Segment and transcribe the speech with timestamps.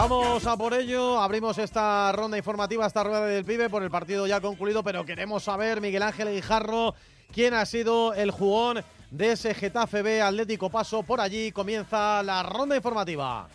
[0.00, 4.28] Vamos a por ello, abrimos esta ronda informativa, esta rueda del pibe por el partido
[4.28, 6.94] ya concluido, pero queremos saber, Miguel Ángel Guijarro,
[7.32, 11.02] quién ha sido el jugón de ese Getafe B Atlético Paso.
[11.02, 13.48] Por allí comienza la ronda informativa.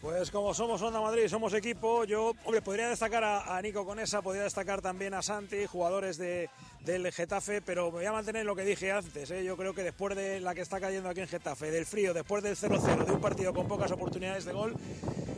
[0.00, 4.44] Pues como somos Onda Madrid, somos equipo, yo, hombre, podría destacar a, Nico Conesa, podría
[4.44, 8.64] destacar también a Santi, jugadores de, del Getafe, pero me voy a mantener lo que
[8.64, 9.30] dije antes.
[9.30, 9.44] ¿eh?
[9.44, 12.42] Yo creo que después de la que está cayendo aquí en Getafe, del frío, después
[12.42, 14.74] del 0-0, de un partido con pocas oportunidades de gol,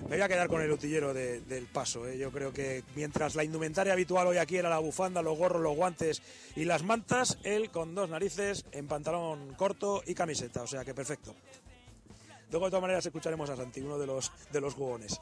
[0.09, 2.07] me voy a quedar con el utillero del paso.
[2.07, 2.17] ¿eh?
[2.17, 5.75] Yo creo que mientras la indumentaria habitual hoy aquí era la bufanda, los gorros, los
[5.75, 6.23] guantes
[6.55, 10.63] y las mantas, él con dos narices en pantalón corto y camiseta.
[10.63, 11.35] O sea que perfecto.
[12.51, 15.21] Luego, de todas maneras, escucharemos a Santi, uno de los, de los jugones.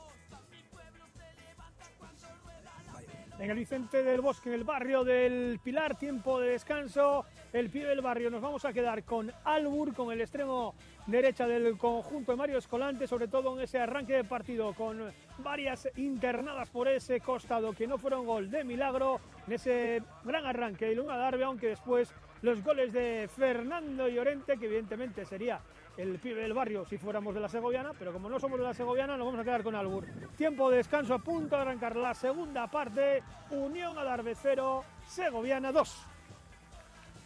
[3.39, 7.25] En el Vicente del Bosque, en el barrio del Pilar, tiempo de descanso.
[7.55, 10.75] El pie del barrio nos vamos a quedar con Albur, con el extremo
[11.07, 15.01] derecha del conjunto de Mario Escolante, sobre todo en ese arranque de partido, con
[15.39, 20.87] varias internadas por ese costado que no fueron gol de milagro, en ese gran arranque
[20.87, 25.61] de Luna Darbe, aunque después los goles de Fernando Llorente, que evidentemente sería
[25.97, 28.75] el pibe del barrio si fuéramos de la Segoviana, pero como no somos de la
[28.75, 30.05] Segoviana nos vamos a quedar con Albur.
[30.37, 36.14] Tiempo de descanso a punto de arrancar la segunda parte, Unión Adarve 0, Segoviana 2.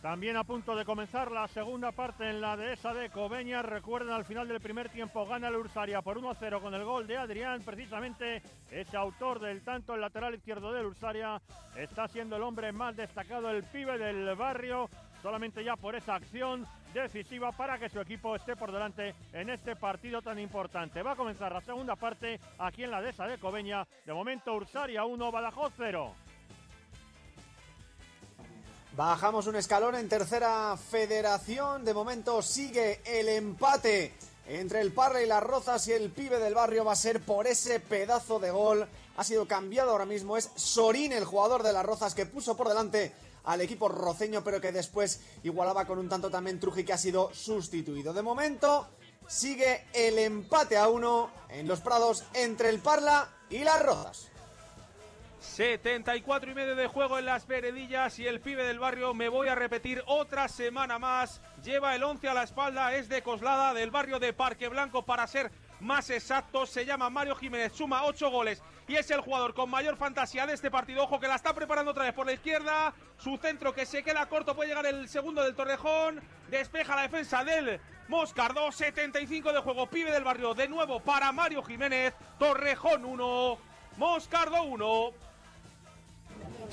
[0.02, 3.62] También a punto de comenzar la segunda parte en la dehesa de Cobeña.
[3.62, 7.16] Recuerden, al final del primer tiempo gana el Ursaria por 1-0 con el gol de
[7.16, 7.62] Adrián.
[7.64, 8.40] Precisamente
[8.70, 11.42] ese autor del tanto, el lateral izquierdo del Ursaria,
[11.76, 14.88] está siendo el hombre más destacado, el pibe del barrio
[15.20, 19.74] solamente ya por esa acción decisiva para que su equipo esté por delante en este
[19.74, 21.02] partido tan importante.
[21.02, 23.84] Va a comenzar la segunda parte aquí en la dehesa de Cobeña.
[24.06, 26.14] De momento Ursaria 1, Badajoz 0.
[28.98, 31.84] Bajamos un escalón en tercera federación.
[31.84, 34.12] De momento sigue el empate
[34.48, 37.46] entre el Parra y las Rozas y el pibe del barrio va a ser por
[37.46, 38.88] ese pedazo de gol.
[39.16, 40.36] Ha sido cambiado ahora mismo.
[40.36, 43.12] Es Sorín, el jugador de las Rozas, que puso por delante
[43.44, 47.32] al equipo roceño, pero que después igualaba con un tanto también Truji que ha sido
[47.32, 48.12] sustituido.
[48.12, 48.88] De momento
[49.28, 54.27] sigue el empate a uno en los Prados entre el Parla y las Rozas.
[55.40, 59.48] 74 y medio de juego en las veredillas y el pibe del barrio, me voy
[59.48, 63.90] a repetir otra semana más, lleva el 11 a la espalda, es de Coslada, del
[63.90, 65.50] barrio de Parque Blanco para ser
[65.80, 69.96] más exacto, se llama Mario Jiménez, suma 8 goles y es el jugador con mayor
[69.96, 71.04] fantasía de este partido.
[71.04, 72.94] Ojo que la está preparando otra vez por la izquierda.
[73.18, 76.22] Su centro que se queda corto puede llegar el segundo del Torrejón.
[76.48, 77.78] Despeja la defensa del
[78.08, 78.72] Moscardo.
[78.72, 79.88] 75 de juego.
[79.88, 82.14] Pibe del barrio de nuevo para Mario Jiménez.
[82.38, 83.58] Torrejón 1.
[83.98, 85.27] Moscardo 1.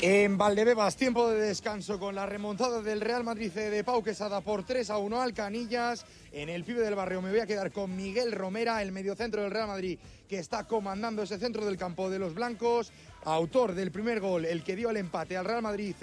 [0.01, 4.66] En Valdebebas, tiempo de descanso con la remontada del Real Madrid de Pau Quesada por
[4.66, 6.06] 3 a 1 al Canillas.
[6.33, 9.51] En el pibe del barrio me voy a quedar con Miguel Romera, el mediocentro del
[9.51, 9.97] Real Madrid,
[10.28, 12.91] que está comandando ese centro del campo de los blancos.
[13.23, 15.95] Autor del primer gol, el que dio el empate al Real Madrid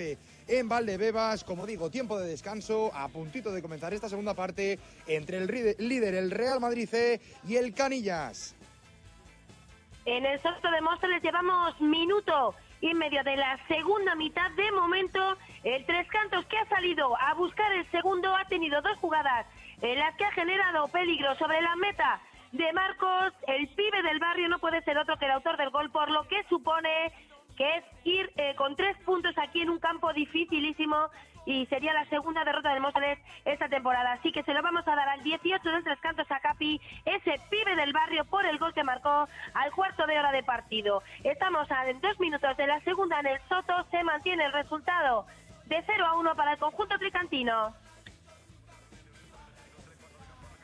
[0.49, 1.45] en Valdebebas.
[1.45, 6.15] Como digo, tiempo de descanso, a puntito de comenzar esta segunda parte entre el líder,
[6.15, 6.89] el Real Madrid
[7.47, 8.57] y el Canillas.
[10.07, 14.51] En el Soto de Móstoles llevamos minuto y en medio de la segunda mitad.
[14.51, 18.99] De momento, el Tres Cantos que ha salido a buscar el segundo ha tenido dos
[18.99, 19.47] jugadas
[19.81, 23.33] en las que ha generado peligro sobre la meta de Marcos.
[23.47, 26.27] El pibe del barrio no puede ser otro que el autor del gol, por lo
[26.29, 27.13] que supone
[27.57, 31.09] que es ir eh, con tres puntos aquí en un campo dificilísimo
[31.47, 34.13] y sería la segunda derrota del Móstoles esta temporada.
[34.13, 37.41] Así que se lo vamos a dar al 18 de Tres Cantos a Capi, ese
[37.51, 41.03] pibe del barrio por el gol que marcó al cuarto de hora de partido.
[41.25, 45.27] Estamos a dos minutos de la segunda en el Soto, se mantiene el resultado
[45.67, 47.75] de 0 a 1 para el conjunto tricantino.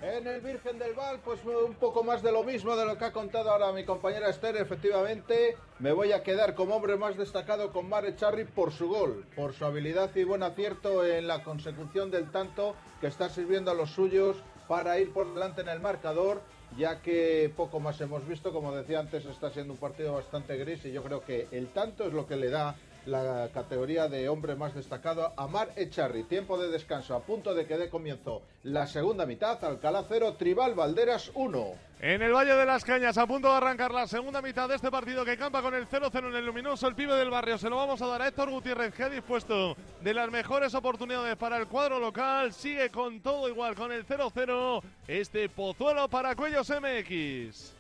[0.01, 3.07] En el Virgen del Val, pues un poco más de lo mismo de lo que
[3.07, 4.57] ha contado ahora mi compañera Esther.
[4.57, 9.27] Efectivamente, me voy a quedar como hombre más destacado con Mare Charri por su gol,
[9.35, 13.75] por su habilidad y buen acierto en la consecución del tanto que está sirviendo a
[13.75, 14.37] los suyos
[14.69, 16.43] para ir por delante en el marcador,
[16.77, 18.53] ya que poco más hemos visto.
[18.53, 22.05] Como decía antes, está siendo un partido bastante gris y yo creo que el tanto
[22.05, 22.77] es lo que le da
[23.09, 26.25] la categoría de hombre más destacado, Amar Echarri.
[26.25, 30.75] Tiempo de descanso, a punto de que dé comienzo la segunda mitad, Alcalá 0, Tribal
[30.75, 31.89] Valderas 1.
[32.01, 34.91] En el Valle de las Cañas, a punto de arrancar la segunda mitad de este
[34.91, 37.59] partido que campa con el 0-0 en el luminoso, el pibe del barrio.
[37.59, 41.37] Se lo vamos a dar a Héctor Gutiérrez, que ha dispuesto de las mejores oportunidades
[41.37, 42.53] para el cuadro local.
[42.53, 44.83] Sigue con todo igual, con el 0-0.
[45.09, 47.78] Este Pozuelo para Cuellos MX.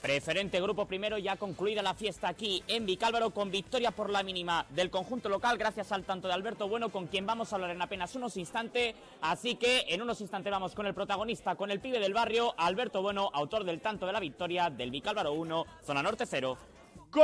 [0.00, 4.64] Preferente Grupo Primero ya concluida la fiesta aquí en Vicálvaro con victoria por la mínima
[4.70, 7.82] del conjunto local gracias al tanto de Alberto Bueno con quien vamos a hablar en
[7.82, 8.94] apenas unos instantes.
[9.20, 13.02] Así que en unos instantes vamos con el protagonista, con el pibe del barrio, Alberto
[13.02, 16.56] Bueno, autor del tanto de la victoria del Vicálvaro 1, Zona Norte 0.
[17.12, 17.20] Gol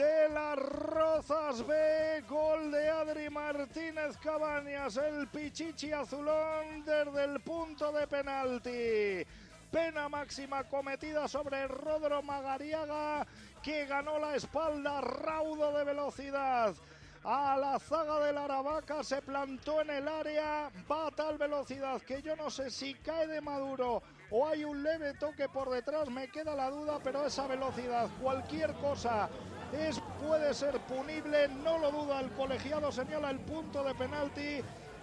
[0.00, 7.92] de las Rozas B, gol de Adri Martínez Cabañas, el Pichichi Azulón desde el punto
[7.92, 9.26] de penalti.
[9.70, 13.26] Pena máxima cometida sobre Rodro Magariaga,
[13.62, 16.74] que ganó la espalda raudo de velocidad
[17.22, 22.22] a la zaga del Aravaca, se plantó en el área, va a tal velocidad que
[22.22, 26.28] yo no sé si cae de Maduro o hay un leve toque por detrás, me
[26.28, 29.28] queda la duda, pero esa velocidad, cualquier cosa
[29.72, 34.60] es, puede ser punible, no lo duda el colegiado, señala el punto de penalti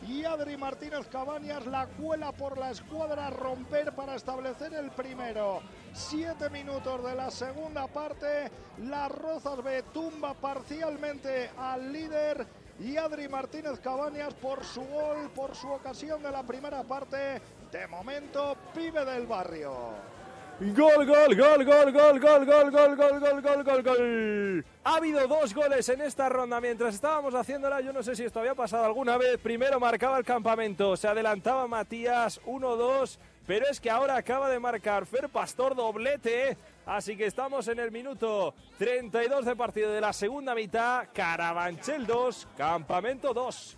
[0.08, 5.62] y Adri Martínez Cabañas la cuela por la escuadra a romper para establecer el primero.
[5.94, 8.52] Siete minutos de la segunda parte,
[8.84, 12.46] las Rozas B tumba parcialmente al líder
[12.80, 17.42] y Adri Martínez Cabañas por su gol, por su ocasión de la primera parte.
[17.72, 20.18] De momento, pibe del barrio.
[20.59, 24.65] Gol, gol, gol, gol, gol, gol, gol, gol, gol, gol, gol, gol, gol.
[24.86, 26.59] Ha habido dos goles en esta ronda.
[26.59, 29.38] Mientras estábamos haciéndola, yo no sé si esto había pasado alguna vez.
[29.38, 35.06] Primero marcaba el campamento, se adelantaba Matías 1-2, pero es que ahora acaba de marcar
[35.06, 36.57] Fer Pastor doblete.
[36.88, 41.10] Así que estamos en el minuto 32 de partido de la segunda mitad.
[41.13, 43.76] Carabanchel 2, campamento 2.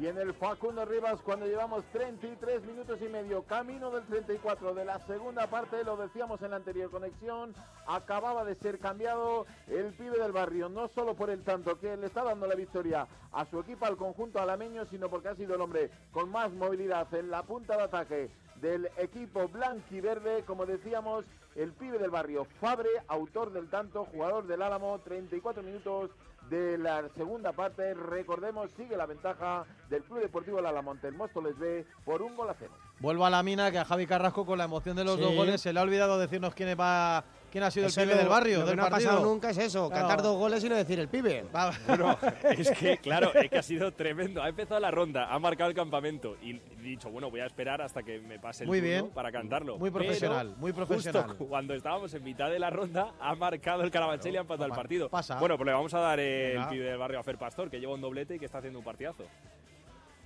[0.00, 4.86] Y en el Facundo Rivas, cuando llevamos 33 minutos y medio, camino del 34 de
[4.86, 7.54] la segunda parte, lo decíamos en la anterior conexión,
[7.86, 12.06] acababa de ser cambiado el pibe del barrio, no solo por el tanto que le
[12.06, 15.60] está dando la victoria a su equipo, al conjunto alameño, sino porque ha sido el
[15.60, 18.30] hombre con más movilidad en la punta de ataque
[18.62, 24.62] del equipo blanquiverde, como decíamos, el pibe del barrio, Fabre, autor del tanto, jugador del
[24.62, 26.10] Álamo, 34 minutos
[26.52, 27.94] de la segunda parte.
[27.94, 31.08] Recordemos, sigue la ventaja del Club Deportivo La Alamonte.
[31.08, 32.72] El Móstoles B por un gol a cero.
[33.00, 35.22] Vuelvo a la mina que a Javi Carrasco con la emoción de los Sí.
[35.22, 38.14] dos goles se le ha olvidado decirnos quién va quién ha sido Eso el pibe
[38.16, 39.10] lo- del barrio Lo que del no ha partido.
[39.12, 40.08] pasado nunca es eso, Claro.
[40.08, 41.44] cantar dos goles y no decir el pibe.
[41.86, 44.42] Bueno, es que, claro, es que ha sido tremendo.
[44.42, 47.82] Ha empezado la ronda, ha marcado el campamento y he dicho, bueno, voy a esperar
[47.82, 49.10] hasta que me pase el Muy turno bien.
[49.10, 49.78] para cantarlo.
[49.78, 51.28] Muy Pero profesional, muy profesional.
[51.28, 54.66] Justo cuando estábamos en mitad de la ronda, ha marcado el Carabanchel y ha empatado
[54.66, 55.08] el partido.
[55.10, 55.38] pasa.
[55.38, 56.68] Bueno, pues le vamos a dar el Venga.
[56.70, 58.84] pibe del barrio a Fer Pastor, que lleva un doblete y que está haciendo un
[58.84, 59.24] partidazo.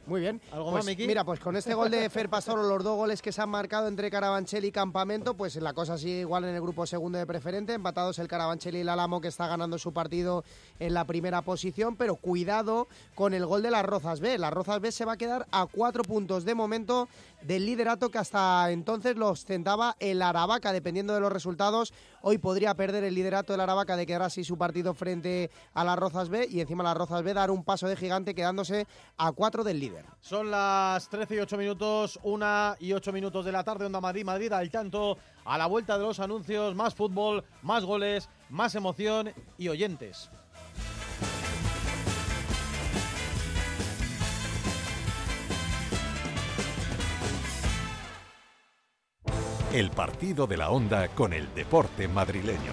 [0.06, 0.41] Muy bien.
[0.53, 0.97] ¿Algo Pues más?
[0.99, 3.88] Mira, pues con este gol de Fer Pastor, los dos goles que se han marcado
[3.88, 7.73] entre Carabanchel y Campamento, pues la cosa sigue igual en el grupo segundo de preferente.
[7.73, 10.44] Empatados el Carabanchel y el Álamo, que está ganando su partido
[10.79, 11.97] en la primera posición.
[11.97, 14.38] Pero cuidado con el gol de las Rozas B.
[14.38, 17.09] Las Rozas B se va a quedar a cuatro puntos de momento
[17.43, 20.73] del liderato que hasta entonces lo ostentaba el Aravaca.
[20.73, 21.93] Dependiendo de los resultados,
[22.23, 25.99] hoy podría perder el liderato del Aravaca de quedar así su partido frente a las
[25.99, 26.47] Rozas B.
[26.50, 28.87] Y encima las Rozas B dar un paso de gigante quedándose
[29.17, 30.05] a cuatro del líder.
[30.21, 34.25] Son las 13 y 8 minutos, 1 y 8 minutos de la tarde, Onda Madrid,
[34.25, 39.33] Madrid al tanto, a la vuelta de los anuncios, más fútbol, más goles, más emoción
[39.59, 40.31] y oyentes.
[49.76, 52.73] El partido de la onda con el deporte madrileño.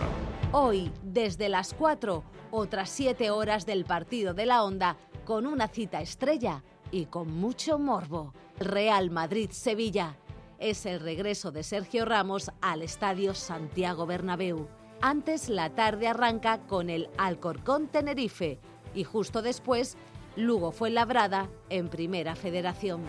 [0.54, 4.96] Hoy, desde las 4, otras 7 horas del partido de la Onda,
[5.26, 8.34] con una cita estrella y con mucho morbo.
[8.58, 10.16] Real Madrid-Sevilla.
[10.60, 14.70] Es el regreso de Sergio Ramos al Estadio Santiago Bernabéu.
[15.02, 18.60] Antes la tarde arranca con el Alcorcón Tenerife
[18.96, 19.98] y justo después
[20.38, 23.02] Lugo fue labrada en Primera Federación.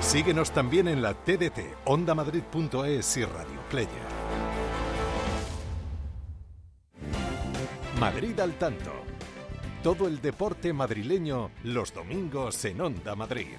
[0.00, 3.90] Síguenos también en la TDT, ondamadrid.es y Radio Player.
[8.00, 8.90] Madrid al tanto.
[9.82, 13.56] Todo el deporte madrileño los domingos en Onda Madrid.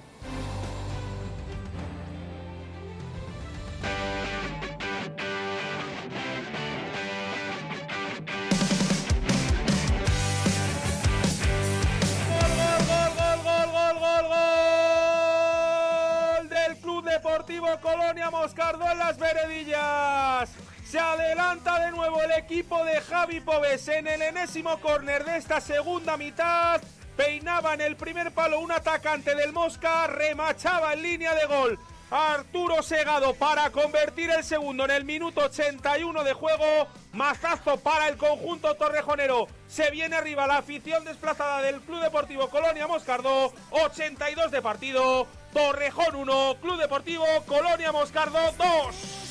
[17.80, 20.50] Colonia Moscardó en las Veredillas.
[20.84, 25.60] Se adelanta de nuevo el equipo de Javi Pobes en el enésimo córner de esta
[25.60, 26.80] segunda mitad.
[27.16, 31.78] Peinaba en el primer palo un atacante del Mosca, remachaba en línea de gol.
[32.10, 36.86] Arturo Segado para convertir el segundo en el minuto 81 de juego.
[37.14, 39.46] Mazazo para el conjunto torrejonero.
[39.66, 43.54] Se viene arriba la afición desplazada del Club Deportivo Colonia Moscardó.
[43.70, 45.26] 82 de partido.
[45.52, 49.22] Torrejón 1, Club Deportivo Colonia Moscardo 2.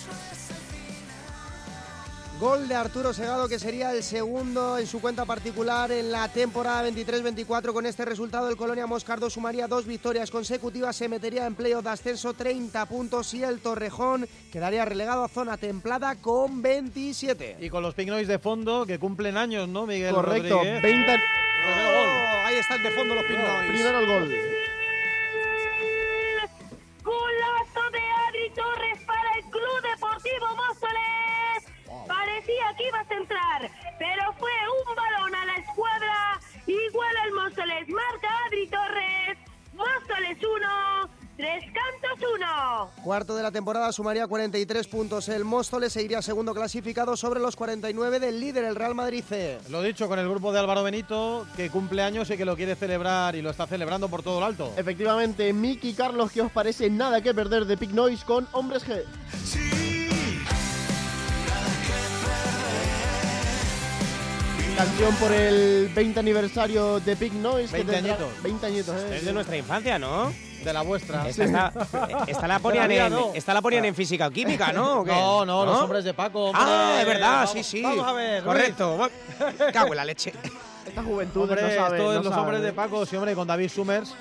[2.39, 6.89] Gol de Arturo Segado que sería el segundo en su cuenta particular en la temporada
[6.89, 7.71] 23-24.
[7.71, 11.91] Con este resultado el Colonia Moscardo sumaría dos victorias consecutivas, se metería en playoff de
[11.91, 17.57] ascenso 30 puntos y el Torrejón quedaría relegado a zona templada con 27.
[17.59, 20.15] Y con los Pignois de fondo que cumplen años, ¿no, Miguel?
[20.15, 20.81] Correcto, Rodríguez?
[20.81, 21.19] 20
[21.63, 23.71] Oh, ahí están de fondo los Pignois.
[23.71, 24.50] Primero el gol.
[42.83, 42.91] 1.
[43.03, 45.27] Cuarto de la temporada sumaría 43 puntos.
[45.29, 49.59] El Móstoles seguiría segundo clasificado sobre los 49 del líder, el Real Madrid C.
[49.69, 52.75] Lo dicho, con el grupo de Álvaro Benito, que cumple años y que lo quiere
[52.75, 54.73] celebrar y lo está celebrando por todo lo alto.
[54.77, 56.89] Efectivamente, Miki Carlos, ¿qué os parece?
[56.89, 59.03] Nada que perder de Pig Noise con Hombres G.
[64.77, 67.71] Canción por el 20 aniversario de Pig Noise.
[67.75, 68.43] que 20 tendrá- añitos.
[68.43, 69.17] 20 añitos, ¿eh?
[69.17, 70.31] Es de nuestra infancia, ¿no?
[70.63, 71.27] De la vuestra.
[71.27, 71.73] Esta, está-
[72.27, 73.31] esta la ponían Todavía en, no.
[73.33, 74.99] esta la ponían en física o química, ¿no?
[75.01, 75.11] ¿O qué?
[75.11, 76.45] No, no, los hombres de Paco.
[76.45, 76.61] hombre.
[76.63, 77.81] Ah, es verdad, Vamos- sí, sí.
[77.81, 78.43] Vamos a ver.
[78.43, 79.09] Correcto.
[79.73, 80.33] Cago en la leche.
[80.87, 81.97] Esta juventud Hombre, no sabe.
[81.97, 82.41] esto es no los sabe.
[82.41, 84.13] hombres de Paco, sí, hombre, con David Summers.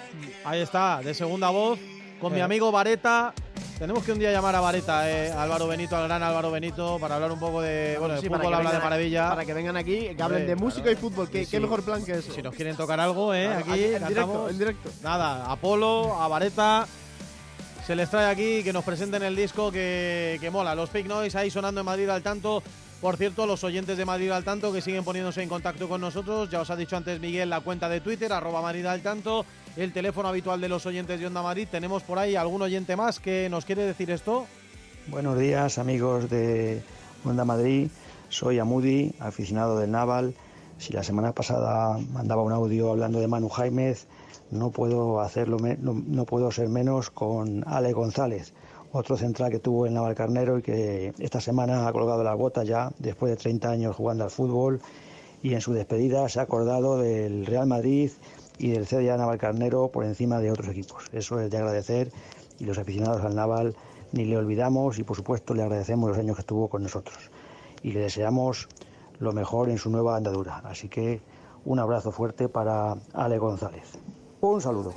[0.44, 1.78] Ahí está, de segunda voz,
[2.20, 3.32] con mi amigo Vareta.
[3.80, 7.14] Tenemos que un día llamar a Vareta, eh, Álvaro Benito, al gran Álvaro Benito, para
[7.14, 7.96] hablar un poco de.
[7.98, 9.30] Bueno, Sí, fútbol habla de maravilla.
[9.30, 10.98] Para que vengan aquí, que hablen de música claro.
[10.98, 11.30] y fútbol.
[11.30, 11.62] ¿Qué, Sí, qué sí.
[11.62, 12.30] mejor plan que eso?
[12.30, 13.46] Si nos quieren tocar algo, ¿eh?
[13.46, 14.50] Claro, aquí, en directo, cantamos.
[14.50, 14.90] en directo.
[15.02, 16.86] Nada, a Polo, a Vareta.
[17.86, 20.74] Se les trae aquí que nos presenten el disco que, que mola.
[20.74, 22.62] Los Pig Noise ahí sonando en Madrid al tanto.
[23.00, 26.50] Por cierto, los oyentes de Madrid al tanto que siguen poniéndose en contacto con nosotros.
[26.50, 29.46] Ya os ha dicho antes Miguel la cuenta de Twitter, arroba Madrid al tanto.
[29.76, 31.68] El teléfono habitual de los oyentes de Onda Madrid.
[31.70, 34.46] Tenemos por ahí algún oyente más que nos quiere decir esto.
[35.06, 36.82] Buenos días amigos de
[37.24, 37.88] Onda Madrid,
[38.28, 40.34] soy Amudi, aficionado del Naval.
[40.78, 44.06] Si la semana pasada mandaba un audio hablando de Manu Jaimez,
[44.50, 48.52] no puedo hacerlo, no puedo ser menos con Ale González,
[48.92, 52.64] otro central que tuvo el Naval Carnero y que esta semana ha colgado la bota
[52.64, 54.80] ya después de 30 años jugando al fútbol
[55.42, 58.10] y en su despedida se ha acordado del Real Madrid
[58.60, 61.04] y del CDA Naval Carnero por encima de otros equipos.
[61.12, 62.12] Eso es de agradecer
[62.58, 63.74] y los aficionados al Naval
[64.12, 67.30] ni le olvidamos y por supuesto le agradecemos los años que estuvo con nosotros
[67.82, 68.68] y le deseamos
[69.18, 70.58] lo mejor en su nueva andadura.
[70.64, 71.22] Así que
[71.64, 73.98] un abrazo fuerte para Ale González.
[74.42, 74.94] Un saludo.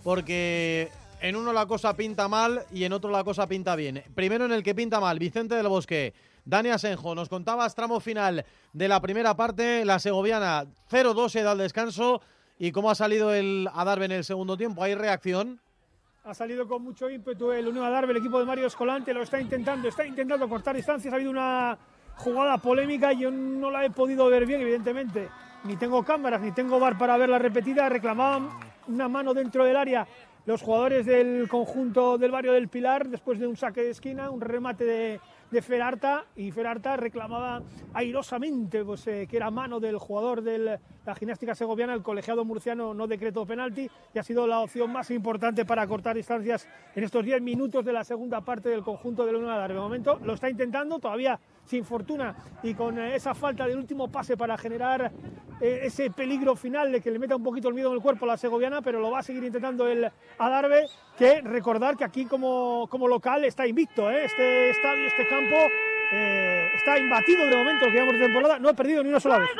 [0.04, 0.90] porque
[1.22, 4.04] en uno la cosa pinta mal y en otro la cosa pinta bien.
[4.14, 6.12] Primero en el que pinta mal, Vicente del Bosque.
[6.48, 11.50] Dani Asenjo, nos contabas tramo final de la primera parte, la segoviana 0-2 se da
[11.50, 12.22] al descanso
[12.58, 14.82] y cómo ha salido el Adarve en el segundo tiempo.
[14.82, 15.60] ¿Hay reacción?
[16.24, 19.38] Ha salido con mucho ímpetu el Unión Adarve, el equipo de Mario Escolante lo está
[19.38, 21.12] intentando, está intentando cortar distancias.
[21.12, 21.76] Ha habido una
[22.16, 25.28] jugada polémica, yo no la he podido ver bien, evidentemente.
[25.64, 27.90] Ni tengo cámaras, ni tengo bar para verla repetida.
[27.90, 28.48] Reclamaban
[28.86, 30.08] una mano dentro del área
[30.46, 34.40] los jugadores del conjunto del barrio del Pilar después de un saque de esquina, un
[34.40, 37.62] remate de, de Ferarta y Ferarta reclamaba
[37.94, 42.92] airosamente pues, eh, que era mano del jugador de la gimnástica segoviana, el colegiado murciano
[42.92, 47.24] no decretó penalti y ha sido la opción más importante para cortar distancias en estos
[47.24, 49.68] 10 minutos de la segunda parte del conjunto de la Unión.
[49.68, 54.08] De momento lo está intentando, todavía sin fortuna y con eh, esa falta del último
[54.08, 55.12] pase para generar
[55.60, 58.24] eh, ese peligro final de que le meta un poquito el miedo en el cuerpo
[58.24, 62.24] a la segoviana, pero lo va a seguir intentando el Adarve, que recordar que aquí
[62.24, 64.24] como, como local está invicto, ¿eh?
[64.24, 65.56] este estadio, este campo
[66.12, 69.20] eh, está imbatido de momento, lo que llevamos de temporada, no ha perdido ni una
[69.20, 69.50] sola vez.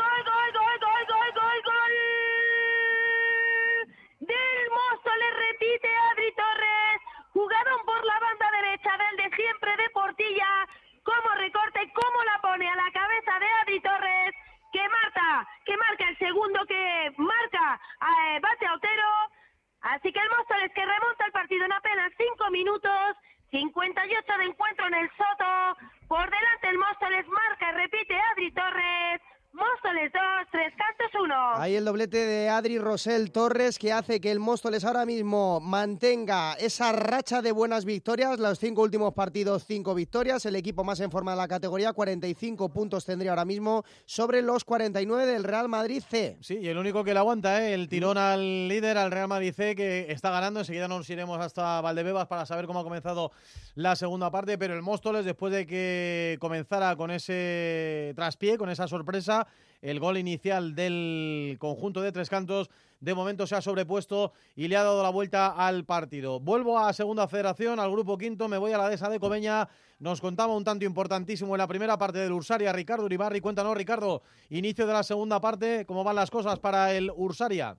[4.20, 7.00] Del Mozo le repite Adri Torres.
[7.32, 10.57] Jugaron por la banda derecha del de siempre de Portilla.
[11.18, 14.34] Cómo recorta y cómo la pone a la cabeza de Adri Torres.
[14.72, 19.10] Que marca, que marca el segundo que marca eh, bate a Otero.
[19.80, 20.86] Así que el Móstoles que
[22.50, 23.16] minutos,
[23.50, 25.76] 58 de encuentro en el Soto.
[26.08, 29.20] Por delante el Móstoles marca, repite Adri Torres.
[29.58, 30.22] Móstoles 2,
[30.52, 31.34] Tres Cantos 1.
[31.56, 36.52] Ahí el doblete de Adri Rosel Torres que hace que el Móstoles ahora mismo mantenga
[36.54, 38.38] esa racha de buenas victorias.
[38.38, 40.46] Los cinco últimos partidos, cinco victorias.
[40.46, 44.64] El equipo más en forma de la categoría, 45 puntos tendría ahora mismo sobre los
[44.64, 46.38] 49 del Real Madrid C.
[46.40, 47.74] Sí, y el único que le aguanta, ¿eh?
[47.74, 50.60] el tirón al líder, al Real Madrid C, que está ganando.
[50.60, 53.32] Enseguida nos iremos hasta Valdebebas para saber cómo ha comenzado
[53.74, 54.56] la segunda parte.
[54.56, 59.47] Pero el Móstoles, después de que comenzara con ese traspié, con esa sorpresa,
[59.80, 64.76] el gol inicial del conjunto de Tres Cantos de momento se ha sobrepuesto y le
[64.76, 66.40] ha dado la vuelta al partido.
[66.40, 69.68] Vuelvo a Segunda Federación, al grupo quinto, me voy a la dehesa de Cobeña.
[70.00, 73.40] Nos contaba un tanto importantísimo en la primera parte del Ursaria, Ricardo Uribarri.
[73.40, 77.76] Cuéntanos, Ricardo, inicio de la segunda parte, ¿cómo van las cosas para el Ursaria?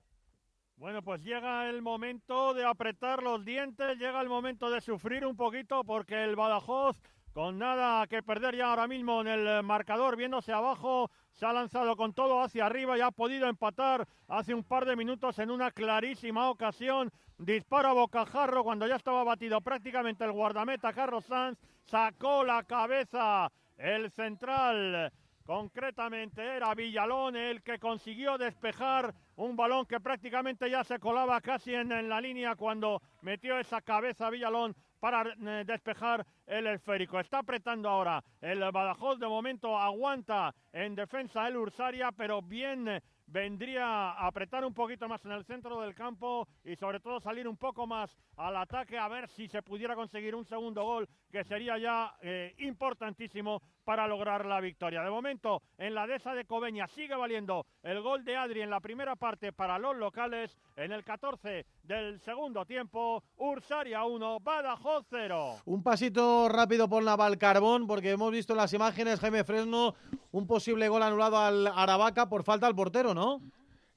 [0.76, 5.36] Bueno, pues llega el momento de apretar los dientes, llega el momento de sufrir un
[5.36, 6.96] poquito porque el Badajoz
[7.34, 11.96] con nada que perder ya ahora mismo en el marcador, viéndose abajo, se ha lanzado
[11.96, 15.70] con todo hacia arriba y ha podido empatar hace un par de minutos en una
[15.70, 17.10] clarísima ocasión.
[17.38, 24.10] Dispara Bocajarro cuando ya estaba batido prácticamente el guardameta Carlos Sanz, sacó la cabeza el
[24.10, 25.12] central.
[25.44, 31.74] Concretamente era Villalón el que consiguió despejar un balón que prácticamente ya se colaba casi
[31.74, 37.18] en, en la línea cuando metió esa cabeza Villalón para eh, despejar el esférico.
[37.18, 39.18] Está apretando ahora el Badajoz.
[39.18, 45.24] De momento aguanta en defensa el Ursaria, pero bien vendría a apretar un poquito más
[45.24, 49.08] en el centro del campo y sobre todo salir un poco más al ataque a
[49.08, 54.46] ver si se pudiera conseguir un segundo gol que sería ya eh, importantísimo para lograr
[54.46, 55.02] la victoria.
[55.02, 58.78] De momento en la dehesa de Cobeña sigue valiendo el gol de Adri en la
[58.78, 65.62] primera parte para los locales en el 14 del segundo tiempo Ursaria 1, Badajoz 0.
[65.64, 69.96] Un pasito rápido por Naval Carbón porque hemos visto en las imágenes Jaime Fresno
[70.30, 73.40] un posible gol anulado al Aravaca por falta al portero, ¿no?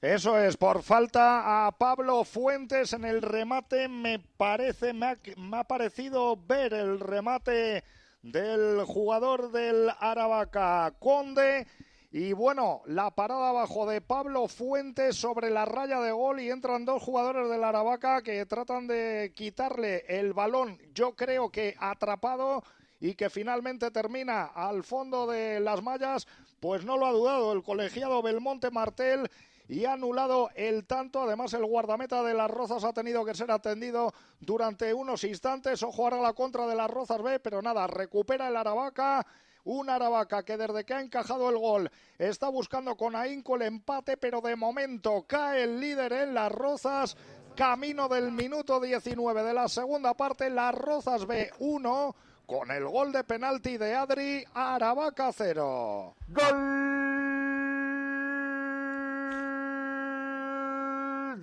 [0.02, 5.58] Eso es, por falta a Pablo Fuentes en el remate, me parece, me ha, me
[5.58, 7.84] ha parecido ver el remate
[8.24, 11.66] del jugador del Aravaca Conde.
[12.10, 16.84] Y bueno, la parada abajo de Pablo Fuentes sobre la raya de gol y entran
[16.84, 22.62] dos jugadores del Aravaca que tratan de quitarle el balón, yo creo que atrapado
[23.00, 26.26] y que finalmente termina al fondo de las mallas,
[26.60, 29.28] pues no lo ha dudado el colegiado Belmonte Martel
[29.68, 31.22] y ha anulado el tanto.
[31.22, 35.82] Además, el guardameta de las Rozas ha tenido que ser atendido durante unos instantes.
[35.82, 39.26] Ojo ahora la contra de las Rozas B, pero nada, recupera el Aravaca.
[39.64, 44.18] Un Aravaca que desde que ha encajado el gol está buscando con ahínco el empate,
[44.18, 47.16] pero de momento cae el líder en las Rozas.
[47.56, 53.12] Camino del minuto 19 de la segunda parte, las Rozas B 1 con el gol
[53.12, 56.14] de penalti de Adri, Aravaca 0.
[56.28, 57.03] Gol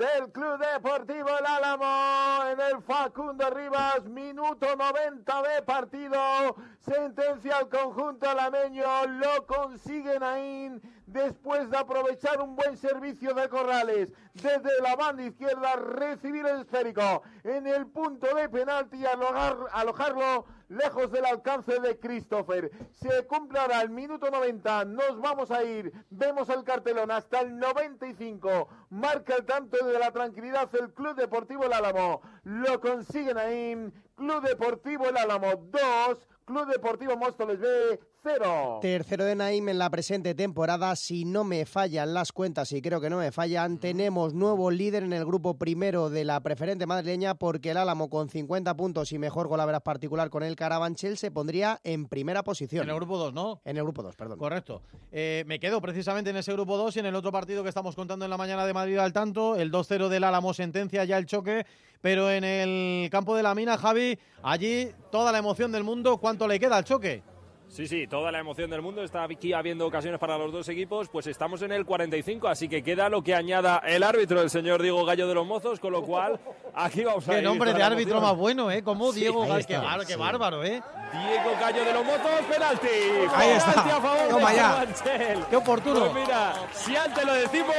[0.02, 7.70] del Club Deportivo El Álamo en el Facundo Rivas, minuto 90 de partido, sentencia al
[7.70, 10.72] conjunto alameño, lo consiguen ahí
[11.12, 17.24] después de aprovechar un buen servicio de Corrales desde la banda izquierda, recibir el esférico
[17.44, 22.72] en el punto de penalti y alojar, alojarlo lejos del alcance de Christopher.
[22.92, 27.58] Se cumple ahora el minuto 90, nos vamos a ir, vemos el cartelón hasta el
[27.58, 33.92] 95, marca el tanto de la tranquilidad el Club Deportivo El Álamo, lo consiguen ahí,
[34.16, 38.80] Club Deportivo El Álamo 2, Club Deportivo Móstoles B cero.
[38.82, 43.02] Tercero de Naim en la presente temporada, si no me fallan las cuentas y creo
[43.02, 47.36] que no me fallan, tenemos nuevo líder en el grupo primero de la preferente madrileña
[47.36, 51.80] porque el Álamo con 50 puntos y mejor golaveras particular con el Carabanchel se pondría
[51.84, 52.84] en primera posición.
[52.84, 53.62] En el grupo 2, ¿no?
[53.66, 54.38] En el grupo 2, perdón.
[54.38, 54.82] Correcto.
[55.12, 57.96] Eh, me quedo precisamente en ese grupo 2 y en el otro partido que estamos
[57.96, 61.26] contando en la mañana de Madrid al tanto, el 2-0 del Álamo sentencia ya el
[61.26, 61.66] choque,
[62.02, 66.48] pero en el campo de la mina, Javi, allí toda la emoción del mundo, ¿cuánto
[66.48, 67.24] le queda al choque?
[67.72, 69.02] Sí, sí, toda la emoción del mundo.
[69.02, 71.08] Está aquí habiendo ocasiones para los dos equipos.
[71.08, 74.82] Pues estamos en el 45, así que queda lo que añada el árbitro, el señor
[74.82, 76.38] Diego Gallo de los Mozos, con lo cual
[76.76, 78.30] aquí vamos a Qué ir nombre de árbitro emoción.
[78.30, 78.84] más bueno, ¿eh?
[78.84, 79.66] Como Sí, Diego Gallo.
[79.66, 80.20] Qué, está, bárbaro, qué sí.
[80.20, 80.84] bárbaro, ¿eh?
[81.14, 82.88] Diego Gallo de los Mozos, penalti.
[83.34, 83.72] Ahí está.
[83.72, 84.62] Penalti a favor Toma de ya.
[84.64, 85.46] Carabanchel.
[85.50, 86.00] Qué oportuno.
[86.12, 87.76] Pues mira, si antes lo decimos,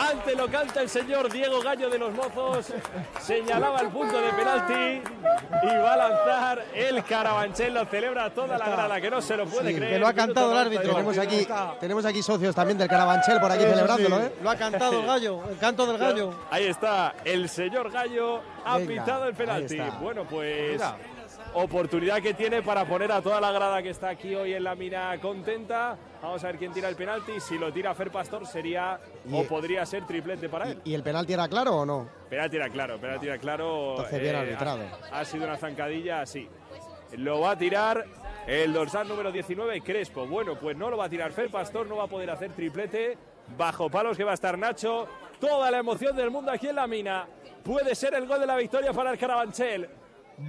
[0.00, 2.72] antes lo canta el señor Diego Gallo de los Mozos.
[3.20, 5.02] Señalaba el punto de penalti
[5.62, 7.74] y va a lanzar el Carabanchel.
[7.74, 9.92] Lo celebra toda la grada, que no se se lo puede Sí, creer.
[9.94, 10.94] que lo ha cantado el 90 árbitro.
[10.96, 11.48] Tenemos aquí,
[11.80, 14.22] tenemos aquí socios también del Carabanchel por aquí Sí, celebrándolo, sí.
[14.24, 14.32] ¿eh?
[14.42, 16.30] Lo ha cantado el gallo, el canto del gallo.
[16.50, 19.78] Ahí está, el señor Gallo ha Venga, pitado el penalti.
[20.00, 20.96] Bueno, pues Mira.
[21.54, 24.74] oportunidad que tiene para poner a toda la grada que está aquí hoy en la
[24.74, 25.96] mina contenta.
[26.22, 27.38] Vamos a ver quién tira el penalti.
[27.40, 28.98] Si lo tira Fer Pastor sería
[29.32, 30.80] o podría ser triplete para él.
[30.84, 32.08] ¿Y el penalti era claro o no?
[32.28, 33.88] Penalti era claro, penalti era claro.
[33.88, 34.80] eh, Entonces, bien ha- arbitrado.
[35.12, 36.48] Ha, sido una zancadilla, sí.
[37.16, 38.04] Lo va a tirar
[38.46, 40.26] el dorsal número 19, Crespo.
[40.26, 43.18] Bueno, pues no lo va a tirar Fer Pastor, no va a poder hacer triplete.
[43.56, 45.06] Bajo palos que va a estar Nacho.
[45.40, 47.26] Toda la emoción del mundo aquí en la mina.
[47.62, 49.88] Puede ser el gol de la victoria para el Carabanchel.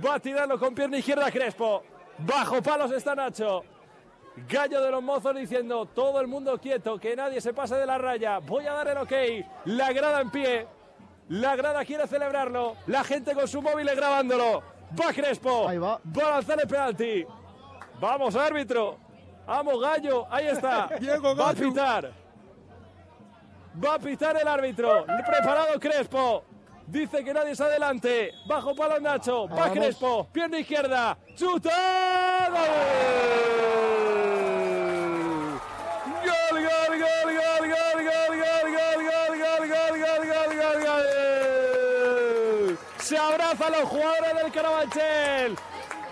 [0.04, 1.84] Va a tirarlo con pierna izquierda Crespo.
[2.20, 3.64] Bajo palos está Nacho.
[4.48, 7.98] Gallo de los mozos diciendo todo el mundo quieto, que nadie se pase de la
[7.98, 8.38] raya.
[8.40, 9.14] Voy a dar el ok.
[9.66, 10.68] La grada en pie.
[11.30, 12.76] La grada quiere celebrarlo.
[12.86, 14.62] La gente con su móvil grabándolo.
[15.00, 15.68] Va Crespo.
[15.68, 16.00] Ahí va.
[16.18, 17.26] Va a lanzar el penalti.
[18.00, 18.98] Vamos, árbitro.
[19.46, 20.28] Vamos, Gallo.
[20.30, 20.90] Ahí está.
[21.00, 22.12] Diego Va a pitar.
[23.84, 25.06] Va a pitar el árbitro.
[25.06, 26.44] Preparado Crespo.
[26.86, 28.34] Dice que nadie es adelante.
[28.48, 29.48] Bajo palo Nacho.
[29.48, 29.72] Va.
[29.72, 30.28] Crespo.
[30.32, 31.18] Pierna izquierda.
[31.36, 32.48] ¡Chuta!
[32.50, 32.58] ¡Gol!
[36.24, 41.06] ¡Gol, gol, gol, gol, gol, gol, gol, gol, gol, gol, gol, gol, gol, gol, gol!
[43.00, 45.56] Se abrazan los jugadores del Carabanchel.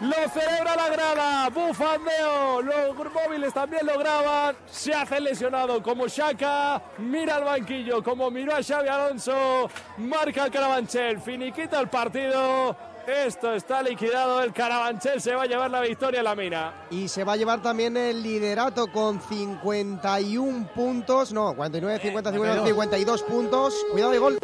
[0.01, 6.81] Lo celebra la grada, bufandeo, los móviles también lo graban, se hace lesionado como Shaka,
[6.97, 12.75] mira al banquillo como miró a Xavi Alonso, marca el Carabanchel, finiquita el partido,
[13.08, 16.73] esto está liquidado, el Carabanchel se va a llevar la victoria a la mina.
[16.89, 21.31] Y se va a llevar también el liderato con 51 puntos.
[21.31, 23.73] No, 49, 50, 51, 52 puntos.
[23.91, 24.39] Cuidado de gol.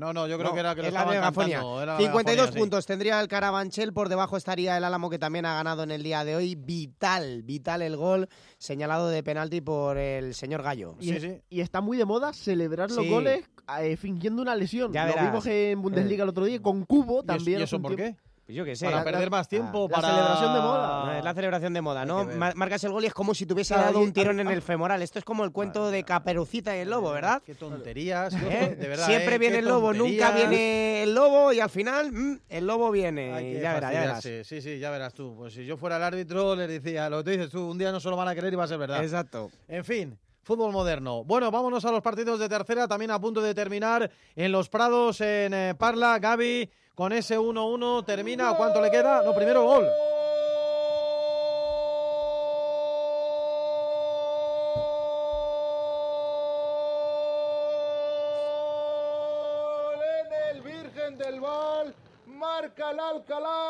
[0.00, 1.56] No, no, yo creo No, que era que lo la megafonía.
[1.58, 2.58] cantando, era la 52 megafonía, sí.
[2.58, 6.02] puntos tendría el Carabanchel, por debajo estaría el Álamo que también ha ganado en el
[6.02, 6.54] día de hoy.
[6.56, 10.96] Vital, vital el gol señalado de penalti por el señor Gallo.
[11.00, 11.12] Y,
[11.50, 13.10] y está muy de moda celebrar los Sí.
[13.10, 13.44] goles
[13.80, 14.92] eh, fingiendo una lesión.
[14.92, 15.26] Ya Lo verás.
[15.30, 17.60] vimos en Bundesliga el otro día con Cubo también.
[17.60, 18.16] ¿Y eso por tiempo.
[18.18, 18.29] qué?
[18.50, 18.86] Pues yo qué sé.
[18.86, 20.08] Para La- perder la- más tiempo, la para...
[20.08, 21.18] celebración de moda.
[21.18, 22.24] Es la celebración de moda, ¿no?
[22.56, 24.60] Marcas el gol y es como si te hubiese dado un tirón en ah, el
[24.60, 25.02] femoral.
[25.02, 27.40] Esto es como el cuento de Caperucita y el lobo, ¿verdad?
[27.46, 28.76] Qué tonterías, ¿Eh?
[28.76, 29.06] de verdad.
[29.06, 29.38] Siempre ¿eh?
[29.38, 33.60] viene el lobo, nunca viene el lobo y al final mm, el lobo viene.
[33.60, 34.22] Ya verás, ya verás.
[34.24, 35.36] Sí, sí, ya verás tú.
[35.36, 37.92] Pues si yo fuera el árbitro, les decía, lo que tú dices tú, un día
[37.92, 39.00] no se lo van a creer y va a ser verdad.
[39.04, 39.48] Exacto.
[39.68, 41.22] En fin, fútbol moderno.
[41.22, 45.20] Bueno, vámonos a los partidos de tercera, también a punto de terminar en los Prados,
[45.20, 46.18] en eh, Parla.
[46.18, 46.68] Gaby,
[47.00, 48.54] con ese 1-1 termina.
[48.58, 49.22] ¿Cuánto le queda?
[49.22, 49.88] No, primero gol.
[59.94, 61.94] En el Virgen del Bal
[62.26, 63.69] marca el Alcalá.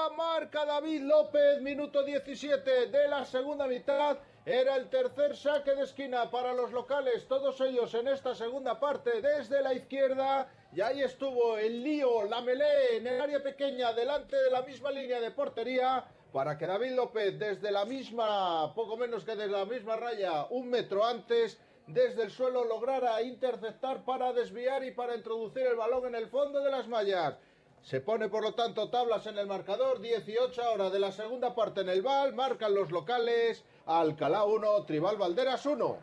[0.52, 4.18] David López, minuto 17 de la segunda mitad.
[4.44, 9.22] Era el tercer saque de esquina para los locales, todos ellos en esta segunda parte
[9.22, 10.50] desde la izquierda.
[10.74, 14.90] Y ahí estuvo el lío, la melé en el área pequeña, delante de la misma
[14.90, 19.64] línea de portería, para que David López desde la misma, poco menos que desde la
[19.64, 25.62] misma raya, un metro antes, desde el suelo lograra interceptar para desviar y para introducir
[25.62, 27.36] el balón en el fondo de las mallas.
[27.82, 31.80] Se pone por lo tanto tablas en el marcador, 18 horas de la segunda parte
[31.80, 35.96] en el Val, marcan los locales, Alcalá 1, Tribal Valderas 1.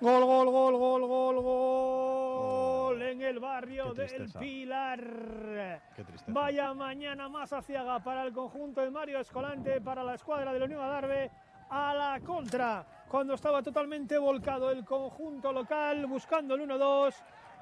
[0.00, 4.30] Gol, gol, gol, gol, gol, gol en el barrio del.
[4.38, 5.00] Pilar.
[5.94, 6.32] Qué tristeza.
[6.32, 10.64] Vaya mañana más aciaga para el conjunto de Mario Escolante, para la escuadra de la
[10.66, 11.30] Unión Adarve,
[11.70, 17.14] a la contra, cuando estaba totalmente volcado el conjunto local, buscando el 1-2,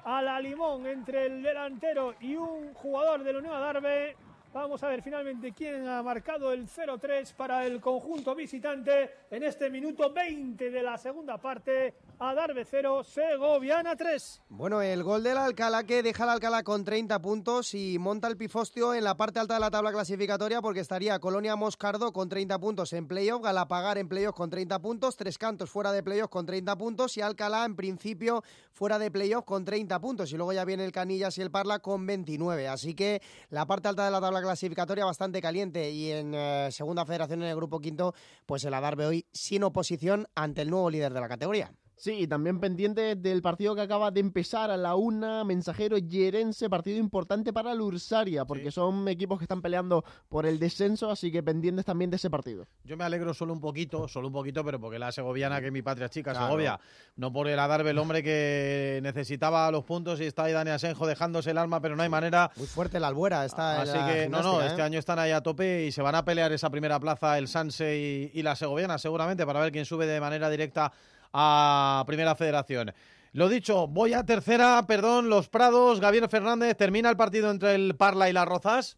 [0.05, 4.15] a la limón entre el delantero y un jugador de la Unión Adarve.
[4.53, 9.69] Vamos a ver finalmente quién ha marcado el 0-3 para el conjunto visitante en este
[9.71, 11.95] minuto 20 de la segunda parte.
[12.19, 14.41] Adarve 0, Segoviana 3.
[14.49, 18.37] Bueno, el gol del Alcalá que deja al Alcalá con 30 puntos y monta el
[18.37, 22.57] pifostio en la parte alta de la tabla clasificatoria porque estaría Colonia Moscardo con 30
[22.59, 26.45] puntos en playoff, Galapagar en playoff con 30 puntos, Tres Cantos fuera de playoff con
[26.45, 30.63] 30 puntos y Alcalá en principio fuera de playoff con 30 puntos y luego ya
[30.63, 32.69] viene el Canillas y el Parla con 29.
[32.69, 37.05] Así que la parte alta de la tabla clasificatoria bastante caliente y en eh, segunda
[37.05, 38.13] federación en el grupo quinto
[38.45, 41.71] pues el Adarve hoy sin oposición ante el nuevo líder de la categoría.
[41.97, 46.69] Sí, y también pendiente del partido que acaba de empezar a la una, Mensajero Yerense,
[46.69, 51.31] partido importante para el Ursaria, porque son equipos que están peleando por el descenso, así
[51.31, 52.67] que pendientes también de ese partido.
[52.83, 55.71] Yo me alegro solo un poquito, solo un poquito, pero porque la segoviana, que es
[55.73, 56.47] mi patria chica, Claro.
[56.47, 56.79] Segovia,
[57.15, 61.07] no por el Adarve, el hombre que necesitaba los puntos y está ahí Dani Asenjo
[61.07, 62.51] dejándose el alma, pero no hay manera.
[62.57, 64.83] Muy fuerte la Albuera, está en Así la que no, no, este ¿eh?
[64.85, 67.97] año están ahí a tope y se van a pelear esa primera plaza el Sanse
[67.97, 70.91] y, y la Segoviana, seguramente, para ver quién sube de manera directa
[71.37, 72.93] a Primera Federación.
[73.33, 77.95] Lo dicho, voy a tercera, perdón, Los Prados, Gabriel Fernández, termina el partido entre el
[77.97, 78.97] Parla y las Rozas.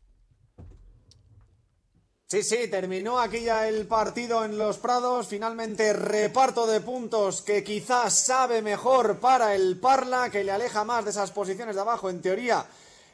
[2.27, 5.27] Sí, sí, terminó aquí ya el partido en Los Prados.
[5.27, 11.05] Finalmente reparto de puntos que quizás sabe mejor para el Parla, que le aleja más
[11.05, 12.09] de esas posiciones de abajo.
[12.09, 12.65] En teoría,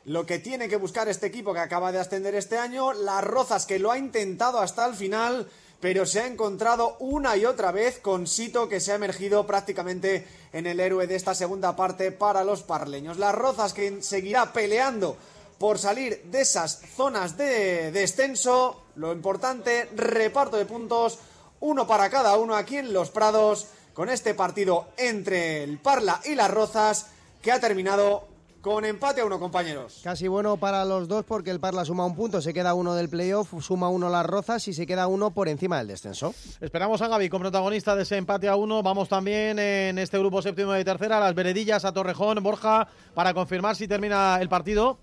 [0.06, 2.92] lo que tiene que buscar este equipo que acaba de ascender este año.
[2.92, 5.48] Las Rozas que lo ha intentado hasta el final,
[5.84, 10.26] pero se ha encontrado una y otra vez con Sito que se ha emergido prácticamente
[10.54, 13.18] en el héroe de esta segunda parte para los parleños.
[13.18, 15.18] Las Rozas que seguirá peleando
[15.60, 18.82] por salir de esas zonas de descenso.
[18.96, 21.20] Lo importante, reparto de puntos,
[21.60, 26.36] uno para cada uno aquí en Los Prados, con este partido entre el Parla y
[26.36, 27.08] las Rozas,
[27.42, 28.30] que ha terminado
[28.64, 30.00] con empate a uno, compañeros.
[30.06, 33.10] Casi bueno para los dos porque el Parla suma un punto, se queda uno del
[33.10, 36.34] playoff, suma uno las Rozas y se queda uno por encima del descenso.
[36.62, 38.82] Esperamos a Gaby con protagonista de ese empate a uno.
[38.82, 43.34] Vamos también en este grupo séptimo de tercera, a las Veredillas, a Torrejón, Borja, para
[43.34, 44.98] confirmar si termina el partido.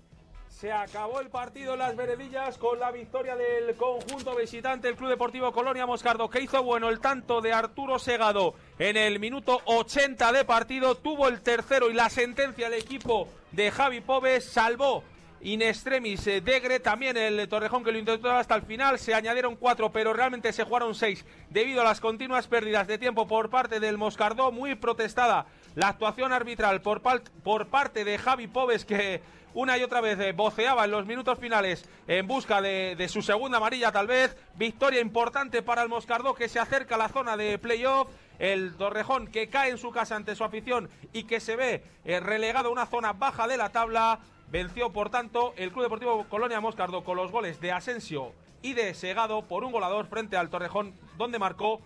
[0.61, 5.09] Se acabó el partido en las veredillas con la victoria del conjunto visitante, el Club
[5.09, 8.53] Deportivo Colonia Moscardo, que hizo bueno el tanto de Arturo Segado.
[8.77, 13.71] En el minuto 80 de partido, tuvo el tercero y la sentencia el equipo de
[13.71, 15.03] Javi Pobes, salvó
[15.43, 19.55] in extremis eh, Degre, también el Torrejón que lo intentó hasta el final, se añadieron
[19.55, 23.79] cuatro, pero realmente se jugaron seis debido a las continuas pérdidas de tiempo por parte
[23.79, 29.21] del Moscardó, muy protestada la actuación arbitral por, por parte de Javi Pobes que
[29.53, 33.57] una y otra vez eh, voceaba en los minutos finales en busca de, su segunda
[33.57, 34.35] amarilla tal vez.
[34.55, 38.09] Victoria importante para el Moscardó que se acerca a la zona de playoff.
[38.39, 42.19] El Torrejón que cae en su casa ante su afición y que se ve eh,
[42.19, 44.19] relegado a una zona baja de la tabla.
[44.49, 48.93] Venció, por tanto, el Club Deportivo Colonia Moscardo con los goles de Asensio y de
[48.93, 51.81] Segado por un golador frente al Torrejón, donde marcó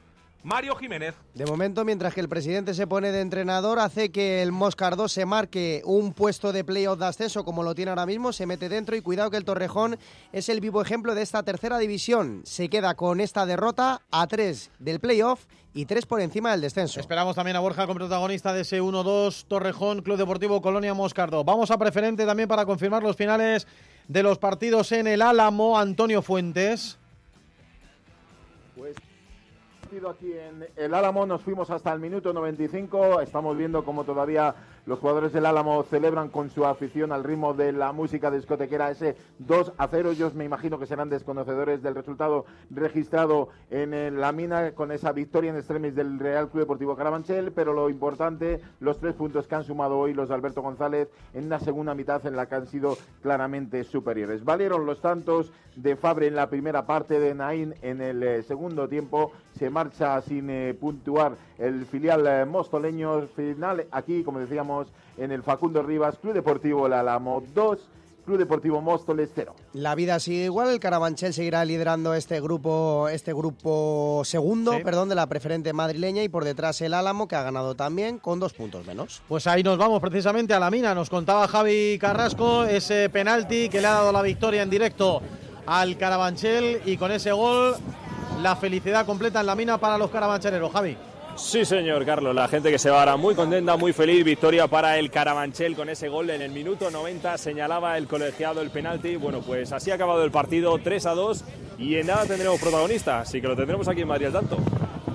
[0.46, 1.16] Mario Jiménez.
[1.34, 5.26] De momento, mientras que el presidente se pone de entrenador, hace que el Moscardó se
[5.26, 8.96] marque un puesto de playoff de ascenso como lo tiene ahora mismo, se mete dentro
[8.96, 9.98] y cuidado que el Torrejón
[10.32, 12.44] es el vivo ejemplo de esta tercera división.
[12.46, 17.00] Se queda con esta derrota a tres del playoff y tres por encima del descenso.
[17.00, 21.44] Esperamos también a Borja con protagonista de ese 1-2 Torrejón, Club Deportivo Colonia Moscardo.
[21.44, 23.66] Vamos a preferente también para confirmar los finales
[24.08, 25.80] de los partidos en el Álamo.
[25.80, 27.00] Antonio Fuentes.
[29.96, 34.54] Partido aquí en el Álamo, nos fuimos hasta el minuto 95, estamos viendo cómo todavía
[34.86, 39.16] los jugadores del Álamo celebran con su afición al ritmo de la música discotequera ese
[39.40, 44.34] 2 a 0, ellos me imagino que serán desconocedores del resultado registrado en eh, la
[44.34, 49.00] mina con esa victoria en extremis del Real Club Deportivo Carabanchel, pero lo importante, los
[49.00, 52.36] tres puntos que han sumado hoy los de Alberto González en una segunda mitad en
[52.36, 54.44] la que han sido claramente superiores.
[54.44, 58.88] Valieron los tantos de Fabre en la primera parte, de Naín en el eh, segundo
[58.88, 64.88] tiempo, se marcha sin eh, puntuar el filial eh, mostoleño, final aquí, como decíamos,
[65.18, 67.80] en el Facundo Rivas, Club Deportivo El Álamo 2,
[68.26, 69.54] Club Deportivo Móstoles 0.
[69.74, 74.84] La vida sigue igual, el Carabanchel seguirá liderando este grupo, este grupo segundo, Sí.
[74.84, 78.40] perdón, de la preferente madrileña y por detrás el Álamo que ha ganado también con
[78.40, 79.22] dos puntos menos.
[79.28, 80.96] Pues ahí nos vamos precisamente a la mina.
[80.96, 85.22] Nos contaba Javi Carrasco ese penalti que le ha dado la victoria en directo
[85.68, 87.76] al Carabanchel y con ese gol
[88.42, 90.72] la felicidad completa en la mina para los carabancheleros.
[90.72, 90.98] Javi.
[91.36, 92.34] Sí, señor Carlos.
[92.34, 94.24] La gente que se va ahora muy contenta, muy feliz.
[94.24, 97.38] Victoria para el Carabanchel con ese gol en el minuto 90.
[97.38, 99.18] Señalaba el colegiado el penalti.
[99.18, 101.44] Bueno, pues así ha acabado el partido 3 a 2
[101.78, 103.20] y en nada tendremos protagonista.
[103.20, 104.58] Así que lo tendremos aquí en Madrid al tanto.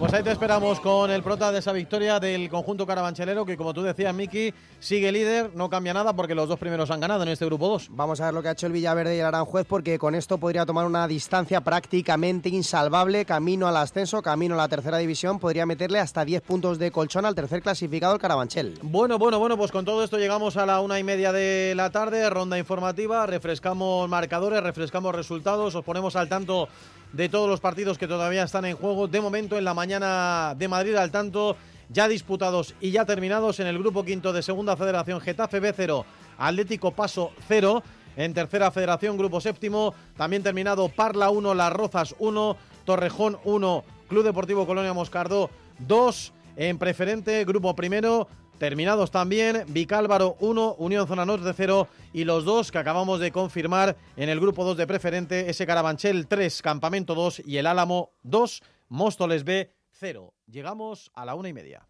[0.01, 3.75] Pues ahí te esperamos con el prota de esa victoria del conjunto carabanchelero que como
[3.75, 7.29] tú decías, Miki, sigue líder, no cambia nada porque los dos primeros han ganado en
[7.29, 7.89] este grupo 2.
[7.91, 10.39] Vamos a ver lo que ha hecho el Villaverde y el Aranjuez porque con esto
[10.39, 15.67] podría tomar una distancia prácticamente insalvable, camino al ascenso, camino a la tercera división, podría
[15.67, 18.79] meterle hasta 10 puntos de colchón al tercer clasificado el Carabanchel.
[18.81, 21.91] Bueno, bueno, bueno, pues con todo esto llegamos a la una y media de la
[21.91, 26.71] tarde, ronda informativa, refrescamos marcadores, refrescamos resultados, os ponemos al tanto
[27.12, 29.09] de todos los partidos que todavía están en juego.
[29.09, 31.57] De momento en la mañana de Madrid al tanto,
[31.88, 36.05] ya disputados y ya terminados en el grupo quinto de Segunda Federación Getafe B0,
[36.38, 37.83] Atlético Paso 0.
[38.16, 44.25] En tercera federación, grupo séptimo, también terminado Parla 1, Las Rozas 1, Torrejón 1, Club
[44.25, 46.33] Deportivo Colonia Moscardó 2.
[46.57, 48.29] en preferente, grupo primero,
[48.61, 53.96] terminados también, Vicálvaro 1, Unión Zona Norte 0 y los dos que acabamos de confirmar
[54.16, 58.62] en el grupo 2 de preferente, ese Carabanchel 3, Campamento 2 y el Álamo 2,
[58.90, 60.35] Móstoles B 0.
[60.46, 61.88] Llegamos a la una y media.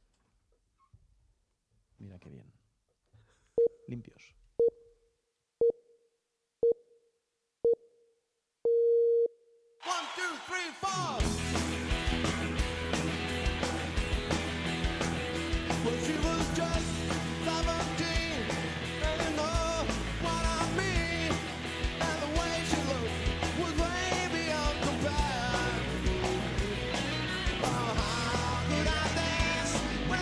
[1.99, 2.47] Mira qué bien.
[3.89, 4.37] Limpios.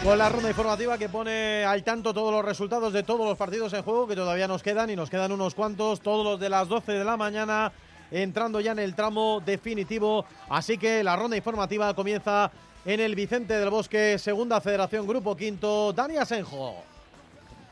[0.05, 3.73] Con la ronda informativa que pone al tanto todos los resultados de todos los partidos
[3.73, 6.69] en juego que todavía nos quedan y nos quedan unos cuantos, todos los de las
[6.69, 7.73] 12 de la mañana,
[8.11, 10.25] entrando ya en el tramo definitivo.
[10.49, 12.51] Así que la ronda informativa comienza
[12.85, 16.77] en el Vicente del Bosque, Segunda Federación, Grupo Quinto, Dani Asenjo.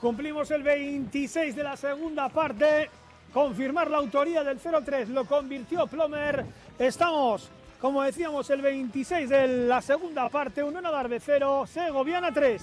[0.01, 2.91] Cumplimos el 26 de la segunda parte.
[3.33, 6.45] Confirmar la autoría del 0-3 lo convirtió Plomer.
[6.79, 7.49] Estamos
[7.81, 12.63] como decíamos, el 26 de la segunda parte, Unión Adarve 0, Segoviana 3.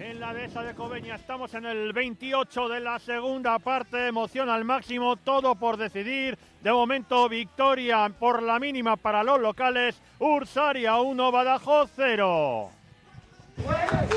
[0.00, 4.64] En la dehesa de Cobeña estamos en el 28 de la segunda parte, emoción al
[4.64, 6.36] máximo, todo por decidir.
[6.60, 12.81] De momento, victoria por la mínima para los locales, Ursaria 1, Badajoz 0.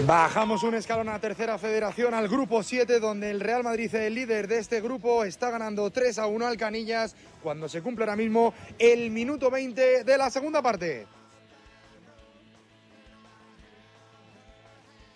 [0.05, 4.47] Bajamos un escalón a tercera federación al grupo 7, donde el Real Madrid, el líder
[4.47, 8.53] de este grupo, está ganando 3 a 1 al Canillas, cuando se cumple ahora mismo
[8.77, 11.07] el minuto 20 de la segunda parte.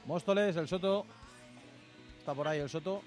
[0.05, 1.05] Móstoles, el Soto.
[2.17, 3.03] Está por ahí el Soto.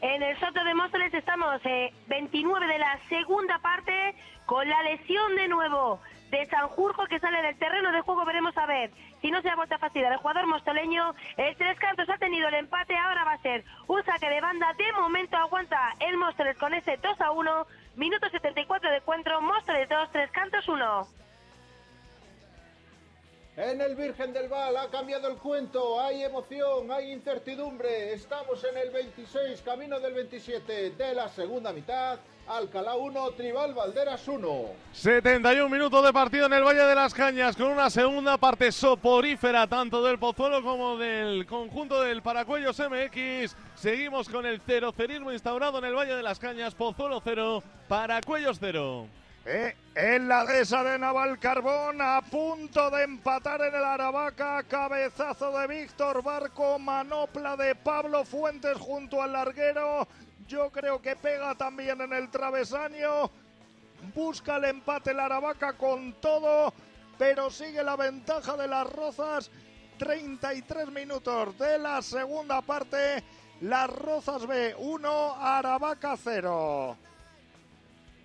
[0.00, 4.14] En el Soto de Móstoles estamos eh, 29 de la segunda parte
[4.50, 6.00] con la lesión de nuevo
[6.32, 8.24] de Sanjurjo que sale del terreno de juego.
[8.24, 8.90] Veremos a ver
[9.22, 11.14] si no se ha vuelto a fastidiar el jugador mostoleño.
[11.36, 14.74] El Tres Cantos ha tenido el empate, ahora va a ser un saque de banda.
[14.76, 17.66] De momento aguanta el Móstoles con ese 2 a 1.
[17.94, 21.06] Minuto 74 de encuentro, Móstoles 2, Tres Cantos 1.
[23.56, 28.14] En el Virgen del Val ha cambiado el cuento, hay emoción, hay incertidumbre.
[28.14, 32.18] Estamos en el 26, camino del 27 de la segunda mitad.
[32.50, 34.64] Alcalá 1, Tribal Valderas 1.
[34.92, 39.68] 71 minutos de partido en el Valle de las Cañas con una segunda parte soporífera
[39.68, 43.54] tanto del Pozuelo como del conjunto del Paracuellos MX.
[43.76, 46.74] Seguimos con el cero cerismo instaurado en el Valle de las Cañas.
[46.74, 49.06] Pozuelo 0, Paracuellos 0.
[49.46, 55.56] Eh, en la dehesa de Naval Carbón, a punto de empatar en el Aravaca, cabezazo
[55.56, 60.08] de Víctor Barco, manopla de Pablo Fuentes junto al larguero.
[60.50, 63.30] Yo creo que pega también en el travesaño.
[64.12, 66.74] Busca el empate el Aravaca con todo,
[67.16, 69.48] pero sigue la ventaja de las Rozas.
[69.96, 73.22] 33 minutos de la segunda parte.
[73.60, 76.96] Las Rozas B 1, Aravaca 0.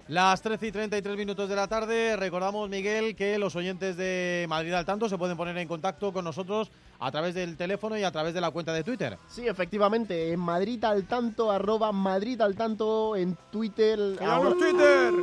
[0.08, 4.72] Las 13 y 33 minutos de la tarde, recordamos, Miguel, que los oyentes de Madrid
[4.74, 8.12] al tanto se pueden poner en contacto con nosotros a través del teléfono y a
[8.12, 9.18] través de la cuenta de Twitter.
[9.28, 13.98] Sí, efectivamente, en Madrid al tanto, arroba Madrid al tanto en Twitter.
[14.20, 15.14] ¡Cuidado Twitter!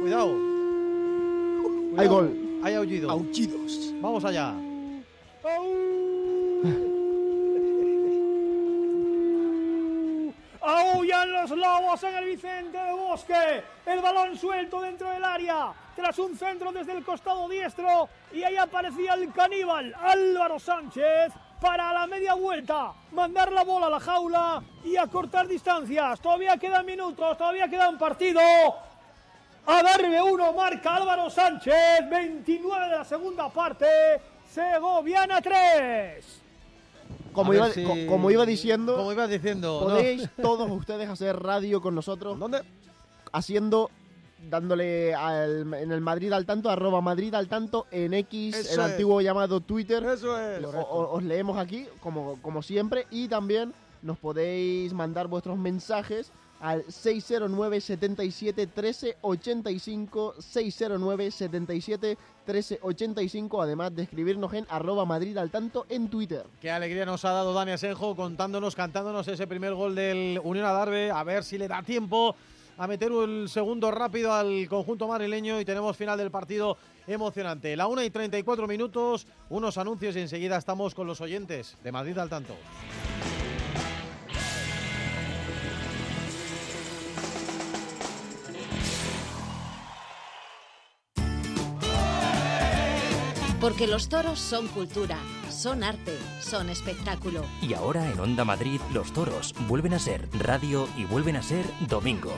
[0.00, 0.30] Cuidado.
[1.98, 2.60] Hay gol.
[2.62, 3.10] Hay aullido.
[3.10, 3.92] Aullidos.
[4.00, 4.54] Vamos allá.
[10.92, 13.62] Aullan los lobos en el Vicente de Bosque.
[13.86, 15.72] El balón suelto dentro del área.
[15.94, 18.08] Tras un centro desde el costado diestro.
[18.32, 22.92] Y ahí aparecía el caníbal Álvaro Sánchez para la media vuelta.
[23.12, 26.20] Mandar la bola a la jaula y acortar distancias.
[26.20, 28.40] Todavía quedan minutos, todavía queda un partido.
[29.66, 32.08] A darme uno marca Álvaro Sánchez.
[32.08, 33.86] 29 de la segunda parte.
[34.48, 36.49] Segoviana 3.
[37.32, 39.80] Como iba, ver si- co- como iba diciendo, Como ibas diciendo.
[39.82, 39.86] ¿no?
[39.88, 42.38] podéis todos ustedes hacer radio con nosotros.
[42.38, 42.62] ¿Dónde?
[43.32, 43.90] Haciendo,
[44.48, 48.86] dándole al- en el Madrid al tanto, arroba Madrid al tanto en X, Eso el
[48.86, 48.92] es.
[48.92, 50.02] antiguo llamado Twitter.
[50.04, 50.64] Eso es.
[50.64, 56.32] O- o- os leemos aquí, como, como siempre, y también nos podéis mandar vuestros mensajes
[56.60, 65.36] al 609 77 13 85 609 77 13 85 además de escribirnos en arroba Madrid
[65.38, 66.44] al tanto en Twitter.
[66.60, 71.10] Qué alegría nos ha dado Dani Asenjo contándonos, cantándonos ese primer gol del Unión Adarve.
[71.10, 72.34] A ver si le da tiempo
[72.78, 77.76] a meter el segundo rápido al conjunto madrileño y tenemos final del partido emocionante.
[77.76, 82.16] La 1 y 34 minutos, unos anuncios y enseguida estamos con los oyentes de Madrid
[82.16, 82.54] al tanto.
[93.60, 95.18] Porque los toros son cultura,
[95.50, 97.44] son arte, son espectáculo.
[97.60, 101.66] Y ahora en Onda Madrid los toros vuelven a ser radio y vuelven a ser
[101.86, 102.32] domingo.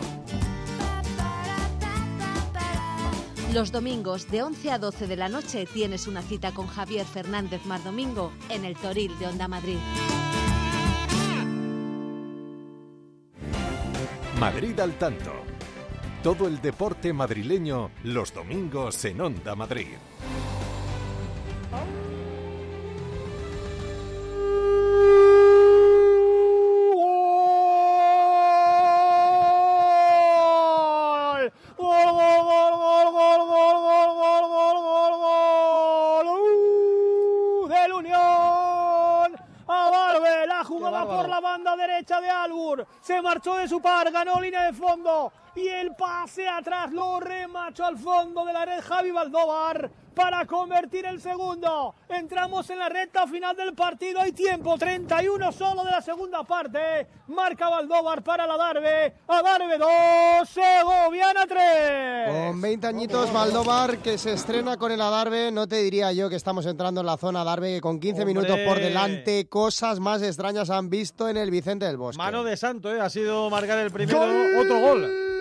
[3.53, 7.65] Los domingos de 11 a 12 de la noche tienes una cita con Javier Fernández
[7.67, 9.79] Mar Domingo en el Toril de Onda Madrid.
[14.41, 15.33] Madrid al tanto.
[16.25, 19.99] Todo el deporte madrileño los domingos en Onda Madrid.
[43.03, 45.33] Se marchó de su par, ganó línea de fondo.
[45.55, 51.07] Y el pase atrás lo remachó al fondo de la red Javi Valdóvar para convertir
[51.07, 51.95] el segundo.
[52.09, 54.21] Entramos en la recta final del partido.
[54.21, 57.07] Hay tiempo, 31 solo de la segunda parte.
[57.29, 59.15] Marca Valdóvar para la Darbe.
[59.29, 62.49] A Darbe 2, Segoviana 3.
[62.51, 65.51] Con 20 añitos, Valdóvar, que se estrena con el Adarve.
[65.51, 68.35] No te diría yo que estamos entrando en la zona Adarve, que con 15 Hombre.
[68.35, 72.19] minutos por delante, cosas más extrañas han visto en el Vicente del Bosque.
[72.19, 73.01] Mano de santo, ¿eh?
[73.01, 74.21] Ha sido marcar el primero,
[74.61, 75.32] otro gol.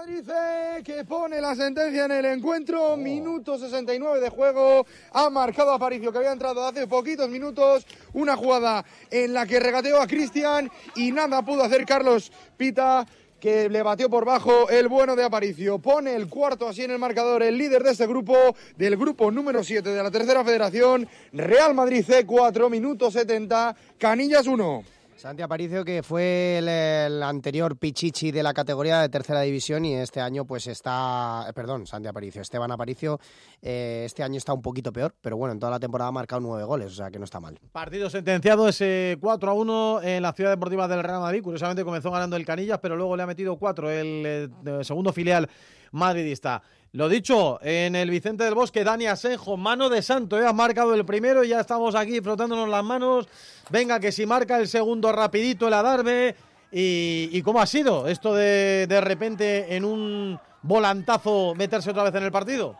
[0.00, 2.96] Madrid eh, que pone la sentencia en el encuentro.
[2.96, 4.86] Minuto 69 de juego.
[5.12, 7.86] Ha marcado Aparicio que había entrado hace poquitos minutos.
[8.14, 13.06] Una jugada en la que regateó a Cristian y nada pudo hacer Carlos Pita.
[13.38, 15.78] Que le batió por bajo el bueno de Aparicio.
[15.78, 19.62] Pone el cuarto así en el marcador, el líder de este grupo, del grupo número
[19.62, 21.06] 7 de la tercera federación.
[21.34, 24.99] Real Madrid C4, minuto 70, Canillas 1.
[25.20, 29.94] Santi Aparicio, que fue el, el anterior Pichichi de la categoría de tercera división y
[29.94, 33.20] este año pues está, eh, perdón, Santi Aparicio, Esteban Aparicio,
[33.60, 36.40] eh, este año está un poquito peor, pero bueno, en toda la temporada ha marcado
[36.40, 37.58] nueve goles, o sea que no está mal.
[37.70, 41.42] Partido sentenciado ese 4 a 1 en la ciudad deportiva del Real Madrid.
[41.42, 45.12] Curiosamente comenzó ganando el Canillas, pero luego le ha metido 4 el eh, de- segundo
[45.12, 45.50] filial
[45.92, 46.62] madridista.
[46.92, 50.44] Lo dicho, en el Vicente del Bosque, Dani Asenjo, mano de santo, ¿eh?
[50.44, 53.28] ha marcado el primero ya estamos aquí frotándonos las manos.
[53.70, 56.34] Venga, que si marca el segundo rapidito el Adarve.
[56.72, 62.24] ¿Y, cómo ha sido esto de de repente en un volantazo meterse otra vez en
[62.24, 62.76] el partido?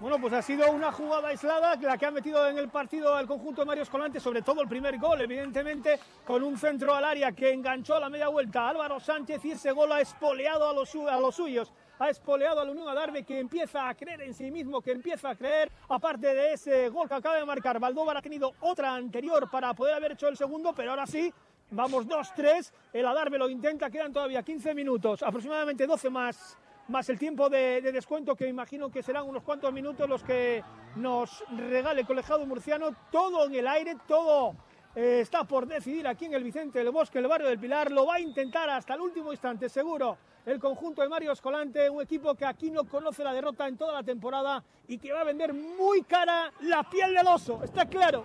[0.00, 3.26] Bueno, pues ha sido una jugada aislada la que ha metido en el partido al
[3.26, 7.32] conjunto de Mario Escolante, sobre todo el primer gol, evidentemente, con un centro al área
[7.32, 10.92] que enganchó a la media vuelta Álvaro Sánchez y ese gol ha espoleado a los,
[10.94, 11.72] a los suyos.
[12.02, 15.30] Ha espoleado a la Unión Adarve que empieza a creer en sí mismo, que empieza
[15.30, 17.78] a creer, aparte de ese gol que acaba de marcar.
[17.78, 21.32] Valdóvar ha tenido otra anterior para poder haber hecho el segundo, pero ahora sí,
[21.70, 22.72] vamos 2-3.
[22.92, 27.80] El Adarve lo intenta, quedan todavía 15 minutos, aproximadamente 12 más más el tiempo de,
[27.80, 30.64] de descuento que imagino que serán unos cuantos minutos los que
[30.96, 34.56] nos regale el colegiado murciano, todo en el aire, todo
[34.94, 38.04] eh, está por decidir aquí en el Vicente del Bosque, el barrio del Pilar, lo
[38.04, 42.34] va a intentar hasta el último instante, seguro, el conjunto de Mario Escolante, un equipo
[42.34, 45.54] que aquí no conoce la derrota en toda la temporada y que va a vender
[45.54, 48.24] muy cara la piel del oso, está claro.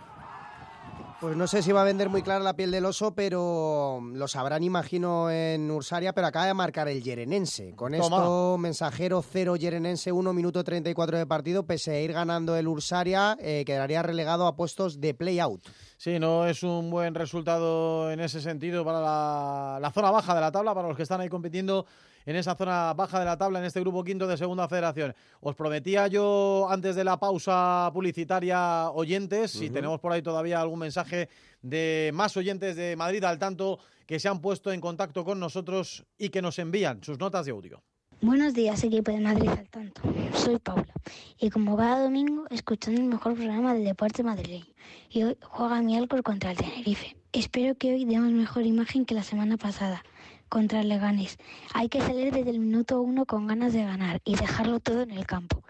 [1.19, 4.27] Pues no sé si va a vender muy clara la piel del oso, pero lo
[4.27, 7.73] sabrán, imagino, en Ursaria, pero acaba de marcar el Yerenense.
[7.75, 8.17] Con Toma.
[8.17, 13.35] esto, mensajero 0, Yerenense 1, minuto 34 de partido, pese a ir ganando el Ursaria,
[13.39, 15.65] eh, quedaría relegado a puestos de play-out.
[15.97, 20.41] Sí, no es un buen resultado en ese sentido para la, la zona baja de
[20.41, 21.87] la tabla, para los que están ahí compitiendo
[22.27, 25.15] en esa zona baja de la tabla, en este grupo quinto de Segunda Federación.
[25.41, 30.79] Os prometía yo antes de la pausa publicitaria oyentes, si tenemos por ahí todavía algún
[30.79, 31.29] mensaje
[31.63, 36.05] de más oyentes de Madrid al tanto que se han puesto en contacto con nosotros
[36.17, 37.81] y que nos envían sus notas de audio.
[38.19, 40.01] Buenos días, equipo de Madrid al tanto.
[40.33, 40.91] Soy Paula
[41.39, 44.65] y como cada domingo escuchando el mejor programa del deporte madrileño.
[45.11, 47.15] Y hoy juega mi Alcor contra el Tenerife.
[47.31, 50.03] Espero que hoy demos mejor imagen que la semana pasada
[50.49, 51.37] contra el Leganés.
[51.75, 55.11] Hay que salir desde el minuto uno con ganas de ganar y dejarlo todo en
[55.11, 55.61] el campo.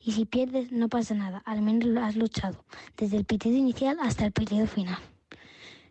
[0.00, 2.64] Y si pierdes no pasa nada, al menos has luchado,
[2.96, 5.00] desde el pitido inicial hasta el pitido final.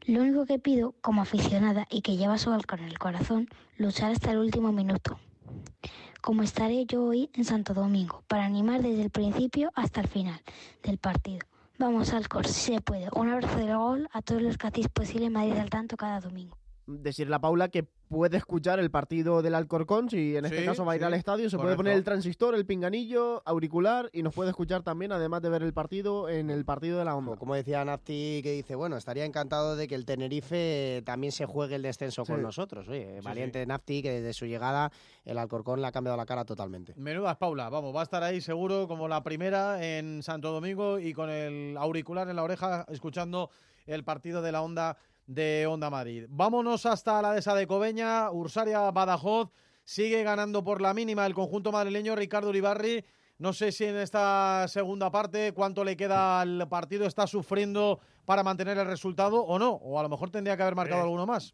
[0.06, 4.14] Lo único que pido, como aficionada y que lleva su Alcor en el corazón, luchar
[4.14, 5.20] hasta el último minuto
[6.22, 10.42] como estaré yo hoy en Santo Domingo, para animar desde el principio hasta el final
[10.82, 11.46] del partido.
[11.78, 13.10] Vamos al si se puede.
[13.14, 16.58] Un abrazo del gol a todos los que hacéis posible Madrid al tanto cada domingo.
[16.88, 20.86] Decirle a Paula que puede escuchar el partido del Alcorcón, si en este Sí, caso
[20.86, 24.22] va a ir sí, al estadio, se puede poner el transistor, el pinganillo, auricular y
[24.22, 27.36] nos puede escuchar también, además de ver el partido, en el partido de la onda.
[27.38, 31.76] Como decía Nafti, que dice, bueno, estaría encantado de que el Tenerife también se juegue
[31.76, 32.88] el descenso con nosotros.
[32.88, 34.92] Oye, Sí, valiente Nafti, que desde su llegada
[35.24, 36.94] el Alcorcón le ha cambiado la cara totalmente.
[36.98, 37.70] Menudas, Paula.
[37.70, 41.76] Vamos, va a estar ahí seguro como la primera en Santo Domingo y con el
[41.78, 43.50] auricular en la oreja escuchando
[43.88, 44.98] el partido de la Onda
[45.28, 46.26] de Onda Madrid.
[46.30, 48.32] Vámonos hasta la dehesa de Cobeña.
[48.32, 49.52] Ursaria Badajoz
[49.84, 53.06] sigue ganando por la mínima el conjunto madrileño Ricardo Uribarri.
[53.38, 58.44] No sé si en esta segunda parte cuánto le queda al partido, está sufriendo para
[58.44, 61.54] mantener el resultado o no, o a lo mejor tendría que haber marcado alguno más.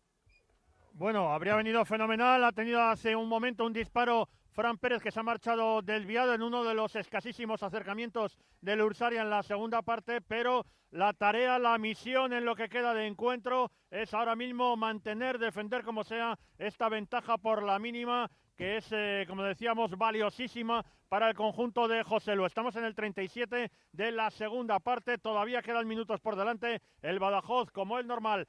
[0.93, 2.43] Bueno, habría venido fenomenal.
[2.43, 6.43] Ha tenido hace un momento un disparo Fran Pérez que se ha marchado desviado en
[6.43, 11.77] uno de los escasísimos acercamientos del Ursaria en la segunda parte, pero la tarea, la
[11.77, 16.89] misión en lo que queda de encuentro es ahora mismo mantener, defender como sea esta
[16.89, 22.35] ventaja por la mínima que es, eh, como decíamos, valiosísima para el conjunto de José
[22.35, 22.45] Lu.
[22.45, 26.81] Estamos en el 37 de la segunda parte, todavía quedan minutos por delante.
[27.01, 28.47] El Badajoz, como es normal,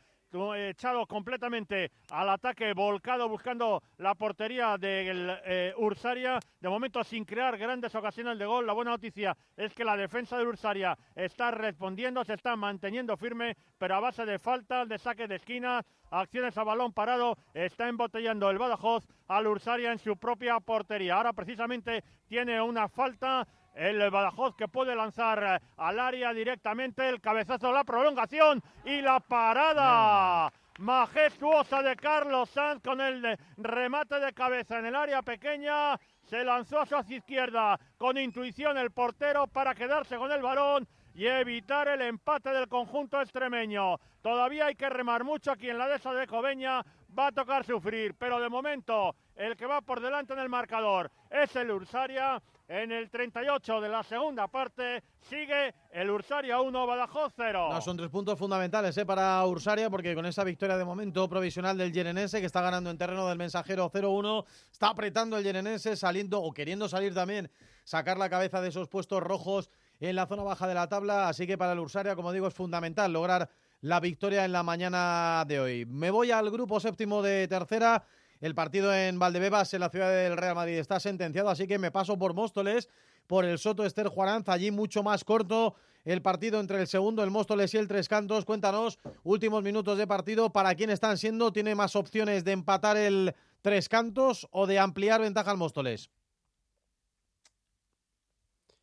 [0.57, 7.57] echado completamente al ataque, volcado buscando la portería del eh, Ursaria, de momento sin crear
[7.59, 8.67] grandes ocasiones de gol.
[8.67, 13.57] La buena noticia es que la defensa del Ursaria está respondiendo, se está manteniendo firme,
[13.79, 18.51] pero a base de faltas, de saques de esquina, acciones a balón parado, está embotellando
[18.51, 21.17] el Badajoz al Ursaria en su propia portería.
[21.17, 27.21] Ahora precisamente tiene una falta el Badajoz que puede lanzar eh, al área directamente el
[27.21, 30.53] cabezazo, la prolongación y la parada.
[30.79, 35.99] Majestuosa de Carlos Sanz con el eh, remate de cabeza en el área pequeña.
[36.25, 40.89] Se lanzó a su hacia izquierda con intuición el portero para quedarse con el balón
[41.15, 43.99] y evitar el empate del conjunto extremeño.
[44.23, 46.83] Todavía hay que remar mucho aquí en la dehesa de Cobeña.
[47.17, 51.11] Va a tocar sufrir, pero de momento el que va por delante en el marcador
[51.31, 52.41] es el Ursaria.
[52.69, 57.69] En el 38 de la segunda parte sigue el Ursaria 1, Badajoz 0.
[57.71, 59.05] No, son tres puntos fundamentales ¿eh?
[59.05, 62.97] para Ursaria, porque con esa victoria de momento provisional del Yerenense, que está ganando en
[62.97, 67.51] terreno del mensajero 0-1, está apretando el Yerenense, saliendo o queriendo salir también,
[67.85, 69.69] sacar la cabeza de esos puestos rojos
[70.01, 71.29] en la zona baja de la tabla.
[71.29, 73.51] Así que para el Ursaria, como digo, es fundamental lograr
[73.83, 75.87] la victoria en la mañana de hoy.
[75.87, 78.05] Me voy al grupo séptimo de tercera.
[78.43, 81.93] El partido en Valdebebas, en la ciudad del Real Madrid, está sentenciado, así que me
[81.93, 82.89] paso por Móstoles,
[83.29, 87.31] por el Soto Ester Juaranz, allí mucho más corto el partido entre el segundo, el
[87.31, 88.45] Móstoles y el Tres Cantos.
[88.45, 91.53] Cuéntanos, últimos minutos de partido, ¿para quién están siendo?
[91.53, 96.11] ¿Tiene más opciones de empatar el Tres Cantos o de ampliar ventaja al Móstoles?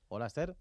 [0.08, 0.56] Hola, Esther.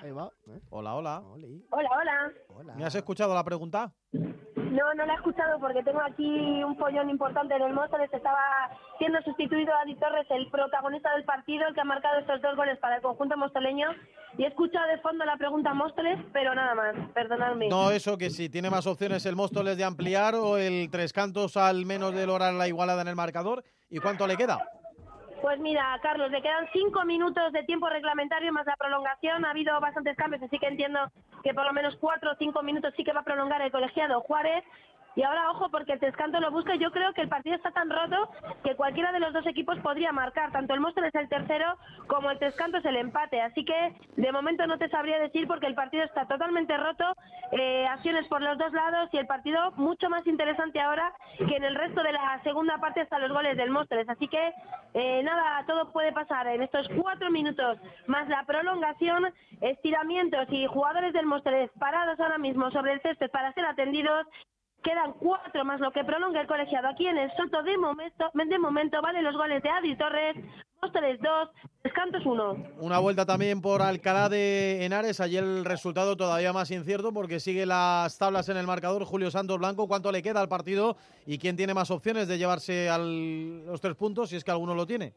[0.00, 0.32] Ahí va.
[0.46, 0.60] ¿eh?
[0.70, 1.22] Hola, hola.
[1.70, 2.74] Hola, hola.
[2.74, 3.92] ¿Me has escuchado la pregunta?
[4.70, 8.12] No, no la he escuchado porque tengo aquí un follón importante en el Móstoles.
[8.12, 12.40] Estaba siendo sustituido a Adi Torres, el protagonista del partido, el que ha marcado estos
[12.40, 13.88] dos goles para el conjunto mostoleño.
[14.38, 17.68] Y he escuchado de fondo la pregunta Móstoles, pero nada más, perdonadme.
[17.68, 21.56] No, eso, que si tiene más opciones el Móstoles de ampliar o el Tres Cantos
[21.56, 23.64] al menos de lograr la igualada en el marcador.
[23.88, 24.60] ¿Y cuánto le queda?
[25.42, 29.44] Pues mira, Carlos, le quedan cinco minutos de tiempo reglamentario más la prolongación.
[29.44, 31.00] Ha habido bastantes cambios, así que entiendo
[31.42, 34.20] que por lo menos cuatro o cinco minutos sí que va a prolongar el colegiado
[34.20, 34.64] Juárez.
[35.16, 36.76] Y ahora, ojo, porque el Trescanto lo busca.
[36.76, 38.30] Yo creo que el partido está tan roto
[38.64, 40.52] que cualquiera de los dos equipos podría marcar.
[40.52, 43.40] Tanto el Móstoles es el tercero como el Trescanto es el empate.
[43.40, 47.04] Así que de momento no te sabría decir porque el partido está totalmente roto.
[47.52, 51.64] eh, acciones por los dos lados y el partido mucho más interesante ahora que en
[51.64, 54.08] el resto de la segunda parte hasta los goles del Móstoles.
[54.08, 54.52] Así que
[54.94, 61.12] eh, nada, todo puede pasar en estos cuatro minutos más la prolongación, estiramientos y jugadores
[61.12, 64.26] del Móstoles parados ahora mismo sobre el césped para ser atendidos.
[64.82, 67.62] Quedan cuatro más lo que prolonga el colegiado aquí en el Soto.
[67.62, 70.36] De momento, de momento valen los goles de Adri Torres,
[70.80, 71.48] Móstoles 2,
[71.84, 72.56] Descantos 1.
[72.78, 75.20] Una vuelta también por Alcalá de Henares.
[75.20, 79.04] Allí el resultado todavía más incierto porque sigue las tablas en el marcador.
[79.04, 80.96] Julio Santos Blanco, ¿cuánto le queda al partido?
[81.26, 84.74] ¿Y quién tiene más opciones de llevarse al- los tres puntos si es que alguno
[84.74, 85.12] lo tiene?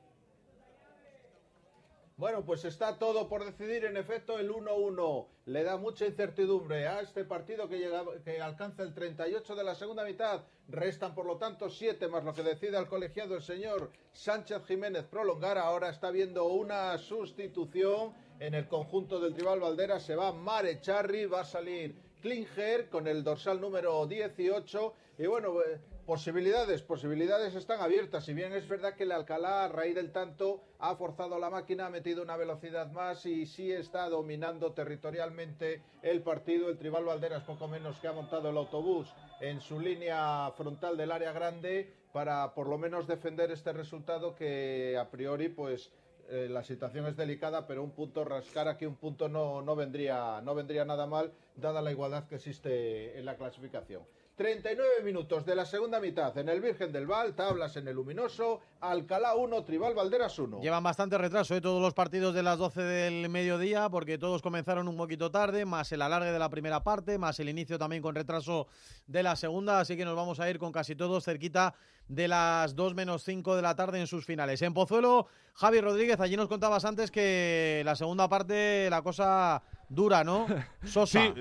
[2.16, 3.86] Bueno, pues está todo por decidir.
[3.86, 8.84] En efecto, el 1-1 le da mucha incertidumbre a este partido que, llega, que alcanza
[8.84, 10.43] el 38 de la segunda mitad.
[10.68, 15.05] Restan, por lo tanto, siete más lo que decida el colegiado el señor Sánchez Jiménez
[15.05, 15.57] prolongar.
[15.57, 19.99] Ahora está viendo una sustitución en el conjunto del rival Valdera.
[19.99, 24.93] Se va Mare Charri, va a salir Klinger con el dorsal número 18.
[25.18, 28.25] Y bueno, eh, posibilidades, posibilidades están abiertas.
[28.25, 31.85] Si bien es verdad que el Alcalá, a raíz del tanto, ha forzado la máquina,
[31.85, 36.69] ha metido una velocidad más y sí está dominando territorialmente el partido.
[36.69, 41.11] El Tribal Valderas, poco menos que ha montado el autobús en su línea frontal del
[41.11, 45.91] área grande para por lo menos defender este resultado que a priori pues
[46.29, 50.41] eh, la situación es delicada, pero un punto rascar aquí un punto no, no, vendría,
[50.41, 54.03] no vendría nada mal, dada la igualdad que existe en la clasificación.
[54.36, 58.61] 39 minutos de la segunda mitad en el Virgen del Val, tablas en el Luminoso,
[58.79, 60.59] Alcalá 1, Tribal Valderas 1.
[60.59, 61.61] Llevan bastante retraso ¿eh?
[61.61, 65.91] todos los partidos de las 12 del mediodía porque todos comenzaron un poquito tarde, más
[65.91, 68.65] el alargue de la primera parte, más el inicio también con retraso
[69.05, 71.75] de la segunda, así que nos vamos a ir con casi todos cerquita
[72.07, 74.63] de las 2 menos 5 de la tarde en sus finales.
[74.63, 80.23] En Pozuelo, Javi Rodríguez, allí nos contabas antes que la segunda parte la cosa dura,
[80.23, 80.47] ¿no?
[80.84, 81.21] Sosa.
[81.21, 81.34] Sí,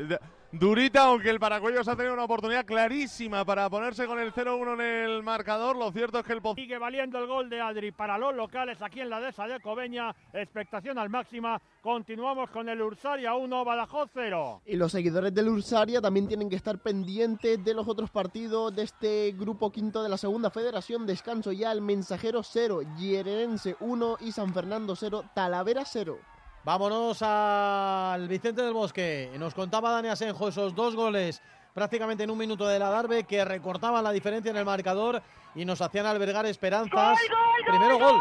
[0.52, 4.80] durita, aunque el Paracuellos ha tenido una oportunidad clarísima para ponerse con el 0-1 en
[4.80, 5.76] el marcador.
[5.76, 9.00] Lo cierto es que el Sigue valiendo el gol de Adri para los locales aquí
[9.00, 10.14] en la dehesa de Cobeña.
[10.32, 11.60] Expectación al máxima.
[11.80, 14.62] Continuamos con el Ursaria 1, Badajoz 0.
[14.66, 18.82] Y los seguidores del Ursaria también tienen que estar pendientes de los otros partidos de
[18.82, 21.06] este grupo quinto de la segunda federación.
[21.06, 26.18] Descanso ya el Mensajero 0, Hierense 1 y San Fernando 0, Talavera 0.
[26.64, 29.30] Vámonos al Vicente del Bosque.
[29.38, 31.42] Nos contaba Dani Asenjo esos dos goles
[31.74, 35.22] prácticamente en un minuto de la Darbe que recortaban la diferencia en el marcador
[35.54, 37.18] y nos hacían albergar esperanzas.
[37.66, 38.20] Primero gol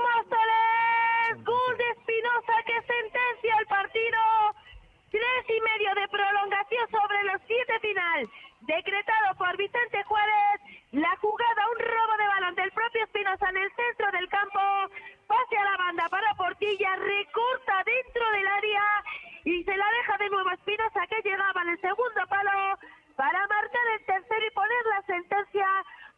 [0.00, 1.44] Móstoles.
[1.44, 4.18] Gol de Espinosa que sentencia el partido.
[5.10, 8.28] Tres y medio de prolongación sobre los siete final.
[8.60, 10.60] Decretado por Vicente Juárez.
[10.92, 14.60] La jugada, un robo de balón del propio Espinosa en el centro del campo.
[15.26, 16.96] Pase a la banda para Portilla.
[16.96, 18.84] Recorta dentro del área.
[19.44, 22.78] Y se la deja de nuevo a Espinosa que llegaba en el segundo palo.
[23.16, 25.66] Para marcar el tercero y poner la sentencia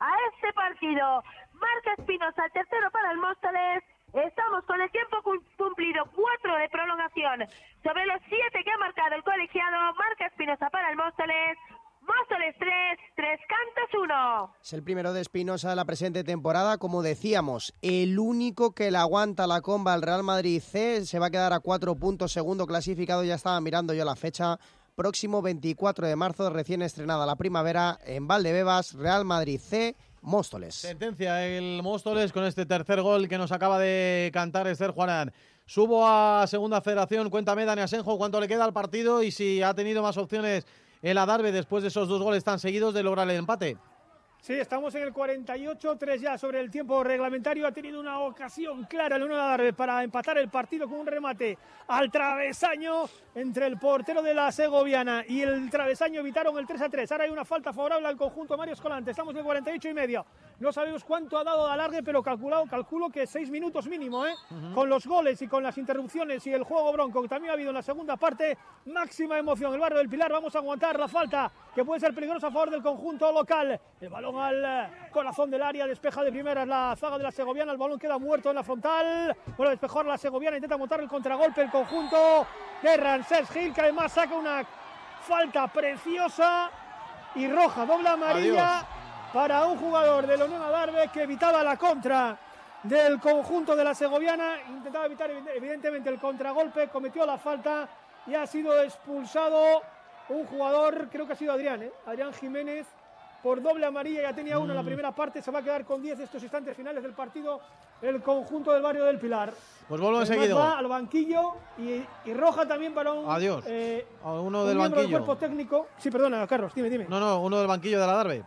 [0.01, 1.23] a este partido.
[1.55, 3.83] Marca Espinosa el tercero para el Móstoles.
[4.13, 7.47] Estamos con el tiempo cum- cumplido, cuatro de prolongación
[7.83, 9.95] sobre los siete que ha marcado el colegiado.
[9.95, 11.57] Marca Espinosa para el Móstoles.
[12.03, 14.55] Móstoles 3, Tres Cantos 1.
[14.73, 16.79] El primero de Espinosa de la presente temporada.
[16.79, 21.27] Como decíamos, el único que le aguanta la comba al Real Madrid C se va
[21.27, 23.23] a quedar a cuatro puntos, segundo clasificado.
[23.23, 24.59] Ya estaba mirando yo la fecha.
[24.95, 30.75] Próximo 24 de marzo, recién estrenada la primavera en Valdebebas, Real Madrid C, Móstoles.
[30.75, 35.33] Sentencia el Móstoles con este tercer gol que nos acaba de cantar Esther Juanán.
[35.67, 37.29] Subo a Segunda Federación.
[37.29, 40.67] Cuéntame, Dani Asenjo, cuánto le queda al partido y si ha tenido más opciones
[41.03, 43.77] el Adarve después de esos dos goles tan seguidos de lograr el empate.
[44.43, 47.65] Sí, estamos en el 48, 3 ya sobre el tiempo reglamentario.
[47.65, 51.57] Ha tenido una ocasión clara el Unión Adarve para empatar el partido con un remate
[51.87, 53.05] al travesaño
[53.37, 57.13] entre el portero de la Segoviana y el travesaño evitaron el 3 a 3.
[57.13, 59.13] Ahora hay una falta favorable al conjunto de Mario Escolante.
[59.13, 60.27] Estamos en el 48 y medio.
[60.59, 64.35] No sabemos cuánto ha dado de alargue, pero calculado, calculo que seis minutos mínimo, ¿eh?
[64.75, 67.71] Con los goles y con las interrupciones y el juego bronco que también ha habido
[67.71, 68.59] en la segunda parte.
[68.87, 69.73] Máxima emoción.
[69.73, 72.71] El barrio del Pilar, vamos a aguantar la falta que puede ser peligrosa a favor
[72.71, 73.81] del conjunto local.
[74.01, 77.73] El balón al corazón del área, despeja de primeras la zaga de la Segoviana.
[77.73, 79.37] El balón queda muerto en la frontal.
[79.57, 82.47] Bueno, despejar la Segoviana, intenta montar el contragolpe el conjunto
[82.83, 84.65] de Rancés Gil, que además saca una
[85.23, 86.71] falta preciosa
[87.35, 88.87] y roja, doble amarilla Adiós.
[89.33, 92.37] para un jugador de la Unión Adarve que evitaba la contra
[92.83, 97.89] del conjunto de la Segoviana, intentaba evitar evi- evidentemente el contragolpe, cometió la falta
[98.27, 99.83] y ha sido expulsado
[100.29, 101.93] un jugador, creo que ha sido Adrián, ¿eh?
[102.07, 102.87] Adrián Jiménez,
[103.43, 104.87] por doble amarilla, ya tenía uno en la Mm.
[104.87, 107.61] primera parte, se va a quedar con 10 estos instantes finales del partido
[108.01, 109.53] el conjunto del barrio del Pilar.
[109.89, 110.55] Pues vuelvo enseguida.
[110.55, 113.65] va al banquillo y, y roja también para un, Adiós.
[113.67, 115.11] eh, A uno un del banquillo.
[115.11, 115.89] cuerpo técnico.
[115.99, 117.07] Sí, perdona, Carlos, dime, dime.
[117.09, 118.45] No, no, uno del banquillo de la Darbe.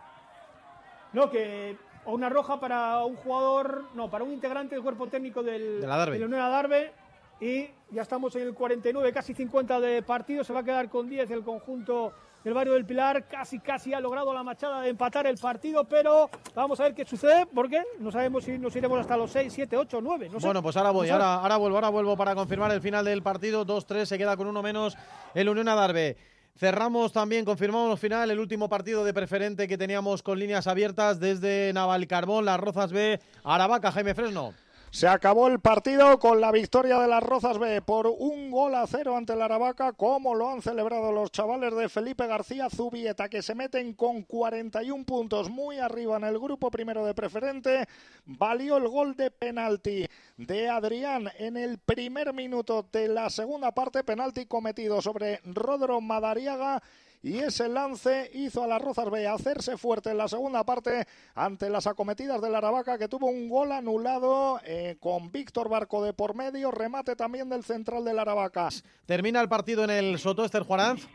[1.12, 5.42] No, que o una roja para un jugador, no, para un integrante del cuerpo técnico
[5.42, 6.12] del, De la Darbe.
[6.14, 6.92] de la Unión Adarve.
[7.40, 10.42] Y ya estamos en el 49, casi 50 de partido.
[10.44, 12.12] Se va a quedar con 10 el conjunto
[12.46, 13.26] del barrio del Pilar.
[13.26, 17.04] Casi, casi ha logrado la machada de empatar el partido, pero vamos a ver qué
[17.04, 20.28] sucede, porque no sabemos si nos iremos hasta los 6, 7, 8, 9.
[20.28, 20.46] No sé.
[20.46, 23.66] Bueno, pues ahora voy, ahora, ahora vuelvo, ahora vuelvo para confirmar el final del partido.
[23.66, 24.96] 2-3, se queda con uno menos
[25.34, 26.16] el Unión Adarve.
[26.56, 31.18] Cerramos también, confirmamos el final, el último partido de preferente que teníamos con líneas abiertas
[31.18, 34.54] desde Navalcarbón, Las Rozas B, Aravaca, Jaime Fresno.
[34.90, 38.86] Se acabó el partido con la victoria de las Rozas B por un gol a
[38.86, 43.42] cero ante la Aravaca, como lo han celebrado los chavales de Felipe García Zubieta, que
[43.42, 47.86] se meten con 41 puntos muy arriba en el grupo primero de preferente.
[48.24, 50.06] Valió el gol de penalti
[50.38, 56.82] de Adrián en el primer minuto de la segunda parte, penalti cometido sobre Rodro Madariaga.
[57.26, 61.68] Y ese lance hizo a las Rozas B hacerse fuerte en la segunda parte ante
[61.68, 66.12] las acometidas de la Aravaca que tuvo un gol anulado eh, con Víctor Barco de
[66.12, 68.68] por medio, remate también del central de la Aravaca.
[69.06, 71.08] Termina el partido en el Soto Ester Juaranz.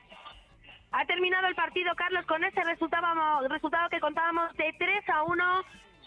[0.91, 5.43] Ha terminado el partido, Carlos, con ese resultado, resultado que contábamos de 3 a 1,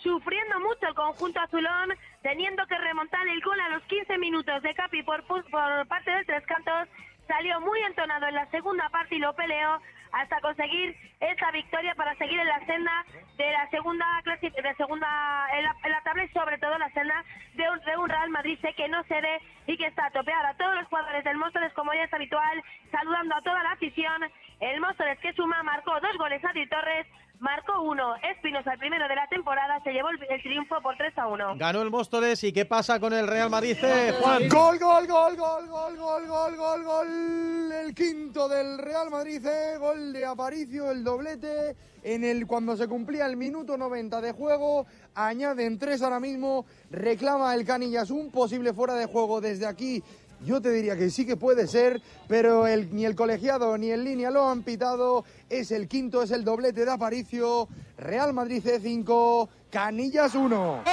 [0.03, 4.75] sufriendo mucho el conjunto azulón, teniendo que remontar el gol a los 15 minutos de
[4.75, 5.43] Capi por, por
[5.89, 6.91] parte del Tres Cantos.
[7.27, 9.81] Salió muy entonado en la segunda parte y lo peleó
[10.13, 13.05] hasta conseguir esa victoria para seguir en la senda
[13.37, 15.09] de la segunda clase, de segunda
[15.53, 19.41] en la, tabla y sobre todo la senda de un, Real Madrid que no cede
[19.67, 22.63] y que está a topear a todos los jugadores del Móstoles como ya es habitual,
[22.93, 24.23] saludando a toda la afición.
[24.61, 27.07] El Móstoles que suma marcó dos goles a Di Torres,
[27.39, 28.15] marcó uno.
[28.17, 31.57] Espinosa, el primero de la temporada, se llevó el, triunfo por 3 a 1.
[31.57, 33.77] Ganó el Móstoles y ¿qué pasa con el Real Madrid?
[34.21, 34.49] Juan.
[34.49, 37.73] Gol, gol, gol, gol, gol, gol, gol, gol, gol.
[37.73, 39.77] El quinto del Real Madrid, eh.
[39.79, 41.77] gol de Aparicio, el doblete.
[42.03, 47.55] En el, cuando se cumplía el minuto 90 de juego, añaden tres ahora mismo, reclama
[47.55, 50.03] el Canillas un posible fuera de juego desde aquí
[50.45, 54.31] yo te diría que sí que puede ser, pero ni el colegiado ni el línea
[54.31, 55.25] lo han pitado.
[55.49, 57.69] Es el quinto, es el doblete de Aparicio.
[57.97, 60.85] Real Madrid C5, Canillas 1.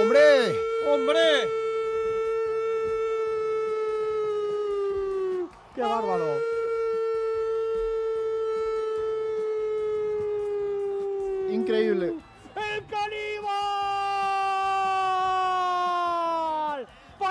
[0.00, 0.20] ¡Hombre!
[0.86, 1.20] ¡Hombre!
[5.74, 6.38] ¡Qué bárbaro!
[11.50, 12.14] Increíble.
[12.54, 12.84] ¡El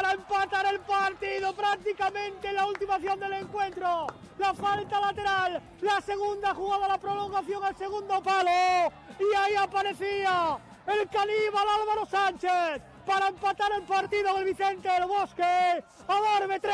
[0.02, 4.08] para empatar el partido prácticamente la última acción del encuentro.
[4.38, 8.50] La falta lateral, la segunda jugada, la prolongación al segundo palo.
[9.20, 15.44] Y ahí aparecía el caníbal Álvaro Sánchez para empatar el partido del Vicente del Bosque.
[15.44, 16.74] A darme 3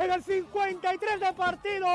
[0.00, 1.86] en el 53 de partido.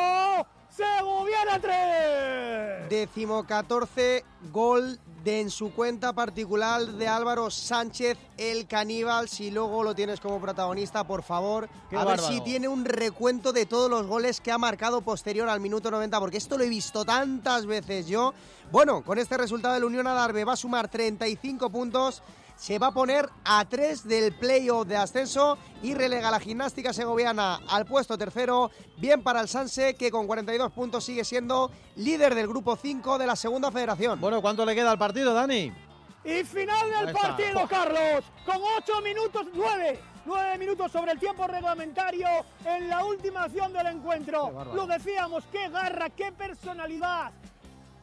[0.70, 2.90] Segoviana 3.
[2.90, 9.30] Décimo 14 gol de en su cuenta particular de Álvaro Sánchez, el caníbal.
[9.30, 13.66] Si luego lo tienes como protagonista, por favor, a ver si tiene un recuento de
[13.66, 17.06] todos los goles que ha marcado posterior al minuto 90, porque esto lo he visto
[17.06, 18.34] tantas veces yo.
[18.72, 22.24] Bueno, con este resultado el Unión Adarve va a sumar 35 puntos
[22.62, 26.94] se va a poner a tres del playoff de ascenso y relega a la gimnástica
[26.94, 28.70] segoviana al puesto tercero.
[28.98, 33.26] Bien para el Sanse, que con 42 puntos sigue siendo líder del grupo 5 de
[33.26, 34.22] la segunda federación.
[34.22, 35.74] Bueno, ¿cuánto le queda al partido, Dani?
[36.24, 40.00] Y final del partido, Carlos, con 8 minutos 9.
[40.24, 42.28] 9 minutos sobre el tiempo reglamentario
[42.64, 44.72] en la última acción del encuentro.
[44.76, 47.32] Lo decíamos, qué garra, qué personalidad,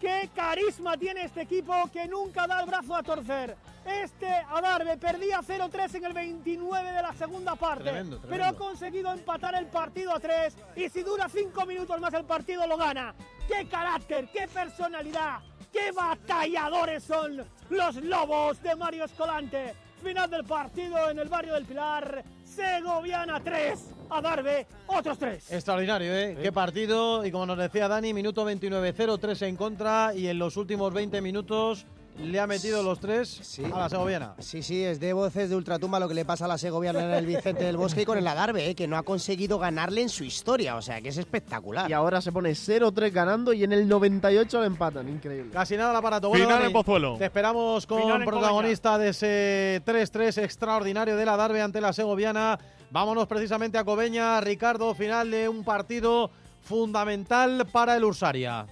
[0.01, 3.57] qué carisma tiene este equipo que nunca da el brazo a torcer.
[3.85, 9.55] Este Adarve perdía 0-3 en el 29 de la segunda parte, pero ha conseguido empatar
[9.55, 13.15] el partido a 3 y si dura 5 minutos más el partido lo gana.
[13.47, 15.41] ¡Qué carácter, qué personalidad,
[15.73, 19.75] qué batalladores son los lobos de Mario Escolante!
[20.03, 25.53] Final del partido en el barrio del Pilar, Segoviana 3, Adarve otros 3.
[25.53, 26.39] Extraordinario, ¿eh?
[26.41, 30.57] Qué partido y como nos decía Dani, minuto 29, 0-3 en contra y en los
[30.57, 31.87] últimos 20 minutos
[32.19, 34.35] le ha metido los tres a la segoviana.
[34.39, 37.11] Sí, sí, es de voces de ultratumba lo que le pasa a la segoviana en
[37.13, 40.09] el Vicente del Bosque y con el Adarve, eh, que no ha conseguido ganarle en
[40.09, 41.89] su historia, o sea, que es espectacular.
[41.89, 45.53] Y ahora se pone 0-3 ganando y en el 98 le empatan, increíble.
[45.53, 46.29] Casi nada el aparato.
[46.29, 47.17] Bueno, Final en Pozuelo.
[47.19, 52.59] Te esperamos con protagonista de ese 3-3 extraordinario del Adarve ante la segoviana.
[52.91, 56.31] Vámonos precisamente a Cobeña, Ricardo, final de un partido
[56.63, 58.67] fundamental para el Ursaria.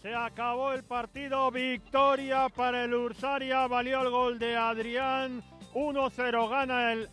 [0.00, 5.42] Se acabó el partido, victoria para el Ursaria, valió el gol de Adrián,
[5.74, 7.08] 1-0 gana el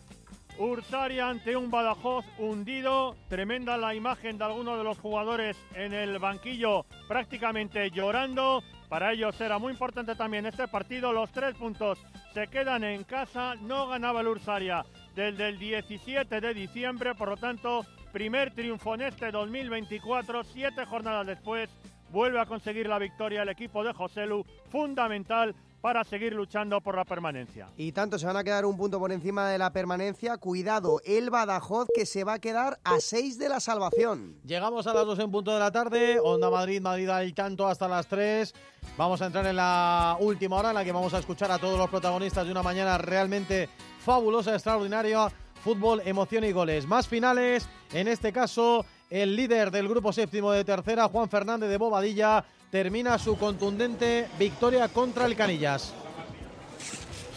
[0.58, 6.18] Ursaria ante un Badajoz hundido, tremenda la imagen de algunos de los jugadores en el
[6.18, 11.98] banquillo prácticamente llorando, para ellos era muy importante también este partido, los tres puntos
[12.34, 14.84] se quedan en casa, no ganaba el Ursaria
[15.14, 21.26] desde el 17 de diciembre, por lo tanto, primer triunfo en este 2024, siete jornadas
[21.26, 21.68] después
[22.10, 27.04] vuelve a conseguir la victoria el equipo de Joselu, fundamental para seguir luchando por la
[27.04, 27.68] permanencia.
[27.76, 30.36] Y tanto se van a quedar un punto por encima de la permanencia.
[30.36, 34.36] Cuidado, el Badajoz que se va a quedar a seis de la salvación.
[34.44, 36.18] Llegamos a las dos en punto de la tarde.
[36.22, 38.54] Onda Madrid, Madrid al tanto hasta las tres.
[38.96, 41.78] Vamos a entrar en la última hora en la que vamos a escuchar a todos
[41.78, 43.68] los protagonistas de una mañana realmente
[44.00, 45.30] fabulosa, extraordinaria.
[45.62, 46.86] Fútbol, emoción y goles.
[46.86, 51.76] Más finales, en este caso el líder del grupo séptimo de tercera, Juan Fernández de
[51.76, 55.92] Bobadilla, termina su contundente victoria contra el Canillas.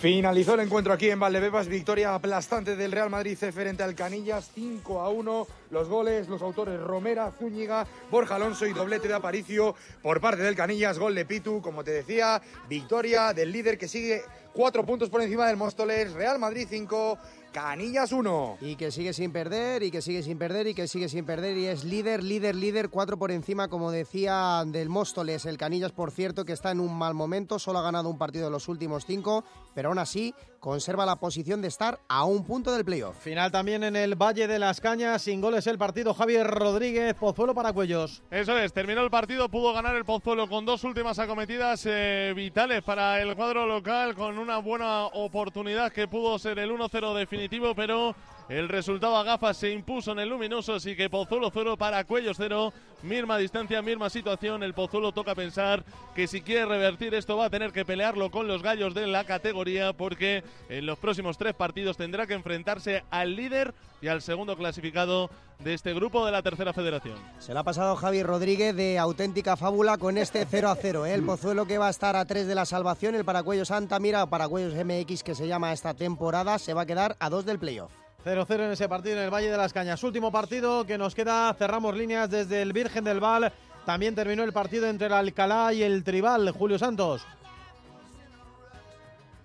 [0.04, 5.00] Finalizó el encuentro aquí en Valdebebas, victoria aplastante del Real Madrid frente al Canillas, 5
[5.00, 5.48] a 1.
[5.72, 10.58] Los goles, los autores Romera, Zúñiga, Borja Alonso y doblete de Aparicio por parte del
[10.58, 14.24] Canillas, gol de Pitu, como te decía, victoria del líder que sigue
[14.54, 17.18] cuatro puntos por encima del Móstoles, Real Madrid 5,
[17.54, 18.58] Canillas 1.
[18.62, 21.56] Y que sigue sin perder, y que sigue sin perder, y que sigue sin perder,
[21.56, 25.46] y es líder, líder, líder, cuatro por encima, como decía, del Móstoles.
[25.46, 28.46] El Canillas, por cierto, que está en un mal momento, solo ha ganado un partido
[28.46, 29.44] de los últimos cinco,
[29.74, 33.18] pero aún así conserva la posición de estar a un punto del playoff.
[33.22, 37.54] Final también en el Valle de las Cañas, sin goles el partido Javier Rodríguez, Pozuelo
[37.54, 38.24] para Cuellos.
[38.32, 42.82] Eso es, terminó el partido, pudo ganar el Pozuelo con dos últimas acometidas eh, vitales
[42.84, 48.16] para el cuadro local, con una buena oportunidad que pudo ser el 1-0 definitivo, pero
[48.50, 52.38] el resultado a gafas se impuso en el luminoso, así que Pozuelo 0 para Cuellos
[52.38, 52.74] 0.
[53.02, 54.64] Misma distancia, misma situación.
[54.64, 55.84] El Pozuelo toca pensar
[56.16, 59.26] que si quiere revertir esto va a tener que pelearlo con los gallos de la
[59.26, 64.56] categoría porque en los próximos tres partidos tendrá que enfrentarse al líder y al segundo
[64.58, 65.30] clasificado
[65.60, 67.16] de este grupo de la tercera federación.
[67.40, 71.06] Se le ha pasado Javi Rodríguez de auténtica fábula con este 0 a 0.
[71.06, 71.14] ¿eh?
[71.14, 74.26] El Pozuelo que va a estar a 3 de la salvación, el Paracuellos Santa Mira,
[74.26, 78.03] Paracuellos MX que se llama esta temporada, se va a quedar a 2 del playoff.
[78.26, 80.04] 0-0 en ese partido en el Valle de las Cañas.
[80.04, 83.52] Último partido que nos queda, cerramos líneas desde el Virgen del Val.
[83.86, 87.26] También terminó el partido entre el Alcalá y el Tribal, Julio Santos.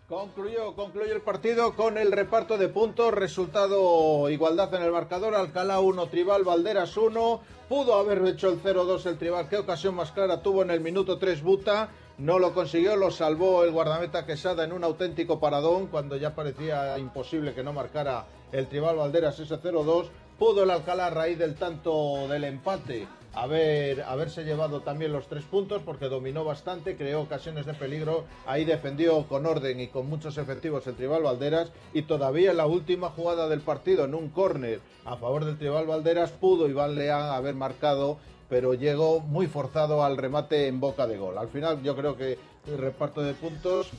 [0.08, 5.80] Concluyó, concluyó el partido con el reparto de puntos, resultado igualdad en el marcador, Alcalá
[5.80, 10.40] 1, Tribal, Valderas 1, pudo haber hecho el 0-2 el Tribal, qué ocasión más clara
[10.40, 14.72] tuvo en el minuto 3 Buta, no lo consiguió, lo salvó el guardameta Quesada en
[14.72, 20.07] un auténtico paradón cuando ya parecía imposible que no marcara el Tribal Valderas ese 0-2,
[20.38, 23.09] pudo el Alcalá a raíz del tanto del empate.
[23.34, 28.64] Haber, haberse llevado también los tres puntos porque dominó bastante, creó ocasiones de peligro, ahí
[28.64, 31.70] defendió con orden y con muchos efectivos el Tribal Valderas.
[31.92, 35.86] Y todavía en la última jugada del partido, en un córner a favor del Tribal
[35.86, 38.18] Valderas, pudo Iván Leán haber marcado
[38.49, 41.36] pero llegó muy forzado al remate en boca de gol.
[41.36, 43.90] Al final yo creo que el reparto de puntos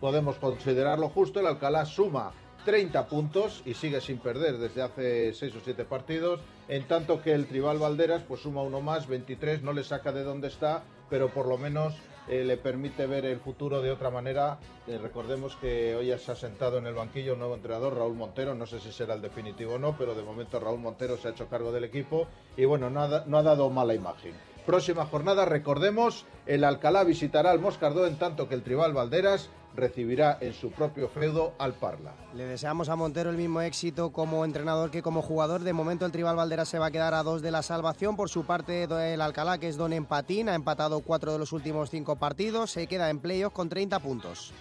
[0.00, 2.32] podemos considerarlo justo, el Alcalá suma
[2.64, 7.32] 30 puntos y sigue sin perder desde hace 6 o 7 partidos, en tanto que
[7.32, 11.28] el Tribal Valderas pues suma uno más, 23, no le saca de donde está, pero
[11.28, 11.94] por lo menos
[12.28, 14.58] eh, le permite ver el futuro de otra manera.
[14.86, 18.54] Eh, recordemos que hoy se ha sentado en el banquillo un nuevo entrenador, Raúl Montero,
[18.54, 21.30] no sé si será el definitivo o no, pero de momento Raúl Montero se ha
[21.32, 24.34] hecho cargo del equipo y bueno, no ha, no ha dado mala imagen.
[24.64, 30.38] Próxima jornada, recordemos, el Alcalá visitará al Moscardó en tanto que el Tribal Valderas recibirá
[30.40, 32.14] en su propio feudo al Parla.
[32.34, 35.62] Le deseamos a Montero el mismo éxito como entrenador que como jugador.
[35.62, 38.16] De momento el Tribal Valderas se va a quedar a dos de la salvación.
[38.16, 41.90] Por su parte el Alcalá, que es Don Empatín, ha empatado cuatro de los últimos
[41.90, 42.70] cinco partidos.
[42.70, 44.52] Se queda en playoff con 30 puntos.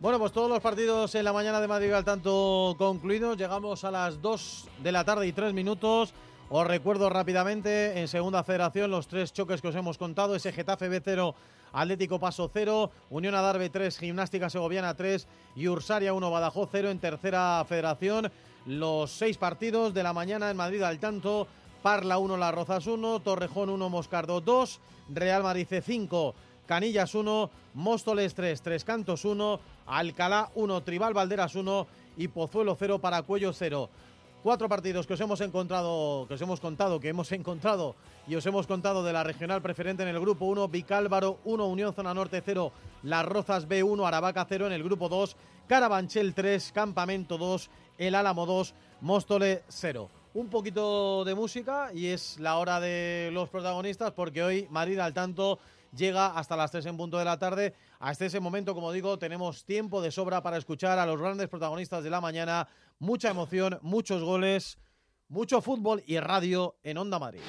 [0.00, 3.36] Bueno, pues todos los partidos en la mañana de Madrid al tanto concluidos.
[3.36, 6.14] Llegamos a las 2 de la tarde y 3 minutos.
[6.50, 10.34] Os recuerdo rápidamente en Segunda Federación los tres choques que os hemos contado.
[10.34, 11.34] Ese Getafe B0,
[11.72, 16.98] Atlético Paso 0, Unión Adarve 3, Gimnástica Segoviana 3 y Ursaria 1, Badajoz 0 en
[16.98, 18.30] Tercera Federación.
[18.66, 21.46] Los seis partidos de la mañana en Madrid al tanto.
[21.82, 26.34] Parla 1, Las Rozas 1, Torrejón 1, Moscardo 2, Real Madrid 5,
[26.66, 32.98] Canillas 1, Móstoles 3, Tres Cantos 1, Alcalá 1, Tribal Valderas 1 y Pozuelo 0
[32.98, 33.88] para Cuello 0.
[34.42, 37.96] Cuatro partidos que os hemos encontrado, que os hemos contado, que hemos encontrado
[38.28, 41.92] y os hemos contado de la regional preferente en el grupo 1, Vicálvaro 1, Unión
[41.92, 42.70] Zona Norte 0,
[43.02, 45.36] Las Rozas B1, Aravaca 0 en el grupo 2,
[45.66, 47.68] Carabanchel 3, Campamento 2,
[47.98, 50.08] El Álamo 2, Móstole 0.
[50.34, 55.14] Un poquito de música y es la hora de los protagonistas porque hoy Madrid al
[55.14, 55.58] tanto
[55.96, 57.74] llega hasta las 3 en punto de la tarde.
[57.98, 62.04] Hasta ese momento, como digo, tenemos tiempo de sobra para escuchar a los grandes protagonistas
[62.04, 62.68] de la mañana.
[62.98, 64.78] Mucha emoción, muchos goles,
[65.28, 67.40] mucho fútbol y radio en Onda Madrid.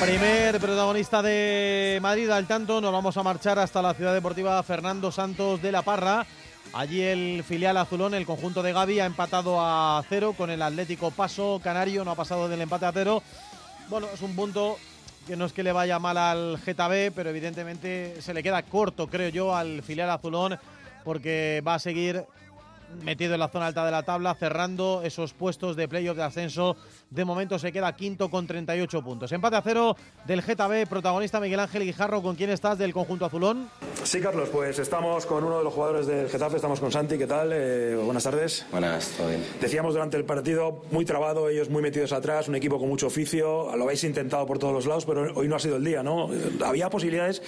[0.00, 5.10] Primer protagonista de Madrid al tanto, nos vamos a marchar hasta la ciudad deportiva Fernando
[5.10, 6.26] Santos de la Parra.
[6.74, 11.10] Allí el filial azulón, el conjunto de Gaby, ha empatado a cero con el Atlético
[11.10, 13.22] Paso Canario, no ha pasado del empate a cero.
[13.88, 14.76] Bueno, es un punto
[15.26, 19.08] que no es que le vaya mal al B, pero evidentemente se le queda corto,
[19.08, 20.58] creo yo, al filial azulón,
[21.04, 22.26] porque va a seguir
[23.02, 26.76] metido en la zona alta de la tabla, cerrando esos puestos de playoff de ascenso.
[27.10, 29.30] De momento se queda quinto con 38 puntos.
[29.30, 29.96] Empate a cero
[30.26, 32.20] del Getafe, protagonista Miguel Ángel Guijarro.
[32.20, 33.70] ¿Con quién estás del conjunto azulón?
[34.02, 37.16] Sí, Carlos, pues estamos con uno de los jugadores del Getafe, estamos con Santi.
[37.16, 37.50] ¿Qué tal?
[37.52, 38.66] Eh, buenas tardes.
[38.72, 39.44] Buenas, todo bien.
[39.60, 43.76] Decíamos durante el partido, muy trabado, ellos muy metidos atrás, un equipo con mucho oficio.
[43.76, 46.28] Lo habéis intentado por todos los lados, pero hoy no ha sido el día, ¿no?
[46.64, 47.40] Había posibilidades,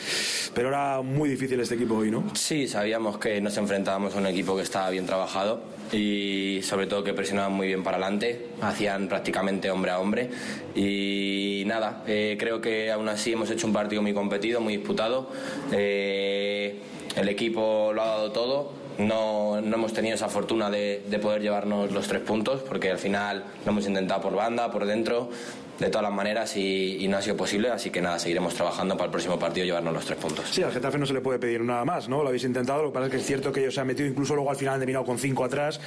[0.54, 2.24] pero era muy difícil este equipo hoy, ¿no?
[2.34, 5.60] Sí, sabíamos que nos enfrentábamos a un equipo que estaba bien trabajado
[5.92, 10.30] y sobre todo que presionaban muy bien para adelante, hacían prácticamente hombre a hombre.
[10.74, 15.30] Y nada, eh, creo que aún así hemos hecho un partido muy competido, muy disputado,
[15.72, 16.76] eh,
[17.16, 21.40] el equipo lo ha dado todo, no, no, hemos tenido esa fortuna de, de, poder
[21.40, 25.30] llevarnos los tres puntos porque al final lo hemos intentado por banda, por dentro,
[25.78, 28.96] de todas las maneras y, y, no ha sido posible, así que nada, seguiremos trabajando
[28.96, 30.46] para el próximo partido llevarnos los tres puntos.
[30.50, 32.22] Sí, al Getafe no se le puede pedir nada más, ¿no?
[32.22, 34.08] Lo habéis intentado, lo que pasa es que es cierto que ellos se han metido,
[34.08, 35.80] incluso luego al final han terminado con cinco atrás.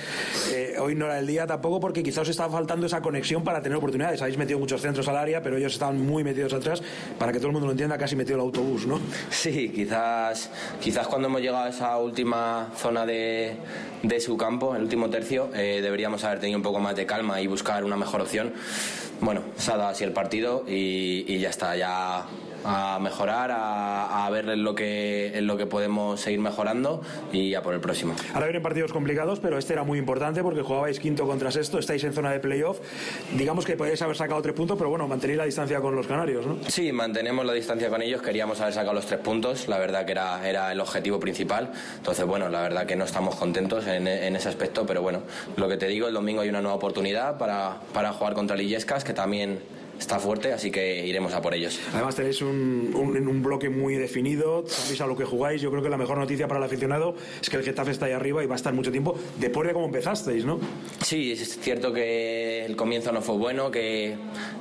[0.52, 3.62] Eh, hoy no era el día tampoco porque quizás os estaba faltando esa conexión para
[3.62, 4.22] tener oportunidades.
[4.22, 6.82] Habéis metido muchos centros al área, pero ellos estaban muy metidos atrás.
[7.20, 9.00] Para que todo el mundo lo entienda, casi metido el autobús, ¿no?
[9.30, 13.56] Sí, quizás, quizás cuando hemos llegado a esa última zona de,
[14.04, 17.42] de su campo, el último tercio, eh, deberíamos haber tenido un poco más de calma
[17.42, 18.54] y buscar una mejor opción.
[19.22, 22.26] Bueno, se ha dado así el partido y, y ya está, ya
[22.64, 27.01] a mejorar, a, a, ver en lo, que, en lo que podemos seguir mejorando
[27.32, 28.16] y a por el próximo.
[28.34, 32.03] Ahora vienen partidos complicados, pero este era muy importante porque jugabais quinto contra sexto, estáis
[32.03, 32.80] en zona de playoff.
[33.38, 36.45] Digamos que podéis haber sacado tres puntos, pero bueno, mantenéis la distancia con los canarios,
[36.45, 36.57] ¿no?
[36.68, 38.22] Sí, mantenemos la distancia con ellos.
[38.22, 41.72] Queríamos haber sacado los tres puntos, la verdad que era, era el objetivo principal.
[41.97, 45.22] Entonces, bueno, la verdad que no estamos contentos en, en ese aspecto, pero bueno,
[45.55, 49.03] lo que te digo, el domingo hay una nueva oportunidad para, para jugar contra Lillescas,
[49.03, 49.59] que también
[50.02, 51.80] está fuerte, así que iremos a por ellos.
[51.93, 55.62] Además tenéis un, un, un, bloque muy definido, sabéis a lo que jugáis.
[55.62, 58.12] Yo creo que la mejor noticia para el aficionado es que el Getafe está ahí
[58.12, 60.60] arriba y va a estar mucho tiempo después de cómo empezasteis, ¿no?
[61.04, 64.16] Sí, es cierto que el comienzo no fue bueno, que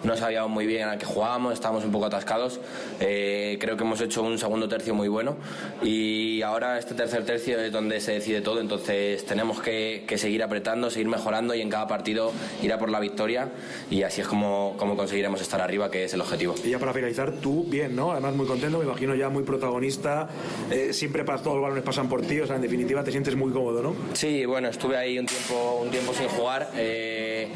[0.05, 2.61] no sabíamos muy bien a qué jugábamos, estábamos un poco atascados.
[3.01, 5.39] Eh, creo que hemos hecho un segundo tercio muy bueno
[5.83, 10.43] y ahora este tercer tercio es donde se decide todo, entonces tenemos que, que seguir
[10.43, 12.31] apretando, seguir mejorando y en cada partido
[12.63, 13.49] ir a por la victoria
[13.91, 16.55] y así es como, como conseguiremos estar arriba, que es el objetivo.
[16.65, 18.13] Y ya para finalizar, tú bien, ¿no?
[18.13, 20.29] Además muy contento, me imagino ya muy protagonista,
[20.71, 23.37] eh, siempre para todos los balones pasan por ti, o sea, en definitiva te sientes
[23.37, 23.95] muy cómodo, ¿no?
[24.15, 27.49] Sí, bueno, estuve ahí un tiempo, un tiempo sin jugar, eh,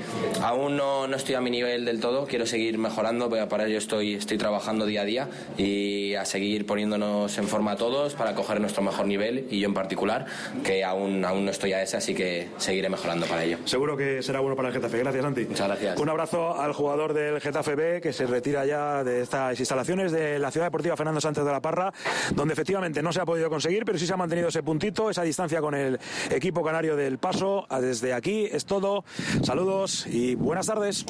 [0.43, 3.79] aún no, no, estoy a mi nivel del todo, quiero seguir mejorando, pero para ello
[3.79, 8.35] estoy, estoy trabajando día a día y a seguir poniéndonos en forma a todos para
[8.35, 10.27] coger nuestro mejor nivel y yo en particular,
[10.63, 13.59] que aún, aún no estoy a ese, así que seguiré mejorando para ello.
[13.65, 14.99] Seguro que será bueno para el Getafe.
[14.99, 15.45] Gracias, Santi.
[15.47, 15.99] Muchas gracias.
[15.99, 20.39] Un abrazo al jugador del Getafe B que se retira ya de estas instalaciones de
[20.39, 21.93] la Ciudad Deportiva Fernando Sánchez de la Parra,
[22.35, 25.23] donde efectivamente no se ha podido conseguir, pero sí se ha mantenido ese puntito, esa
[25.23, 25.99] distancia con el
[26.31, 27.67] equipo canario del Paso.
[27.81, 29.05] Desde aquí es todo.
[29.43, 31.05] Saludos y buenas tardes.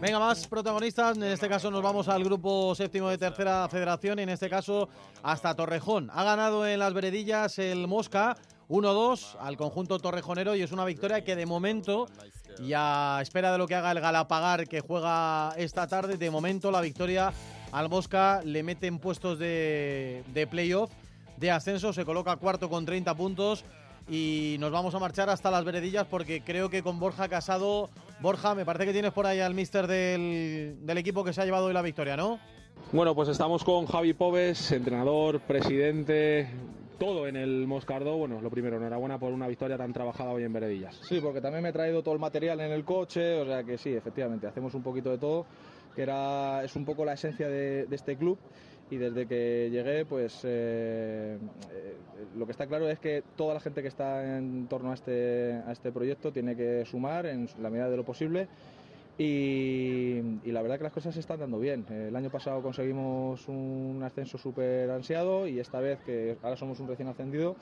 [0.00, 1.16] Venga, más protagonistas.
[1.16, 4.88] En este caso nos vamos al grupo séptimo de tercera federación y en este caso
[5.22, 6.10] hasta Torrejón.
[6.12, 8.36] Ha ganado en las veredillas el Mosca
[8.68, 12.06] 1-2 al conjunto torrejonero y es una victoria que de momento
[12.58, 16.70] y a espera de lo que haga el Galapagar que juega esta tarde, de momento
[16.70, 17.32] la victoria
[17.72, 20.90] al Mosca le mete en puestos de, de playoff,
[21.36, 23.64] de ascenso, se coloca cuarto con 30 puntos
[24.08, 27.90] y nos vamos a marchar hasta las veredillas porque creo que con Borja Casado,
[28.20, 31.44] Borja, me parece que tienes por ahí al mister del, del equipo que se ha
[31.44, 32.38] llevado hoy la victoria, ¿no?
[32.92, 36.48] Bueno, pues estamos con Javi Pobes, entrenador, presidente,
[36.98, 38.16] todo en el Moscardó.
[38.16, 41.00] Bueno, lo primero, enhorabuena por una victoria tan trabajada hoy en Veredillas.
[41.08, 43.78] Sí, porque también me he traído todo el material en el coche, o sea que
[43.78, 45.46] sí, efectivamente, hacemos un poquito de todo,
[45.94, 48.38] que era, es un poco la esencia de, de este club
[48.94, 51.36] y desde que llegué, pues eh,
[51.72, 51.94] eh,
[52.36, 55.60] lo que está claro es que toda la gente que está en torno a este,
[55.66, 58.46] a este proyecto tiene que sumar en la medida de lo posible.
[59.18, 61.86] Y, y, la verdad que las cosas se están dando bien.
[61.88, 66.88] El año pasado conseguimos un ascenso súper ansiado y esta vez que ahora somos un
[66.88, 67.54] recién ascendido,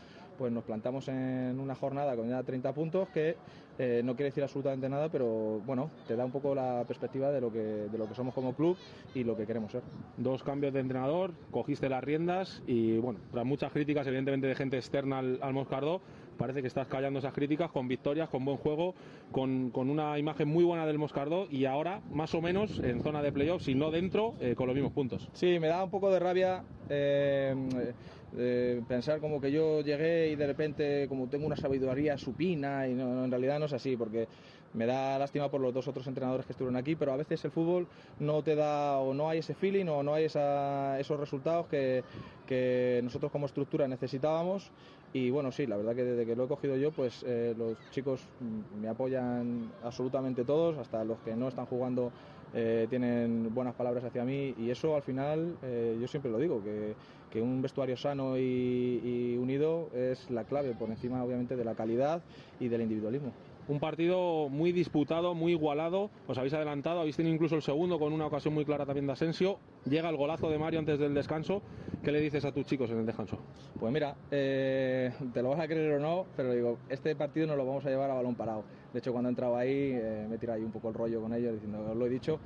[0.43, 3.37] pues nos plantamos en una jornada con ya 30 puntos que
[3.79, 7.41] eh, no quiere decir absolutamente nada, pero bueno, te da un poco la perspectiva de
[7.41, 8.77] lo que, de lo que somos como club
[9.15, 9.83] y lo que queremos ser.
[10.17, 14.79] Dos cambios de entrenador, cogiste las riendas y bueno, tras muchas críticas evidentemente de gente
[14.79, 16.01] externa al, al Moscardó,
[16.37, 18.97] parece que estás callando esas críticas con victorias, con buen juego,
[19.31, 23.23] con, con, una imagen muy buena del Moscardó y ahora más o menos en zona
[23.23, 25.29] de playoff, si no dentro, eh, con los mismos puntos.
[25.35, 26.65] Sí, me da un poco de rabia.
[26.89, 27.55] Eh,
[28.37, 32.95] eh, pensar como que yo llegué y de repente como tengo una sabiduría supina y
[32.95, 34.29] no, no, en realidad no es así porque
[34.73, 37.51] me da lástima por los dos otros entrenadores que estuvieron aquí, pero a veces el
[37.51, 41.67] fútbol no te da o no hay ese feeling o no hay esa- esos resultados
[41.69, 42.05] que,
[42.45, 44.73] que nosotros como estructura necesitábamos.
[45.13, 47.77] Y bueno, sí, la verdad que desde que lo he cogido yo, pues eh, los
[47.91, 52.13] chicos me apoyan absolutamente todos, hasta los que no están jugando
[52.53, 56.63] eh, tienen buenas palabras hacia mí y eso al final eh, yo siempre lo digo,
[56.63, 56.97] que,
[57.33, 61.75] que un vestuario sano y, y unido es la clave, por encima obviamente de la
[61.75, 62.23] calidad
[62.61, 63.33] y del individualismo.
[63.69, 66.11] Un partido muy disputado, muy igualado.
[66.27, 69.13] Os habéis adelantado, habéis tenido incluso el segundo con una ocasión muy clara también de
[69.13, 69.59] Asensio.
[69.85, 71.63] Llega el golazo de Mario antes del descanso.
[72.03, 73.39] ¿Qué le dices a tus chicos en el descanso?
[73.79, 77.57] Pues mira, eh, te lo vas a creer o no, pero digo, este partido nos
[77.57, 78.65] lo vamos a llevar a balón parado.
[78.93, 81.23] De hecho, cuando he entrado ahí, eh, me he tirado ahí un poco el rollo
[81.23, 82.41] con ellos, diciendo, os lo he dicho.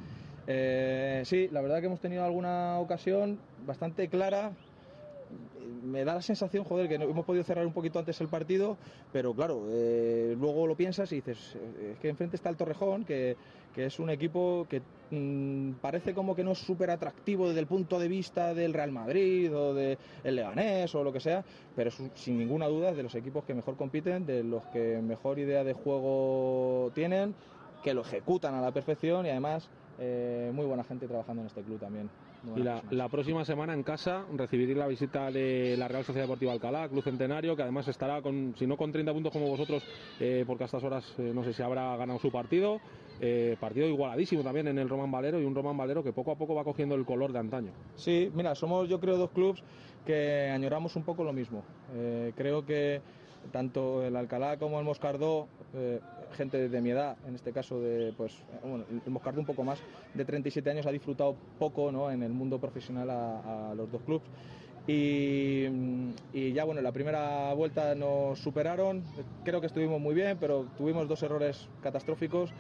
[0.47, 4.53] Eh, sí, la verdad que hemos tenido alguna ocasión bastante clara.
[5.87, 8.77] Me da la sensación, joder, que hemos podido cerrar un poquito antes el partido,
[9.13, 13.05] pero claro, eh, luego lo piensas y dices, eh, es que enfrente está el Torrejón,
[13.05, 13.37] que,
[13.77, 14.81] es un equipo que
[15.11, 18.91] mm, parece como que no es súper atractivo desde el punto de vista del Real
[18.91, 23.15] Madrid o del Leganés o lo que sea, pero es sin ninguna duda de los
[23.15, 27.35] equipos que mejor compiten, de los que mejor idea de juego tienen,
[27.85, 29.69] que lo ejecutan a la perfección y además
[29.99, 32.09] eh, muy buena gente trabajando en este club también.
[32.55, 36.89] Y la, próxima semana en casa recibiréis la visita de la Real Sociedad Deportiva Alcalá,
[36.89, 39.83] Club Centenario, que además estará con, si no con 30 puntos como vosotros,
[40.21, 42.81] eh, porque a estas horas eh, no sé si habrá ganado su partido.
[43.21, 46.37] eh, partido igualadísimo también en el Román Valero y un Román Valero que poco a
[46.37, 47.73] poco va cogiendo el color de antaño.
[47.97, 49.63] Sí, mira, somos yo creo dos clubes
[50.07, 51.65] que añoramos un poco lo mismo.
[51.95, 53.01] Eh, creo que
[53.53, 56.01] tanto el Alcalá como el Moscardó, eh,
[56.37, 59.81] gente de mi edad, en este caso de, pues, eh, bueno, el un poco más,
[60.15, 62.11] de 37 años ha disfrutado poco ¿no?
[62.11, 64.29] en el mundo profesional a, a los dos clubes.
[64.87, 69.03] Y, ya bueno, la primera vuelta nos superaron,
[69.45, 72.51] creo que estuvimos muy bien, pero tuvimos dos errores catastróficos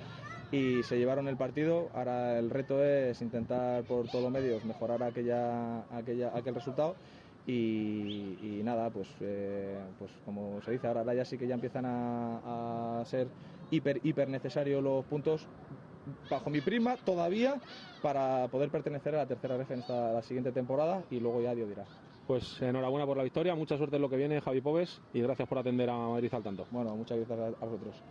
[0.50, 1.88] y se llevaron el partido.
[1.94, 6.96] Ahora el reto es intentar por todos los medios mejorar aquella, aquella, aquel resultado.
[7.46, 13.04] Y, nada, pues, eh, pues como se dice ahora, ya sí que ya empiezan a
[13.06, 13.28] ser
[13.70, 15.46] hiper, hiper necesarios los puntos
[16.30, 17.60] bajo mi prisma todavía
[18.02, 21.54] para poder pertenecer a la tercera ref en esta la siguiente temporada y luego ya
[21.54, 21.84] Dios dirá.
[22.26, 25.48] Pues enhorabuena por la victoria, mucha suerte en lo que viene, Javi Pobes, y gracias
[25.48, 26.66] por atender a Madrid al tanto.
[26.70, 28.02] Bueno, muchas gracias a vosotros.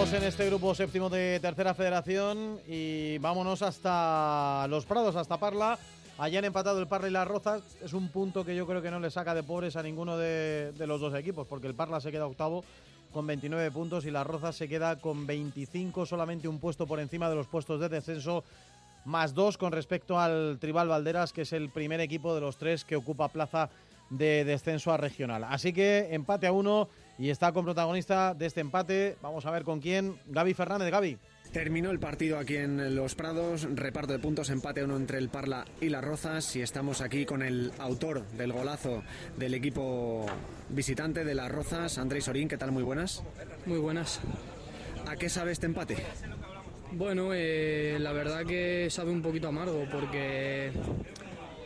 [0.00, 5.78] En este grupo séptimo de Tercera Federación y vámonos hasta Los Prados, hasta Parla.
[6.16, 7.62] Allá han empatado el Parla y las Rozas.
[7.84, 10.72] Es un punto que yo creo que no le saca de pobres a ninguno de,
[10.72, 12.64] de los dos equipos, porque el Parla se queda octavo
[13.12, 17.28] con 29 puntos y las Rozas se queda con 25, solamente un puesto por encima
[17.28, 18.42] de los puestos de descenso,
[19.04, 22.86] más dos con respecto al Tribal Valderas, que es el primer equipo de los tres
[22.86, 23.68] que ocupa plaza
[24.08, 25.44] de descenso a regional.
[25.44, 26.88] Así que empate a uno
[27.20, 29.16] y está con protagonista de este empate.
[29.20, 30.18] Vamos a ver con quién.
[30.26, 30.90] Gaby Fernández.
[30.90, 31.18] Gaby.
[31.52, 35.28] Terminó el partido aquí en Los Prados, reparto de puntos, empate a uno entre el
[35.28, 39.02] Parla y las Rozas y estamos aquí con el autor del golazo
[39.36, 40.26] del equipo
[40.68, 42.70] visitante de las Rozas, Andrés Sorín, ¿qué tal?
[42.70, 43.22] Muy buenas.
[43.66, 44.20] Muy buenas.
[45.08, 45.96] ¿A qué sabe este empate?
[46.92, 50.70] Bueno, eh, la verdad que sabe un poquito amargo porque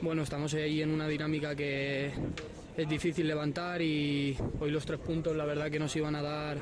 [0.01, 2.11] bueno, estamos ahí en una dinámica que
[2.77, 6.59] es difícil levantar y hoy los tres puntos la verdad que nos iban a dar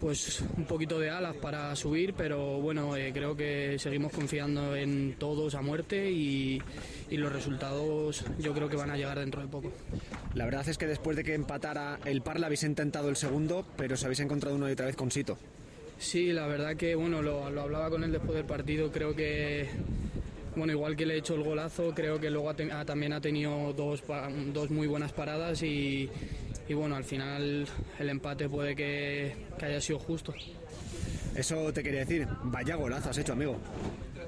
[0.00, 5.14] pues un poquito de alas para subir, pero bueno, eh, creo que seguimos confiando en
[5.16, 6.60] todos a muerte y,
[7.08, 9.70] y los resultados yo creo que van a llegar dentro de poco.
[10.34, 13.94] La verdad es que después de que empatara el Parla habéis intentado el segundo, pero
[13.94, 15.38] os habéis encontrado uno y otra vez con Sito.
[15.98, 19.68] Sí, la verdad que bueno, lo, lo hablaba con él después del partido, creo que
[20.56, 23.72] bueno, igual que le he hecho el golazo, creo que luego ha también ha tenido
[23.72, 24.02] dos,
[24.52, 26.08] dos muy buenas paradas y,
[26.68, 27.66] y bueno, al final
[27.98, 30.34] el empate puede que, que haya sido justo.
[31.34, 33.56] Eso te quería decir, vaya golazo has hecho, amigo.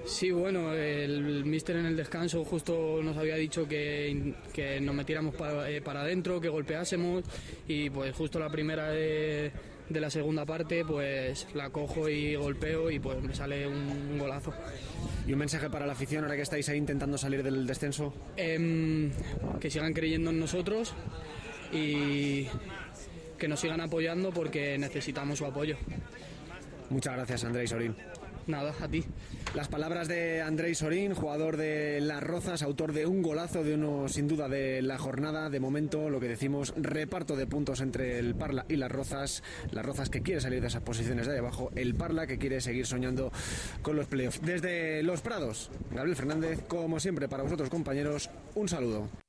[0.06, 5.34] Sí, bueno, el míster en el descanso justo nos había dicho que, que nos metiéramos
[5.34, 7.24] para, eh, para adentro, que golpeásemos
[7.66, 9.50] y pues justo la primera de,
[9.88, 14.52] de la segunda parte pues la cojo y golpeo y pues me sale un, golazo.
[15.26, 18.14] ¿Y un mensaje para la afición ahora que estáis ahí intentando salir del descenso?
[18.36, 19.10] Em,
[19.60, 20.94] que sigan creyendo en nosotros
[21.72, 22.46] y
[23.38, 25.76] que nos sigan apoyando porque necesitamos su apoyo.
[26.90, 27.94] Muchas gracias, Andrés Sorín.
[28.46, 29.04] Nada, a ti.
[29.54, 34.08] Las palabras de Andrés Sorín, jugador de Las Rozas, autor de un golazo de uno
[34.08, 35.48] sin duda de la jornada.
[35.48, 39.42] De momento, lo que decimos, reparto de puntos entre el Parla y Las Rozas.
[39.70, 42.60] Las Rozas que quiere salir de esas posiciones de ahí abajo, el Parla que quiere
[42.60, 43.32] seguir soñando
[43.80, 44.42] con los playoffs.
[44.42, 49.23] Desde Los Prados, Gabriel Fernández, como siempre para vosotros compañeros, un saludo.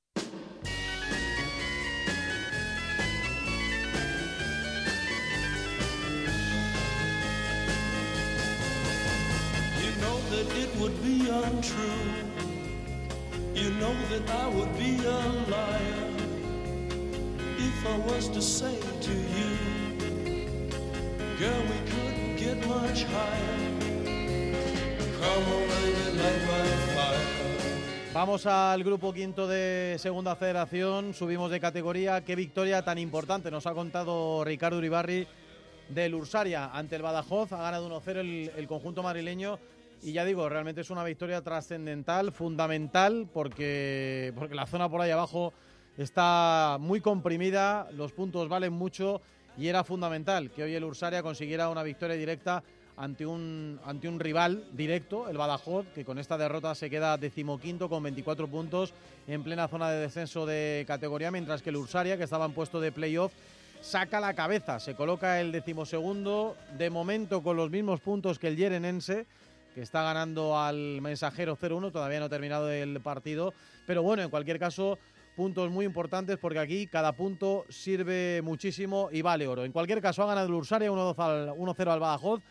[10.65, 12.01] It would be untrue.
[13.53, 15.19] You know that I would be a
[15.53, 16.09] liar
[17.69, 18.77] if I was to say
[19.07, 19.49] to you,
[21.39, 23.61] girl, we couldn't get much higher.
[28.13, 32.23] Vamos al grupo quinto de Segunda Federación, subimos de categoría.
[32.23, 35.27] Qué victoria tan importante nos ha contado Ricardo Uribarri
[35.89, 37.51] del Ursaria ante el Badajoz.
[37.51, 39.59] Ha ganado 1-0 el, el conjunto madrileño.
[40.05, 45.09] Y ya digo, realmente es una victoria trascendental, fundamental, porque, porque la zona por ahí
[45.09, 45.51] abajo
[45.97, 49.23] está muy comprimida, los puntos valen mucho
[49.57, 52.61] y era fundamental que hoy el Ursaria consiguiera una victoria directa
[52.97, 57.89] ante un, ante un rival directo, el Badajoz, que con esta derrota se queda decimoquinto
[57.89, 58.93] con 24 puntos
[59.27, 62.79] en plena zona de descenso de categoría, mientras que el Ursaria, que estaba en puesto
[62.79, 63.33] de playoff,
[63.81, 68.55] saca la cabeza, se coloca el decimosegundo, de momento con los mismos puntos que el
[68.55, 69.25] Yerenense,
[69.75, 73.53] que está ganando al mensajero 0-1, todavía no ha terminado el partido,
[73.85, 74.97] pero bueno, en cualquier caso,
[75.35, 79.65] puntos muy importantes porque aquí cada punto sirve muchísimo y vale oro.
[79.65, 82.41] En cualquier caso, ha ganado el Ursaria 1-2 al- 1-0 al Badajoz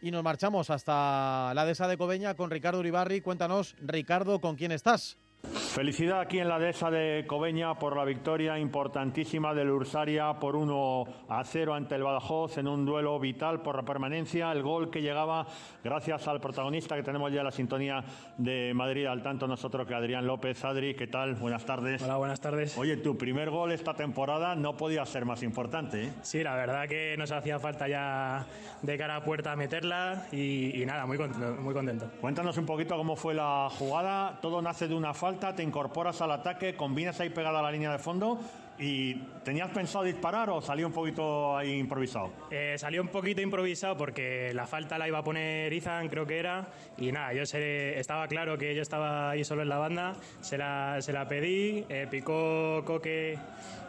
[0.00, 3.20] y nos marchamos hasta la dehesa de Cobeña con Ricardo Uribarri.
[3.20, 5.18] Cuéntanos, Ricardo, ¿con quién estás?
[5.42, 11.04] Felicidad aquí en la dehesa de Cobeña por la victoria importantísima del Ursaria por 1
[11.28, 14.50] a 0 ante el Badajoz en un duelo vital por la permanencia.
[14.50, 15.46] El gol que llegaba
[15.84, 18.02] gracias al protagonista que tenemos ya en la sintonía
[18.36, 20.64] de Madrid al tanto nosotros que Adrián López.
[20.64, 21.36] Adri, ¿qué tal?
[21.36, 22.02] Buenas tardes.
[22.02, 22.76] Hola, buenas tardes.
[22.76, 26.06] Oye, tu primer gol esta temporada no podía ser más importante.
[26.06, 26.12] ¿eh?
[26.22, 28.44] Sí, la verdad que nos hacía falta ya
[28.82, 32.10] de cara a puerta meterla y, y nada, muy contento, muy contento.
[32.20, 34.40] Cuéntanos un poquito cómo fue la jugada.
[34.42, 37.92] Todo nace de una falta, te incorporas al ataque, combinas ahí pegada a la línea
[37.92, 38.40] de fondo
[38.78, 42.30] y ¿tenías pensado disparar o salió un poquito ahí improvisado?
[42.50, 46.38] Eh, salió un poquito improvisado porque la falta la iba a poner Izan, creo que
[46.38, 50.14] era, y nada, yo se- estaba claro que yo estaba ahí solo en la banda,
[50.40, 53.38] se la, se la pedí, eh, picó Coque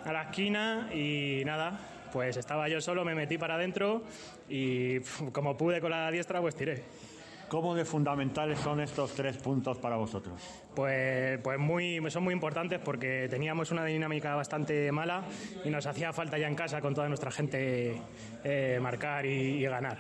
[0.05, 1.79] a la esquina y nada,
[2.11, 4.03] pues estaba yo solo, me metí para adentro
[4.49, 4.99] y
[5.31, 6.83] como pude con la diestra, pues tiré.
[7.51, 10.41] ¿Cómo de fundamentales son estos tres puntos para vosotros?
[10.73, 15.25] Pues, pues muy, son muy importantes porque teníamos una dinámica bastante mala
[15.65, 18.01] y nos hacía falta ya en casa con toda nuestra gente
[18.45, 19.97] eh, marcar y, y ganar.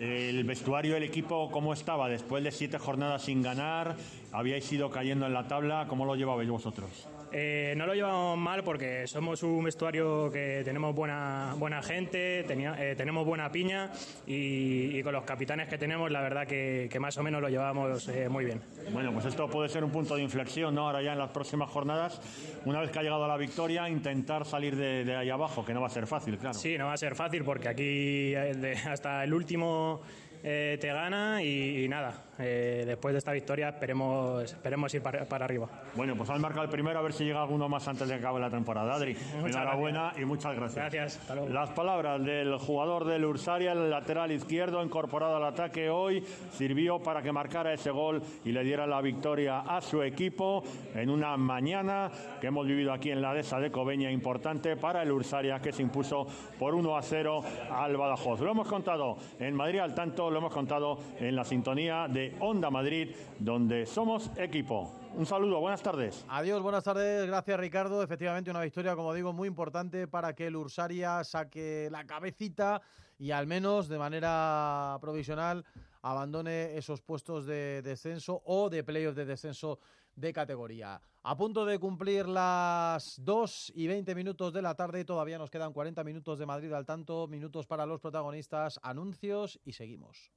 [0.00, 2.08] El vestuario, el equipo, ¿cómo estaba?
[2.08, 3.96] Después de siete jornadas sin ganar,
[4.32, 7.06] habíais ido cayendo en la tabla, ¿cómo lo llevabais vosotros?
[7.38, 12.74] Eh, no lo llevamos mal porque somos un vestuario que tenemos buena, buena gente, tenía-
[12.82, 13.90] eh, tenemos buena piña
[14.26, 17.50] y, y con los capitanes que tenemos la verdad que, que más o menos lo
[17.50, 18.62] llevamos eh, muy bien.
[18.90, 20.86] Bueno, pues esto puede ser un punto de inflexión, ¿no?
[20.86, 22.22] Ahora ya en las próximas jornadas,
[22.64, 25.74] una vez que ha llegado a la victoria, intentar salir de, de ahí abajo, que
[25.74, 26.54] no va a ser fácil, claro.
[26.54, 30.00] Sí, no va a ser fácil porque aquí eh, hasta el último
[30.42, 35.24] eh, te gana y, y nada, eh, después de esta victoria esperemos, esperemos ir para,
[35.24, 35.68] para arriba.
[35.94, 38.20] Bueno, pues han marcado el primero, a ver si llega alguno más antes de que
[38.20, 38.94] acabe la temporada.
[38.94, 40.76] Adri, enhorabuena y muchas gracias.
[40.76, 41.50] Gracias, hasta luego.
[41.50, 46.22] Las palabras del jugador del Ursaria, el lateral izquierdo, incorporado al ataque hoy,
[46.52, 50.62] sirvió para que marcara ese gol y le diera la victoria a su equipo
[50.94, 52.10] en una mañana
[52.40, 55.82] que hemos vivido aquí en la dehesa de Cobeña, importante para el Ursaria, que se
[55.82, 56.26] impuso
[56.58, 57.40] por 1 a 0
[57.70, 58.40] al Badajoz.
[58.40, 62.70] Lo hemos contado en Madrid al tanto, lo hemos contado en la sintonía de Onda
[62.70, 64.92] Madrid, donde somos equipo.
[65.14, 66.24] Un saludo, buenas tardes.
[66.28, 67.26] Adiós, buenas tardes.
[67.26, 68.02] Gracias, Ricardo.
[68.02, 72.82] Efectivamente, una victoria, como digo, muy importante para que el Ursaria saque la cabecita
[73.18, 75.64] y al menos de manera provisional
[76.02, 79.80] abandone esos puestos de descenso o de playoff de descenso
[80.14, 81.00] de categoría.
[81.22, 85.72] A punto de cumplir las 2 y 20 minutos de la tarde, todavía nos quedan
[85.72, 90.30] 40 minutos de Madrid al tanto, minutos para los protagonistas, anuncios y seguimos.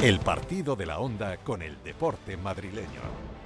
[0.00, 3.00] El partido de la onda con el deporte madrileño.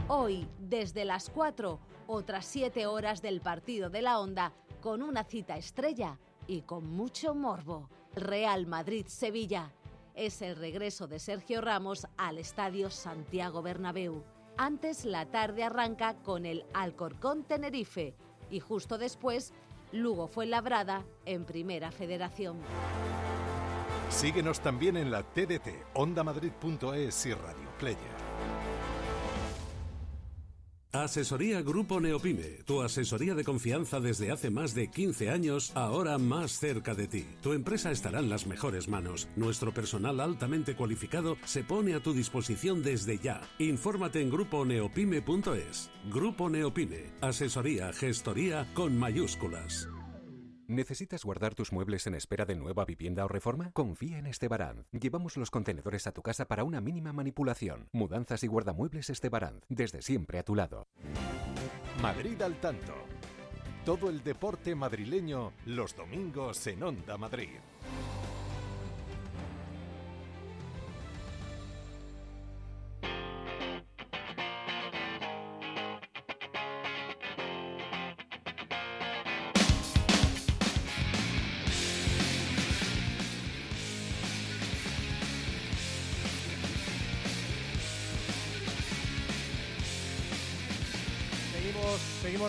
[0.09, 4.53] Hoy, desde las 4, otras 7 horas del partido de la Onda,
[4.83, 7.89] con una cita estrella y con mucho morbo.
[8.15, 9.73] Real Madrid-Sevilla.
[10.15, 14.23] Es el regreso de Sergio Ramos al Estadio Santiago Bernabéu.
[14.59, 18.15] Antes la tarde arranca con el Alcorcón Tenerife
[18.51, 19.55] y justo después
[19.91, 22.59] Lugo fue labrada en Primera Federación.
[24.13, 28.33] Síguenos también en la TDT, ondamadrid.es y Radio Player.
[30.93, 36.53] Asesoría Grupo Neopime, tu asesoría de confianza desde hace más de 15 años, ahora más
[36.53, 37.27] cerca de ti.
[37.41, 39.27] Tu empresa estará en las mejores manos.
[39.35, 43.41] Nuestro personal altamente cualificado se pone a tu disposición desde ya.
[43.59, 45.91] Infórmate en gruponeopime.es.
[46.13, 49.89] Grupo Neopime, asesoría, gestoría con mayúsculas.
[50.69, 53.71] ¿Necesitas guardar tus muebles en espera de nueva vivienda o reforma?
[53.73, 54.87] Confía en Estebaranz.
[54.93, 57.89] Llevamos los contenedores a tu casa para una mínima manipulación.
[57.93, 59.65] Mudanzas y guardamuebles Estebaranz.
[59.69, 60.87] Desde siempre a tu lado.
[62.01, 62.95] Madrid al tanto.
[63.85, 67.59] Todo el deporte madrileño los domingos en Onda Madrid.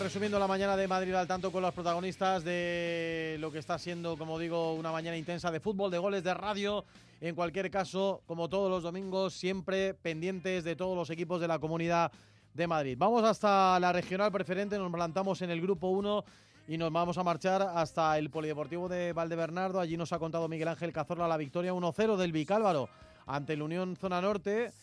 [0.03, 4.17] Resumiendo la mañana de Madrid al tanto con los protagonistas de lo que está siendo,
[4.17, 6.83] como digo, una mañana intensa de fútbol, de goles, de radio.
[7.21, 11.57] En cualquier caso, como todos los domingos, siempre pendientes de todos los equipos de la
[11.57, 12.11] comunidad
[12.53, 12.97] de Madrid.
[12.99, 16.25] Vamos hasta la regional preferente, nos plantamos en el grupo 1
[16.67, 19.79] y nos vamos a marchar hasta el Polideportivo de Valdebernardo.
[19.79, 22.89] Allí nos ha contado Miguel Ángel Cazorla la victoria 1-0 del Vicálvaro
[23.25, 24.73] ante el Unión Zona Norte.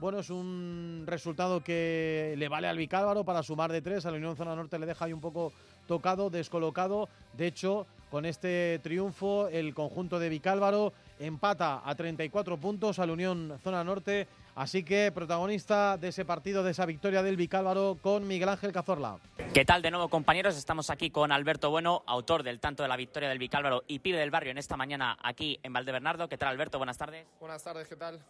[0.00, 4.04] Bueno, es un resultado que le vale al Vicálvaro para sumar de tres.
[4.04, 5.52] A la Unión Zona Norte le deja ahí un poco
[5.86, 7.08] tocado, descolocado.
[7.32, 13.12] De hecho, con este triunfo, el conjunto de Vicálvaro empata a 34 puntos a la
[13.12, 14.26] Unión Zona Norte.
[14.56, 19.18] Así que protagonista de ese partido, de esa victoria del Vicálvaro, con Miguel Ángel Cazorla.
[19.52, 20.56] ¿Qué tal de nuevo, compañeros?
[20.56, 24.18] Estamos aquí con Alberto Bueno, autor del tanto de la victoria del Vicálvaro y pibe
[24.18, 26.28] del barrio en esta mañana aquí en Valdebernardo.
[26.28, 26.78] ¿Qué tal, Alberto?
[26.78, 27.26] Buenas tardes.
[27.40, 28.20] Buenas tardes, ¿qué tal?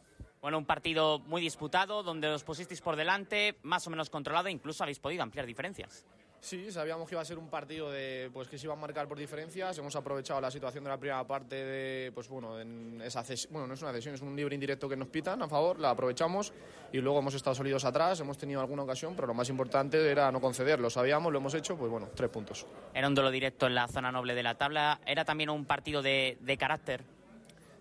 [0.45, 4.83] Bueno, un partido muy disputado, donde os pusisteis por delante, más o menos controlado, incluso
[4.85, 6.05] habéis podido ampliar diferencias.
[6.39, 9.09] Sí, sabíamos que iba a ser un partido de, pues, que se iba a marcar
[9.09, 9.79] por diferencias.
[9.79, 13.67] Hemos aprovechado la situación de la primera parte de, pues bueno, en esa ces- bueno,
[13.67, 16.53] no es una cesión, es un libre indirecto que nos pitan a favor, la aprovechamos
[16.93, 20.31] y luego hemos estado sólidos atrás, hemos tenido alguna ocasión, pero lo más importante era
[20.31, 22.67] no conceder, lo sabíamos, lo hemos hecho, pues bueno, tres puntos.
[22.93, 25.01] Era un duelo directo en la zona noble de la tabla.
[25.07, 27.03] Era también un partido de, de carácter.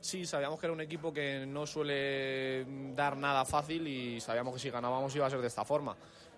[0.04, 4.60] Sí, sabíamos que era un equipo que no suele dar nada fácil y sabíamos que
[4.60, 5.96] si ganábamos iba a ser de esta forma.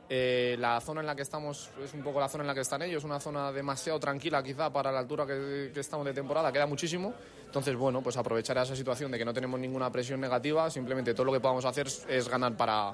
[0.07, 2.61] Eh, la zona en la que estamos es un poco la zona en la que
[2.61, 6.67] están ellos, una zona demasiado tranquila quizá para la altura que, estamos de temporada, queda
[6.67, 7.11] muchísimo.
[7.43, 11.25] Entonces, bueno, pues aprovechar esa situación de que no tenemos ninguna presión negativa, simplemente todo
[11.25, 12.93] lo que podamos hacer es, es ganar para,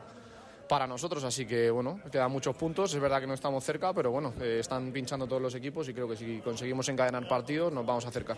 [0.69, 1.21] para nosotros.
[1.25, 4.59] Así que, bueno, quedan muchos puntos, es verdad que no estamos cerca, pero bueno, eh,
[4.61, 8.07] están pinchando todos los equipos y creo que si conseguimos encadenar partidos nos vamos a
[8.07, 8.37] acercar.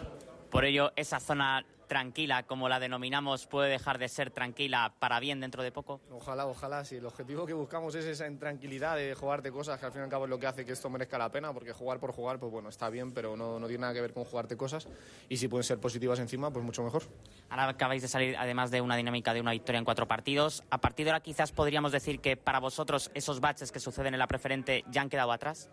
[0.53, 5.41] Por ello, esa zona tranquila, como la denominamos, puede dejar de ser tranquila para bien
[5.41, 5.99] dentro de poco.
[6.11, 6.97] Ojalá, ojalá, sí.
[6.97, 10.11] El objetivo que buscamos es esa tranquilidad de jugarte cosas que al fin y al
[10.11, 12.51] cabo es lo que hace que esto merezca la pena, porque jugar por jugar, pues
[12.51, 14.87] bueno, está bien, pero no, no tiene nada que ver con jugarte cosas.
[15.27, 17.01] Y si pueden ser positivas encima, pues mucho mejor.
[17.49, 20.63] Ahora acabáis de salir, además de una dinámica de una victoria en cuatro partidos.
[20.69, 24.19] A partir de ahora, quizás podríamos decir que para vosotros esos baches que suceden en
[24.19, 25.71] la preferente ya han quedado atrás.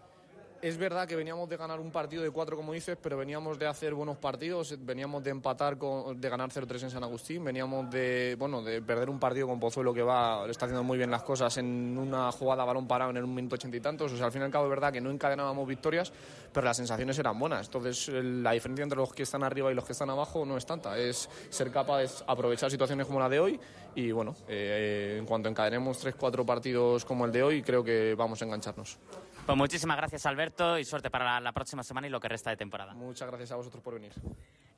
[0.63, 3.67] Es verdad que veníamos de ganar un partido de cuatro, como dices, pero veníamos de
[3.67, 8.37] hacer buenos partidos, veníamos de empatar, con, de ganar 0-3 en San Agustín, veníamos de,
[8.39, 11.23] bueno, de perder un partido con Pozuelo que va, le está haciendo muy bien las
[11.23, 14.13] cosas en una jugada balón parado en un minuto ochenta y tantos.
[14.13, 16.13] O sea, al fin y al cabo es verdad que no encadenábamos victorias,
[16.53, 17.69] pero las sensaciones eran buenas.
[17.69, 20.67] Entonces, la diferencia entre los que están arriba y los que están abajo no es
[20.67, 20.99] tanta.
[20.99, 23.61] Es ser capaz de aprovechar situaciones como la de hoy
[23.95, 28.43] y, bueno, eh, en cuanto encadenemos 3-4 partidos como el de hoy, creo que vamos
[28.43, 28.99] a engancharnos.
[29.47, 32.57] Pues muchísimas gracias, Alberto, y suerte para la, próxima semana y lo que resta de
[32.57, 32.95] temporada.
[32.95, 34.13] Muchas gracias a vosotros por venir.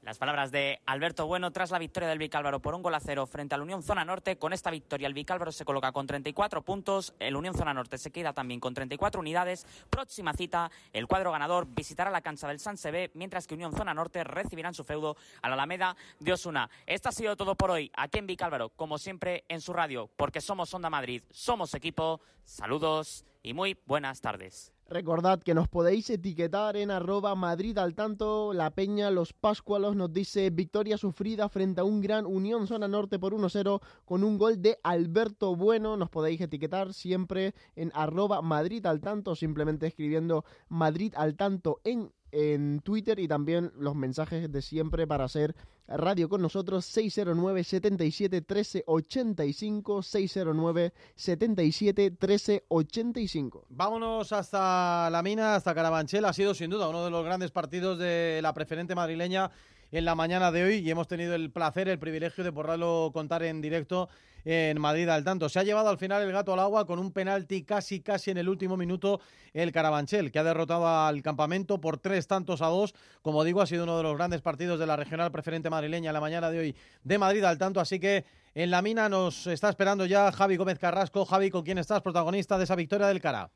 [0.02, 3.24] Las palabras de Alberto Bueno tras la victoria del Vicálvaro por un gol a cero
[3.24, 4.36] frente al Unión Zona Norte.
[4.36, 8.10] Con esta victoria el Vicálvaro se coloca con 34 puntos, el Unión Zona Norte se
[8.10, 9.64] queda también con 34 unidades.
[9.90, 13.94] Próxima cita, el cuadro ganador visitará la cancha del San Sebé, mientras que Unión Zona
[13.94, 16.68] Norte recibirá en su feudo a la Alameda de Osuna.
[16.84, 20.40] Esto ha sido todo por hoy aquí en Vicálvaro, como siempre en su radio, porque
[20.40, 22.20] somos Onda Madrid, somos equipo.
[22.42, 24.72] Saludos y muy buenas tardes.
[24.92, 28.52] Recordad que nos podéis etiquetar en arroba Madrid al tanto.
[28.52, 33.18] La Peña Los Páscualos nos dice victoria sufrida frente a un gran Unión Zona Norte
[33.18, 35.96] por 1-0 con un gol de Alberto Bueno.
[35.96, 42.12] Nos podéis etiquetar siempre en arroba Madrid al tanto, simplemente escribiendo Madrid al tanto en
[42.32, 45.54] en Twitter y también los mensajes de siempre para hacer
[45.86, 55.54] radio con nosotros 609 77 13 85 609 77 13 85 Vámonos hasta la mina,
[55.54, 56.24] hasta Carabanchel.
[56.24, 59.50] Ha sido sin duda uno de los grandes partidos de la preferente madrileña
[59.92, 63.42] en la mañana de hoy y hemos tenido el placer, el privilegio de poderlo contar
[63.42, 64.08] en directo
[64.44, 65.48] en Madrid al tanto.
[65.48, 68.38] Se ha llevado al final el gato al agua con un penalti casi casi en
[68.38, 69.20] el último minuto
[69.52, 72.94] el Carabanchel, que ha derrotado al campamento por tres tantos a dos.
[73.20, 76.14] Como digo, ha sido uno de los grandes partidos de la regional preferente madrileña en
[76.14, 78.24] la mañana de hoy de Madrid al tanto, así que
[78.54, 81.24] en la mina nos está esperando ya Javi Gómez Carrasco.
[81.24, 82.00] Javi, ¿con quién estás?
[82.00, 83.50] Protagonista de esa victoria del Cara.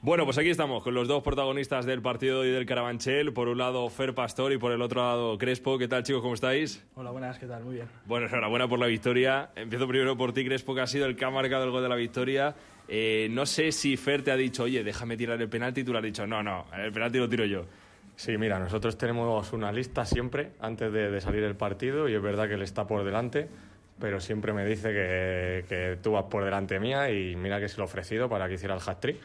[0.00, 3.32] Bueno, pues aquí estamos con los dos protagonistas del partido y del Carabanchel.
[3.32, 5.76] Por un lado, Fer Pastor y por el otro lado, Crespo.
[5.76, 6.22] ¿Qué tal, chicos?
[6.22, 6.86] ¿Cómo estáis?
[6.94, 7.64] Hola, buenas, ¿qué tal?
[7.64, 7.88] Muy bien.
[8.06, 9.50] Bueno, enhorabuena por la victoria.
[9.56, 11.88] Empiezo primero por ti, Crespo, que ha sido el que ha marcado el gol de
[11.88, 12.54] la victoria.
[12.86, 15.90] Eh, no sé si Fer te ha dicho, oye, déjame tirar el penalti, y tú
[15.92, 17.64] le has dicho, no, no, el penalti lo tiro yo.
[18.14, 22.22] Sí, mira, nosotros tenemos una lista siempre antes de, de salir el partido y es
[22.22, 23.48] verdad que él está por delante,
[23.98, 27.76] pero siempre me dice que, que tú vas por delante mía y mira que se
[27.78, 29.16] lo he ofrecido para que hiciera el hat-trick.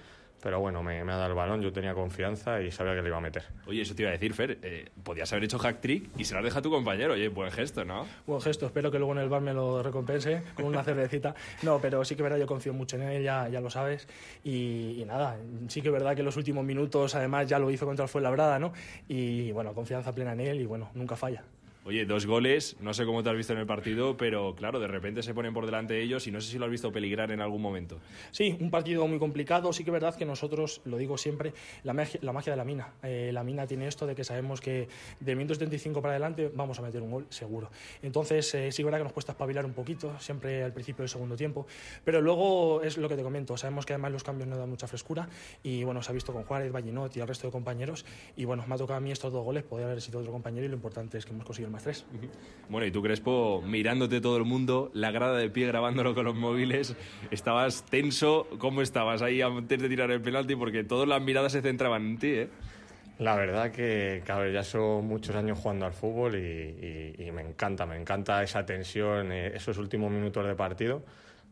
[0.44, 3.08] Pero bueno, me, me ha dado el balón, yo tenía confianza y sabía que le
[3.08, 3.44] iba a meter.
[3.66, 4.60] Oye, eso te iba a decir, Fer.
[4.62, 7.14] eh, podías haber hecho hack trick y se lo has dejado a tu compañero.
[7.14, 8.06] Oye, buen gesto, ¿no?
[8.28, 11.34] Buen gesto, espero que luego en el bar me lo recompense con una cervecita.
[11.62, 14.06] No, pero sí que es verdad, yo confío mucho en él, ya, ya lo sabes.
[14.44, 15.38] Y, y nada,
[15.70, 18.10] sí que es verdad que en los últimos minutos, además, ya lo hizo contra el
[18.10, 18.74] Fuenlabrada, ¿no?
[19.08, 21.44] Y bueno, confianza plena en él y bueno, nunca falla.
[21.86, 24.88] Oye, dos goles, no sé cómo te has visto en el partido, pero claro, de
[24.88, 27.30] repente se ponen por delante de ellos y no sé si lo has visto peligrar
[27.32, 28.00] en algún momento.
[28.32, 29.74] Sí, un partido muy complicado.
[29.74, 31.52] Sí que es verdad que nosotros, lo digo siempre,
[31.84, 32.94] la magia, la magia de la mina.
[33.04, 34.88] Eh, la mina tiene esto de que sabemos que
[35.20, 37.70] de minutos 75 para adelante vamos a meter un gol seguro.
[38.02, 41.10] Entonces, eh, sí es verdad que nos cuesta espabilar un poquito, siempre al principio del
[41.10, 41.68] segundo tiempo.
[42.06, 43.58] Pero luego es lo que te comento.
[43.58, 45.28] Sabemos que además los cambios no dan mucha frescura.
[45.64, 48.06] Y bueno, se ha visto con Juárez, Vallinot y el resto de compañeros.
[48.38, 49.64] Y bueno, me ha tocado a mí estos dos goles.
[49.64, 52.06] Podría haber sido otro compañero y lo importante es que hemos conseguido más tres.
[52.70, 56.36] Bueno, y tú, Crespo, mirándote todo el mundo, la grada de pie grabándolo con los
[56.36, 56.96] móviles,
[57.32, 58.48] estabas tenso.
[58.60, 60.56] ¿Cómo estabas ahí antes de tirar el penalti?
[60.56, 62.50] Porque todas las miradas se centraban en ti, ¿eh?
[63.20, 67.42] La verdad que, claro, ya son muchos años jugando al fútbol y, y- y me
[67.42, 71.04] encanta, me encanta esa tensión, eh, esos últimos minutos de partido.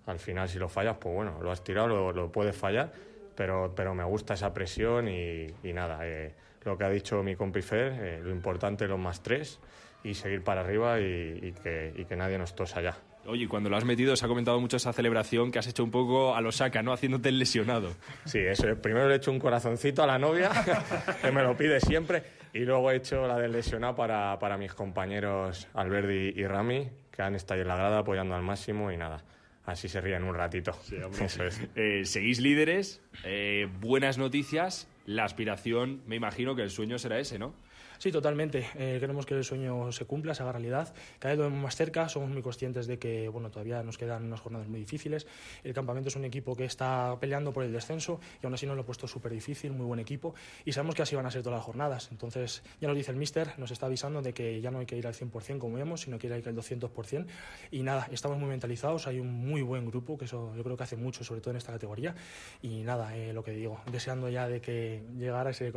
[0.07, 2.91] Al final, si lo fallas, pues bueno, lo has tirado, lo, lo puedes fallar,
[3.35, 6.33] pero, pero me gusta esa presión y, y nada, eh,
[6.65, 9.59] lo que ha dicho mi compi Fer, eh, lo importante los más tres
[10.03, 12.97] y seguir para arriba y, y que, y que nadie nos tosa ya.
[13.27, 15.91] Oye, cuando lo has metido, se ha comentado mucho esa celebración que has hecho un
[15.91, 16.91] poco a lo saca, ¿no?
[16.91, 17.93] Haciéndote el lesionado.
[18.25, 18.67] Sí, eso.
[18.67, 18.75] es.
[18.79, 20.49] Primero le he hecho un corazoncito a la novia,
[21.21, 24.73] que me lo pide siempre, y luego he hecho la del lesionado para, para mis
[24.73, 29.23] compañeros Alberdi y Rami, que han estado en la grada apoyando al máximo y nada.
[29.65, 30.71] Así se ríen un ratito.
[31.19, 31.61] Eso es.
[31.75, 37.37] Eh, seguís líderes, eh, buenas noticias, la aspiración, me imagino que el sueño será ese,
[37.37, 37.53] ¿no?
[38.01, 38.67] Sí, totalmente.
[38.79, 40.91] Eh, queremos que el sueño se cumpla, se haga realidad.
[41.19, 42.09] Cada vez lo vemos más cerca.
[42.09, 45.27] Somos muy conscientes de que bueno, todavía nos quedan unas jornadas muy difíciles.
[45.63, 48.75] El campamento es un equipo que está peleando por el descenso y aún así nos
[48.75, 50.33] lo ha puesto súper difícil, muy buen equipo.
[50.65, 52.07] Y sabemos que así van a ser todas las jornadas.
[52.09, 54.97] Entonces, ya nos dice el míster, nos está avisando de que ya no hay que
[54.97, 57.27] ir al 100% como vemos, sino que hay que ir al 200%.
[57.69, 59.05] Y nada, estamos muy mentalizados.
[59.05, 61.57] Hay un muy buen grupo, que eso yo creo que hace mucho, sobre todo en
[61.57, 62.15] esta categoría.
[62.63, 65.71] Y nada, eh, lo que digo, deseando ya de que llegara a ese,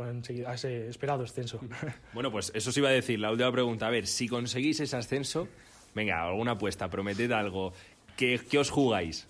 [0.47, 1.59] a ese esperado descenso.
[2.15, 3.85] Bueno, pues eso os iba a decir, la última pregunta.
[3.85, 5.47] A ver, si conseguís ese ascenso,
[5.93, 7.73] venga, alguna apuesta, prometed algo.
[8.17, 9.27] ¿Qué, qué os jugáis?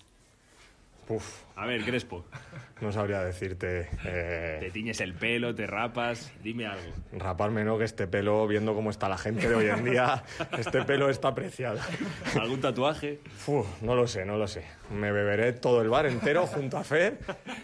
[1.08, 1.42] Uf.
[1.54, 2.24] A ver, Crespo.
[2.80, 3.88] No sabría decirte.
[4.04, 6.92] eh, Te tiñes el pelo, te rapas, dime algo.
[7.12, 7.78] raparme, ¿no?
[7.78, 10.24] Que este pelo, viendo cómo está la gente de hoy en día,
[10.58, 11.78] este pelo está apreciado.
[12.40, 13.20] ¿Algún tatuaje?
[13.46, 14.64] Uf, no lo sé, no lo sé.
[14.90, 17.18] Me beberé todo el bar entero junto a Fer,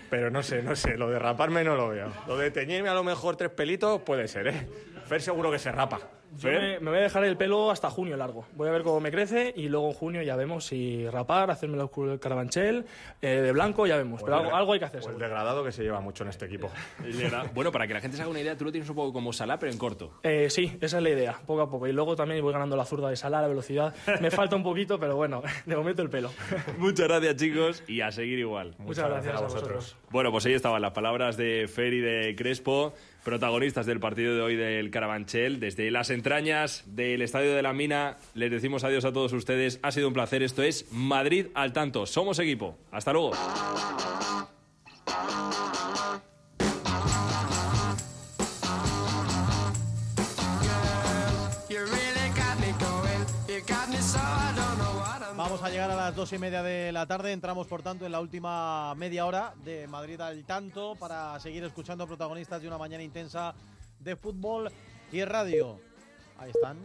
[0.09, 0.97] pero no sé, no sé.
[0.97, 2.12] Lo de raparme no lo veo.
[2.28, 4.66] Lo de teñirme a lo mejor tres pelitos puede ser, ¿eh?
[5.06, 6.00] Fer seguro que se rapa.
[6.38, 8.46] Yo me, me voy a dejar el pelo hasta junio largo.
[8.54, 11.76] Voy a ver cómo me crece y luego en junio ya vemos si rapar, hacerme
[11.82, 12.86] el carabanchel,
[13.20, 14.22] eh, de blanco, ya vemos.
[14.22, 15.02] Pero algo, algo hay que hacer.
[15.04, 16.70] O el degradado que se lleva mucho en este equipo.
[17.54, 19.32] Bueno, para que la gente se haga una idea, tú lo tienes un poco como
[19.32, 20.18] Salah, pero en corto.
[20.22, 21.86] Eh, sí, esa es la idea, poco a poco.
[21.86, 23.94] Y luego también voy ganando la zurda de sala, la velocidad.
[24.20, 26.30] Me falta un poquito, pero bueno, de momento el pelo.
[26.78, 28.74] Muchas gracias, chicos, y a seguir igual.
[28.78, 29.96] Muchas gracias a vosotros.
[30.10, 32.94] Bueno, pues ahí estaban las palabras de Fer y de Crespo,
[33.24, 35.61] protagonistas del partido de hoy del Carabanchel.
[35.61, 39.81] Desde las entrañas del Estadio de la Mina, les decimos adiós a todos ustedes.
[39.82, 40.43] Ha sido un placer.
[40.43, 42.07] Esto es Madrid al tanto.
[42.07, 42.77] Somos equipo.
[42.90, 43.32] Hasta luego.
[55.62, 57.30] A llegar a las dos y media de la tarde.
[57.30, 62.05] Entramos, por tanto, en la última media hora de Madrid al tanto para seguir escuchando
[62.05, 63.55] protagonistas de una mañana intensa
[64.01, 64.72] de fútbol
[65.12, 65.78] y radio.
[66.39, 66.78] Ahí están.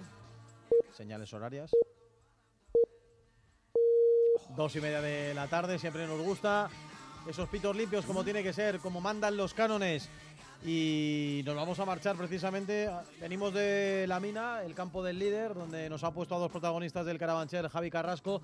[0.96, 1.72] Señales horarias.
[4.56, 6.70] Dos y media de la tarde, siempre nos gusta.
[7.28, 10.08] Esos pitos limpios como tiene que ser, como mandan los cánones.
[10.66, 12.90] Y nos vamos a marchar precisamente.
[13.22, 17.06] Venimos de la mina, el campo del líder, donde nos ha puesto a dos protagonistas
[17.06, 18.42] del Carabanchel, Javi Carrasco.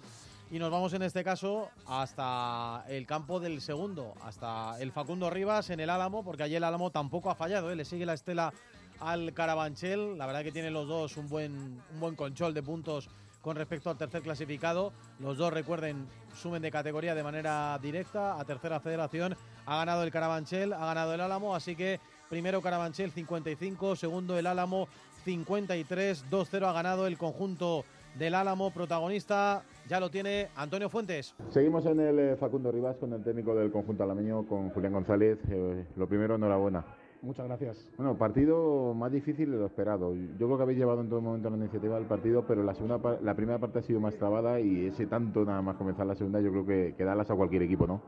[0.52, 5.72] Y nos vamos en este caso hasta el campo del segundo, hasta el Facundo Rivas
[5.72, 7.76] en el Álamo, porque allí el Álamo tampoco ha fallado, ¿eh?
[7.76, 8.53] le sigue la estela
[8.99, 10.18] al Carabanchel.
[10.18, 13.10] La verdad que tienen los dos un buen, un buen control de puntos
[13.44, 14.94] con respecto al tercer clasificado.
[15.20, 19.36] Los dos, recuerden, sumen de categoría de manera directa a tercera federación.
[19.65, 21.99] Ha ganado el Carabanchel, ha ganado el Álamo, así que
[22.30, 24.88] primero Carabanchel 55, segundo el Álamo
[25.26, 27.84] 53, 2-0 ha ganado el conjunto
[28.18, 31.36] del Álamo, protagonista ya lo tiene Antonio Fuentes.
[31.49, 35.38] Seguimos en el eh, Facundo Rivas con el técnico del conjunto alameño, con Julián González.
[35.49, 36.86] Eh, lo primero, enhorabuena.
[37.23, 37.89] Muchas gracias.
[37.97, 40.13] Bueno, partido más difícil de lo esperado.
[40.13, 42.99] Yo creo que habéis llevado en todo momento la iniciativa del partido, pero la segunda
[43.21, 46.41] la primera parte ha sido más trabada y ese tanto nada más comenzar la segunda,
[46.41, 48.01] yo creo que, que darlas a cualquier equipo, ¿no?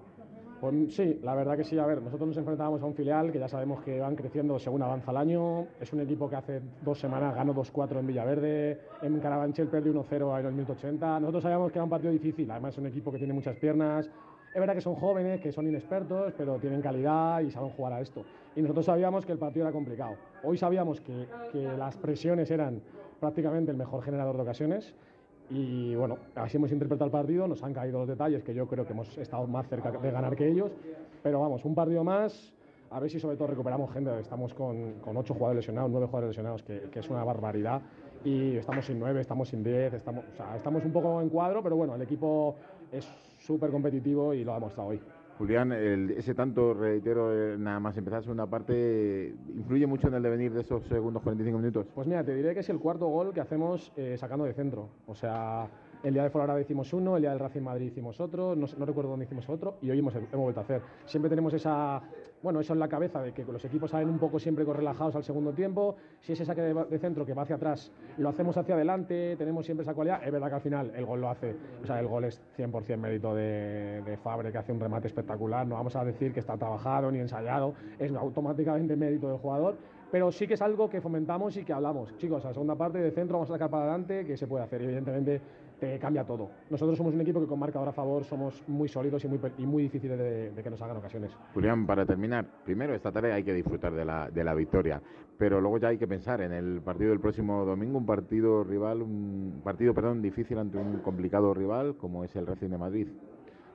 [0.59, 1.77] Pues sí, la verdad que sí.
[1.77, 4.81] A ver, nosotros nos enfrentábamos a un filial que ya sabemos que van creciendo según
[4.81, 5.67] avanza el año.
[5.79, 10.39] Es un equipo que hace dos semanas ganó 2-4 en Villaverde, en Carabanchel perdió 1-0
[10.39, 11.19] en el minuto 80.
[11.21, 14.09] Nosotros sabíamos que era un partido difícil, además es un equipo que tiene muchas piernas.
[14.55, 17.99] Es verdad que son jóvenes, que son inexpertos, pero tienen calidad y saben jugar a
[17.99, 18.23] esto.
[18.55, 20.15] Y nosotros sabíamos que el partido era complicado.
[20.43, 22.79] Hoy sabíamos que, que las presiones eran
[23.19, 24.95] prácticamente el mejor generador de ocasiones.
[25.49, 28.85] Y bueno, así hemos interpretado el partido, nos han caído los detalles, que yo creo
[28.85, 30.71] que hemos estado más cerca de ganar que ellos.
[31.21, 32.53] Pero vamos, un partido más,
[32.91, 34.17] a ver si sobre todo recuperamos gente.
[34.21, 37.81] Estamos con, con ocho jugadores lesionados, nueve jugadores lesionados, que, que es una barbaridad.
[38.23, 41.61] Y estamos sin nueve, estamos sin diez, estamos, o sea, estamos un poco en cuadro,
[41.61, 42.55] pero bueno, el equipo
[42.89, 43.05] es
[43.45, 45.01] súper competitivo y lo ha demostrado hoy.
[45.37, 50.13] Julián, el- ese tanto, reitero, eh, nada más empezar la segunda parte, ¿influye mucho en
[50.13, 51.87] el devenir de esos segundos 45 minutos?
[51.93, 54.89] Pues mira, te diré que es el cuarto gol que hacemos eh, sacando de centro.
[55.07, 55.67] O sea,
[56.05, 59.09] el día de Fuenlabrada hicimos uno, el día del Racing Madrid hicimos otro, no, recuerdo
[59.09, 60.81] dónde hicimos otro, y hoy hemos, vuelto a hacer.
[61.05, 61.99] Siempre tenemos esa,
[62.43, 65.23] bueno, eso en la cabeza de que los equipos salen un poco siempre relajados al
[65.23, 65.95] segundo tiempo.
[66.21, 69.65] Si ese saque de, de centro que va hacia atrás, lo hacemos hacia adelante, tenemos
[69.65, 70.23] siempre esa cualidad.
[70.23, 72.97] Es verdad que al final el gol lo hace, o sea, el gol es 100%
[72.97, 75.65] mérito de, de Fabre, que hace un remate espectacular.
[75.65, 79.75] No vamos a decir que está trabajado ni ensayado, es automáticamente mérito del jugador.
[80.11, 82.15] Pero sí que es algo que fomentamos y que hablamos.
[82.17, 84.63] Chicos, a la segunda parte de centro vamos a sacar para adelante, que se puede
[84.63, 84.81] hacer.
[84.81, 85.41] Y evidentemente
[85.79, 86.49] te cambia todo.
[86.69, 89.65] Nosotros somos un equipo que con marcador a favor somos muy sólidos y muy, y
[89.65, 91.31] muy difíciles de, de que nos hagan ocasiones.
[91.53, 95.01] Julián, para terminar, primero esta tarde hay que disfrutar de la, de la victoria,
[95.37, 99.01] pero luego ya hay que pensar en el partido del próximo domingo, un partido rival,
[99.01, 103.07] un partido, perdón, difícil ante un complicado rival como es el Racing de Madrid.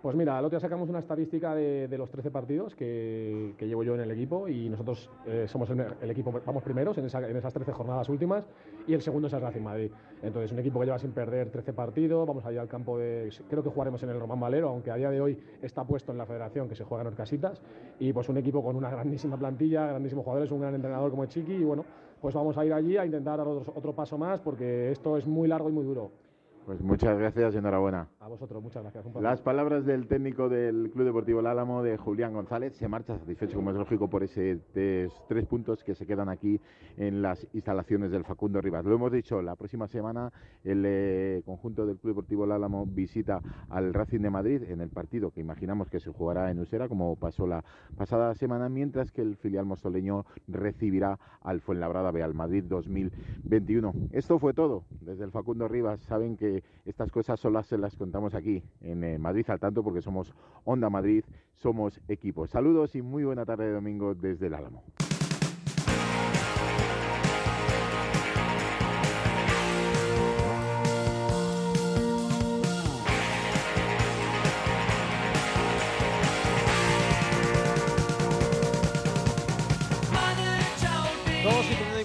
[0.02, 3.82] Pues mira, el otro día sacamos una estadística de, los 13 partidos que, que llevo
[3.82, 7.28] yo en el equipo y nosotros eh, somos el, el equipo, vamos primeros en, esa-
[7.28, 8.46] en esas 13 jornadas últimas
[8.86, 9.90] y el segundo es el Racing Madrid.
[10.22, 13.62] Entonces, un equipo que lleva sin perder 13 partidos, vamos allá al campo de, creo
[13.62, 16.24] que jugaremos en el Román Valero, aunque a día de hoy está puesto en la
[16.24, 17.60] federación que se juega en Orcasitas
[17.98, 21.56] y pues un equipo con una grandísima plantilla, grandísimos jugadores, un gran entrenador como Chiqui
[21.56, 21.84] y bueno,
[22.22, 25.26] pues vamos a ir allí a intentar dar otro, otro paso más porque esto es
[25.26, 26.10] muy largo y muy duro.
[26.66, 28.08] Pues muchas gracias y enhorabuena.
[28.20, 29.04] A vosotros, muchas gracias.
[29.20, 33.56] Las palabras del técnico del Club Deportivo El Álamo, de Julián González, se marcha satisfecho,
[33.56, 36.60] como es lógico, por ese tres, tres puntos que se quedan aquí
[36.96, 38.84] en las instalaciones del Facundo Rivas.
[38.84, 40.32] Lo hemos dicho, la próxima semana
[40.62, 44.90] el eh, conjunto del Club Deportivo El Álamo visita al Racing de Madrid en el
[44.90, 47.64] partido que imaginamos que se jugará en Usera, como pasó la
[47.96, 53.92] pasada semana, mientras que el filial mostoleño recibirá al Fuenlabrada B, al Madrid 2021.
[54.12, 54.84] Esto fue todo.
[55.00, 56.49] Desde el Facundo Rivas saben que
[56.84, 60.32] estas cosas solo se las contamos aquí en eh, Madrid al tanto porque somos
[60.64, 61.24] Onda Madrid,
[61.56, 62.46] somos equipo.
[62.46, 64.82] Saludos y muy buena tarde de domingo desde el Álamo.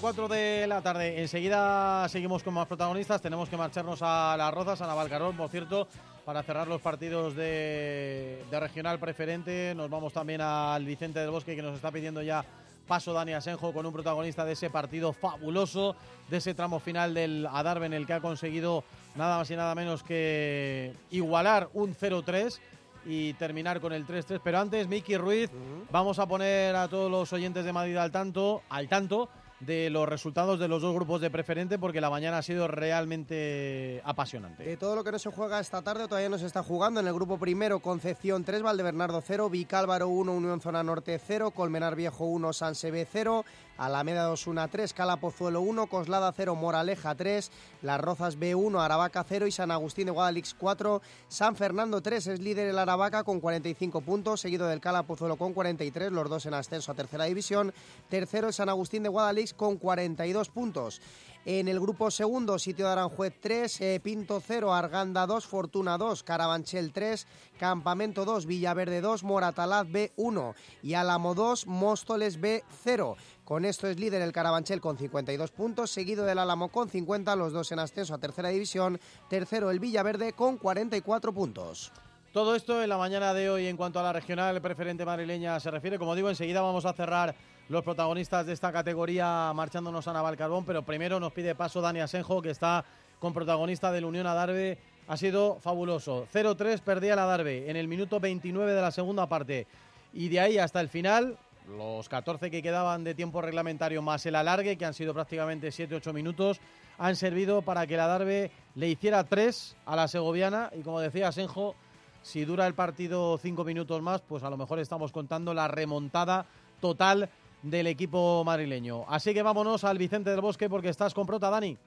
[0.05, 1.19] Dos y 34 de la tarde.
[1.19, 3.23] Enseguida seguimos con más protagonistas.
[3.23, 5.87] Tenemos que marcharnos a Las Rozas, a Navalcarón, por cierto,
[6.23, 9.73] para cerrar los partidos de, de regional preferente.
[9.75, 12.45] Nos vamos también al Vicente del Bosque, que nos está pidiendo ya
[12.87, 15.95] paso Dani Asenjo con un protagonista de ese partido fabuloso,
[16.29, 18.83] de ese tramo final del Adarve en el que ha conseguido
[19.15, 22.59] nada más y nada menos que igualar un 0-3
[23.07, 24.39] y terminar con el 3-3.
[24.43, 25.49] Pero antes, Miki Ruiz,
[25.89, 29.29] vamos a poner a todos los oyentes de Madrid al tanto, al tanto
[29.59, 34.01] de los resultados de los dos grupos de preferente porque la mañana ha sido realmente
[34.03, 34.75] apasionante.
[34.77, 36.99] Todo lo que no se juega esta tarde todavía no se está jugando.
[36.99, 41.95] En el grupo primero, Concepción 3, Valdebernardo 0, Vicálvaro 1, Unión Zona Norte 0, Colmenar
[41.95, 43.45] Viejo 1, San Sebé 0,
[43.77, 49.47] Alameda 2, 1 3, Calapozuelo 1, Coslada 0, Moraleja 3, Las Rozas B1, Aravaca 0
[49.47, 51.01] y San Agustín de Guadalix 4.
[51.27, 56.11] San Fernando 3 es líder el Aravaca con 45 puntos, seguido del Calapozuelo con 43,
[56.11, 57.73] los dos en ascenso a tercera división.
[58.09, 61.01] Tercero el San Agustín de Guadalix con 42 puntos.
[61.47, 66.23] En el grupo segundo, sitio de Aranjuez 3, eh, Pinto 0, Arganda 2, Fortuna 2,
[66.23, 67.27] Carabanchel 3,
[67.59, 73.15] Campamento 2, Villaverde 2, Moratalaz B1 y Álamo 2, Móstoles B0.
[73.43, 77.53] Con esto es líder el Carabanchel con 52 puntos, seguido del Álamo con 50, los
[77.53, 78.99] dos en ascenso a tercera división.
[79.29, 81.91] Tercero el Villaverde con 44 puntos.
[82.33, 85.69] Todo esto en la mañana de hoy en cuanto a la regional preferente madrileña se
[85.69, 85.99] refiere.
[85.99, 87.35] Como digo, enseguida vamos a cerrar
[87.67, 92.41] los protagonistas de esta categoría marchándonos a Navalcarbón, pero primero nos pide paso Dani Asenjo,
[92.41, 92.85] que está
[93.19, 94.77] con protagonista del Unión Adarve.
[95.07, 96.27] Ha sido fabuloso.
[96.33, 99.67] 0-3 perdía la Adarve en el minuto 29 de la segunda parte.
[100.13, 101.37] Y de ahí hasta el final,
[101.67, 106.13] los 14 que quedaban de tiempo reglamentario más el alargue, que han sido prácticamente 7-8
[106.13, 106.59] minutos,
[106.97, 110.69] han servido para que la Darbe le hiciera 3 a la segoviana.
[110.77, 111.75] Y como decía Asenjo,
[112.21, 116.45] si dura el partido 5 minutos más, pues a lo mejor estamos contando la remontada
[116.79, 117.29] total
[117.65, 119.05] del equipo madrileño.
[119.07, 121.77] Así que vámonos al Vicente del Bosque porque estás con prota, Dani.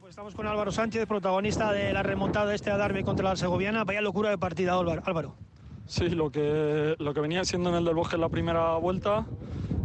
[0.00, 3.84] Pues estamos con Álvaro Sánchez, protagonista de la remontada de este Adarve contra la Segoviana.
[3.84, 5.34] Vaya locura de partida, Álvaro.
[5.86, 9.24] Sí, lo que, lo que venía siendo en el del Bosque en la primera vuelta,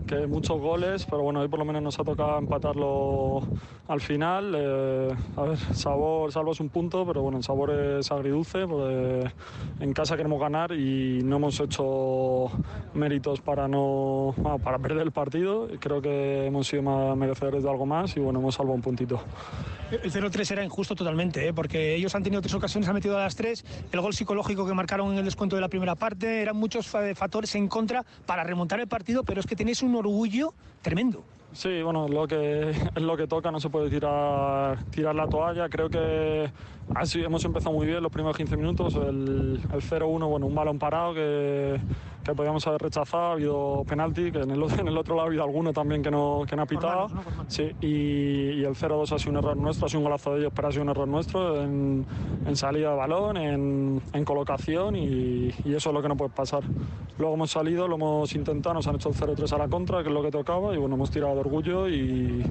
[0.09, 3.41] que muchos goles, pero bueno, hoy por lo menos nos ha tocado empatarlo
[3.87, 4.55] al final.
[4.57, 9.31] Eh, a ver, sabor, salvo es un punto, pero bueno, el sabor es agridulce, porque
[9.79, 12.49] en casa queremos ganar y no hemos hecho
[12.95, 15.67] méritos para no ah, para perder el partido.
[15.79, 19.21] Creo que hemos sido más merecedores de algo más y bueno, hemos salvado un puntito.
[19.91, 21.53] El 0-3 era injusto totalmente, ¿eh?
[21.53, 23.65] porque ellos han tenido tres ocasiones, han metido a las tres.
[23.91, 27.53] El gol psicológico que marcaron en el descuento de la primera parte, eran muchos factores
[27.55, 31.23] en contra para remontar el partido, pero es que tenéis un orgullo tremendo.
[31.51, 35.67] Sí, bueno, lo que, es lo que toca, no se puede tirar, tirar la toalla.
[35.69, 36.51] Creo que
[36.95, 38.95] así hemos empezado muy bien los primeros 15 minutos.
[38.95, 41.79] El, el 0-1, bueno, un balón parado que,
[42.23, 43.23] que podíamos haber rechazado.
[43.23, 46.11] Ha habido penalti, que en el, en el otro lado ha habido alguno también que
[46.11, 47.07] no, que no ha pitado.
[47.47, 50.41] Sí, y, y el 0-2 ha sido un error nuestro, ha sido un golazo de
[50.41, 52.05] ellos, pero ha sido un error nuestro en,
[52.45, 56.31] en salida de balón, en, en colocación y, y eso es lo que no puede
[56.31, 56.63] pasar.
[57.17, 60.07] Luego hemos salido, lo hemos intentado, nos han hecho el 0-3 a la contra, que
[60.07, 62.45] es lo que tocaba, y bueno, hemos tirado de orgullo y,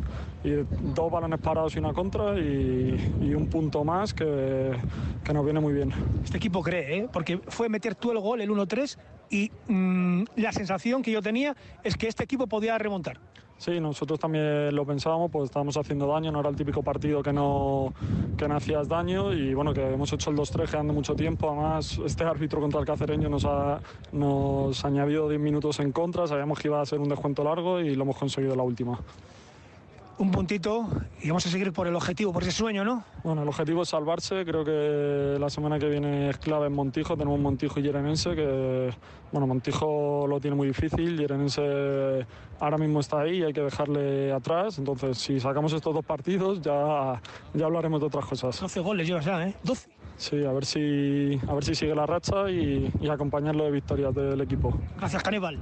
[0.45, 0.51] y
[0.95, 4.28] dos balones parados y una contra y, y un punto más que,
[5.25, 5.93] que, nos viene muy bien.
[6.25, 7.09] Este equipo cree, ¿eh?
[7.13, 8.99] porque fue meter tú el gol, el 1-3,
[9.31, 13.21] y mmm, la sensación que yo tenía es que este equipo podía remontar.
[13.59, 17.33] Sí, nosotros también lo pensábamos, pues estábamos haciendo daño, no era el típico partido que
[17.33, 17.93] no,
[18.37, 21.99] que no hacías daño y bueno, que hemos hecho el 2-3 quedando mucho tiempo, además
[22.05, 23.81] este árbitro contra el cacereño nos ha,
[24.13, 27.97] nos añadió 10 minutos en contra, sabíamos que iba a ser un descuento largo y
[27.97, 29.01] lo hemos conseguido en la última
[30.19, 30.89] un puntito
[31.23, 33.05] y vamos a seguir por el objetivo, por ese sueño, ¿no?
[33.23, 34.45] Bueno, el objetivo es salvarse.
[34.45, 37.17] Creo que la semana que viene es clave en Montijo.
[37.17, 38.91] Tenemos Montijo y Yerenense, que
[39.33, 41.17] bueno, Montijo lo tiene muy difícil.
[41.17, 42.27] Yerenense
[42.61, 44.79] ahora mismo está ahí y hay que dejarle atrás.
[44.79, 47.21] Entonces, si sacamos estos dos partidos, ya,
[47.55, 48.61] ya hablaremos de otras cosas.
[48.61, 49.55] 12 goles llevas ya, ¿eh?
[49.63, 49.89] 12.
[50.17, 54.13] Sí, a ver si, a ver si sigue la racha y, y acompañarlo de victorias
[54.13, 54.77] del equipo.
[54.99, 55.59] Gracias, Caníbal.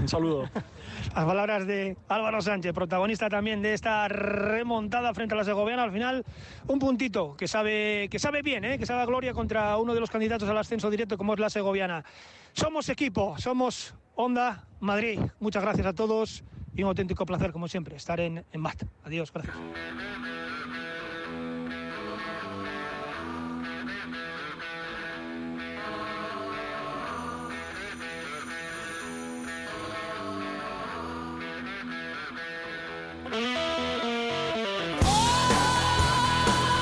[0.00, 0.44] un saludo.
[1.14, 5.82] Las palabras de Álvaro Sánchez, protagonista también de esta remontada frente a la Segoviana.
[5.82, 6.24] Al final,
[6.66, 8.78] un puntito que sabe, que sabe bien, ¿eh?
[8.78, 11.50] que sabe a gloria contra uno de los candidatos al ascenso directo como es la
[11.50, 12.04] Segoviana.
[12.52, 15.20] Somos equipo, somos Onda Madrid.
[15.40, 16.44] Muchas gracias a todos
[16.74, 18.84] y un auténtico placer, como siempre, estar en, en BAT.
[19.04, 19.56] Adiós, gracias.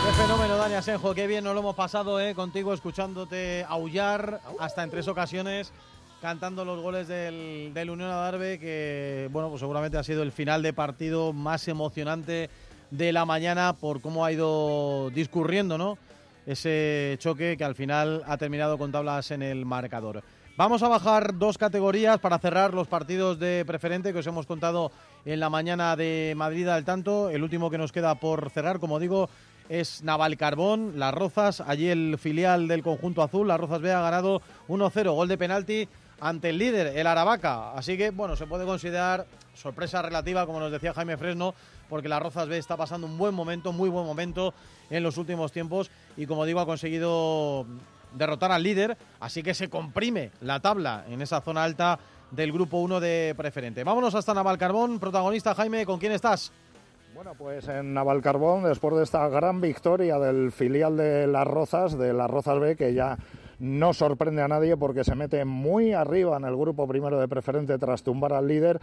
[0.07, 1.15] Qué fenómeno, Dani Asenjo.
[1.15, 5.73] Qué bien nos lo hemos pasado eh, contigo, escuchándote aullar hasta en tres ocasiones,
[6.23, 10.73] cantando los goles del, Unión Adarve, que bueno, pues seguramente ha sido el final de
[10.73, 12.51] partido más emocionante
[12.91, 15.99] de la mañana por cómo ha ido discurriendo, ¿no?
[16.47, 20.23] Ese choque que al final ha terminado con tablas en el marcador.
[20.57, 24.91] Vamos a bajar dos categorías para cerrar los partidos de preferente que os hemos contado
[25.27, 27.29] en la mañana de Madrid al tanto.
[27.29, 29.29] El último que nos queda por cerrar, como digo,
[29.69, 31.61] es Navalcarbón, Las Rozas.
[31.61, 35.89] Allí el filial del conjunto azul, Las Rozas B, ha ganado 1-0, gol de penalti
[36.21, 37.73] ante el líder, el Aravaca.
[37.73, 41.55] Así que, bueno, se puede considerar sorpresa relativa, como nos decía Jaime Fresno,
[41.91, 44.55] porque la Rozas B está pasando un buen momento, muy buen momento
[44.89, 47.67] en los últimos tiempos y, como digo, ha conseguido
[48.17, 51.99] derrotar al líder, así que se comprime la tabla en esa zona alta
[52.31, 53.85] del grupo 1 de preferente.
[53.85, 56.53] Vámonos hasta Navalcarbón, protagonista Jaime, ¿con quién estás?
[57.15, 62.13] Bueno, pues en Navalcarbón, después de esta gran victoria del filial de Las Rozas, de
[62.13, 63.17] Las Rozas B, que ya
[63.59, 67.79] no sorprende a nadie porque se mete muy arriba en el grupo primero de preferente
[67.79, 68.81] tras tumbar al líder.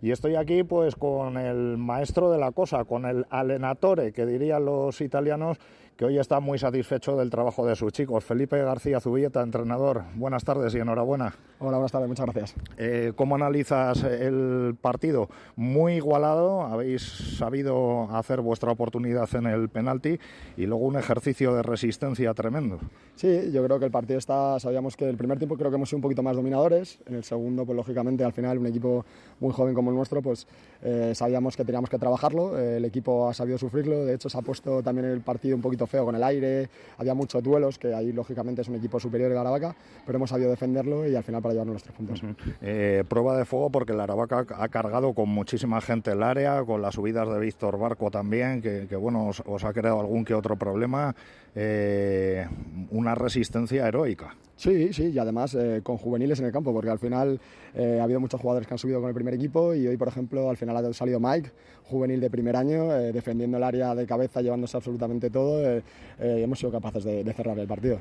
[0.00, 4.64] Y estoy aquí pues con el maestro de la cosa, con el alenatore, que dirían
[4.64, 5.58] los italianos,
[5.96, 8.24] que hoy está muy satisfecho del trabajo de sus chicos.
[8.24, 10.04] Felipe García Zubilleta, entrenador.
[10.14, 11.34] Buenas tardes y enhorabuena.
[11.58, 12.54] Hola, buenas tardes, muchas gracias.
[12.76, 15.28] Eh, ¿Cómo analizas el partido?
[15.54, 20.18] Muy igualado, habéis sabido hacer vuestra oportunidad en el penalti
[20.56, 22.80] y luego un ejercicio de resistencia tremendo.
[23.14, 25.88] Sí, yo creo que el partido está, sabíamos que el primer tiempo creo que hemos
[25.88, 29.04] sido un poquito más dominadores, en el segundo pues lógicamente al final un equipo
[29.38, 30.48] muy joven como el nuestro pues
[30.82, 34.38] eh, sabíamos que teníamos que trabajarlo, eh, el equipo ha sabido sufrirlo, de hecho se
[34.38, 36.68] ha puesto también el partido un poquito feo con el aire,
[36.98, 39.74] había muchos duelos, que ahí lógicamente es un equipo superior el Aravaca,
[40.06, 42.22] pero hemos sabido defenderlo y al final para llevarnos los tres puntos.
[42.60, 46.82] Eh, prueba de fuego porque el Aravaca ha cargado con muchísima gente el área, con
[46.82, 50.34] las subidas de Víctor Barco también, que, que bueno, os, os, ha creado algún que
[50.34, 51.14] otro problema.
[51.54, 52.46] Eh,
[52.90, 54.34] una resistencia heroica.
[54.62, 57.40] Sí, sí, y además eh, con juveniles en el campo, porque al final
[57.74, 60.06] eh, ha habido muchos jugadores que han subido con el primer equipo y hoy, por
[60.06, 61.50] ejemplo, al final ha salido Mike,
[61.82, 65.82] juvenil de primer año, eh, defendiendo el área de cabeza, llevándose absolutamente todo.
[66.20, 67.98] hemos sido capaces de, de cerrar el partido.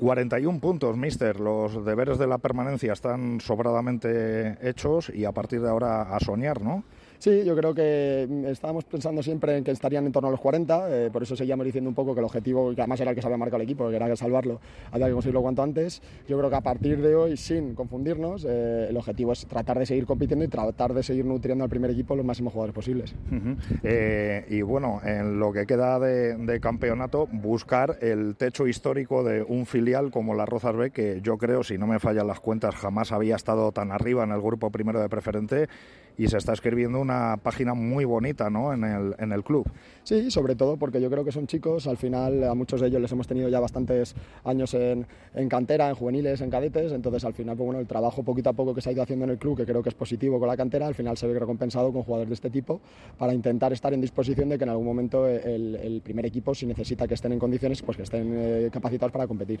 [0.00, 1.38] 41 puntos, mister.
[1.38, 6.60] Los deberes de la permanencia están sobradamente hechos y a partir de ahora a soñar,
[6.60, 6.82] ¿no?
[7.24, 10.40] Sí, yo creo que mm, estábamos pensando siempre en que estarían en torno a los
[10.40, 13.14] 40, eh, por eso seguíamos diciendo un poco que el objetivo, que además era el
[13.14, 14.60] que se había marcado el equipo, que era que salvarlo,
[14.92, 16.02] había que conseguirlo cuanto antes.
[16.28, 19.86] Yo creo que a partir de hoy, sin confundirnos, eh, el objetivo es tratar de
[19.86, 23.14] seguir compitiendo y tratar de seguir nutriendo al primer equipo los máximos jugadores posibles.
[23.32, 23.56] Uh -huh.
[23.84, 29.42] eh, y bueno, en lo que queda de, de, campeonato, buscar el techo histórico de
[29.42, 32.74] un filial como la Rozas B, que yo creo, si no me fallan las cuentas,
[32.74, 35.68] jamás había estado tan arriba en el grupo primero de preferente
[36.16, 38.72] y se está escribiendo una página muy bonita ¿no?
[38.72, 39.68] en, el, en el club.
[40.02, 43.00] Sí, sobre todo porque yo creo que son chicos, al final a muchos de ellos
[43.00, 44.14] les hemos tenido ya bastantes
[44.44, 48.22] años en, en cantera, en juveniles, en cadetes, entonces al final pues bueno, el trabajo
[48.22, 49.94] poquito a poco que se ha ido haciendo en el club, que creo que es
[49.94, 52.80] positivo con la cantera, al final se ve recompensado con jugadores de este tipo
[53.18, 56.66] para intentar estar en disposición de que en algún momento el, el primer equipo, si
[56.66, 59.60] necesita que estén en condiciones, pues que estén eh, capacitados para competir.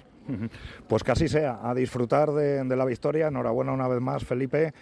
[0.86, 4.72] Pues que así sea, a disfrutar de, de la victoria, enhorabuena una vez más Felipe.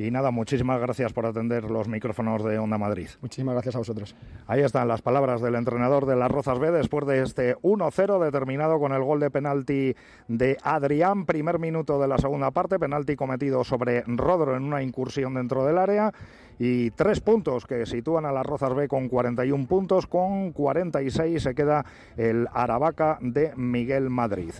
[0.00, 3.10] Y nada, muchísimas gracias por atender los micrófonos de Onda Madrid.
[3.20, 4.16] Muchísimas gracias a vosotros.
[4.46, 8.80] Ahí están las palabras del entrenador de las Rozas B después de este 1-0 determinado
[8.80, 9.94] con el gol de penalti
[10.26, 15.34] de Adrián, primer minuto de la segunda parte, penalti cometido sobre Rodro en una incursión
[15.34, 16.14] dentro del área
[16.58, 21.54] y tres puntos que sitúan a las Rozas B con 41 puntos, con 46 se
[21.54, 21.84] queda
[22.16, 24.54] el Aravaca de Miguel Madrid.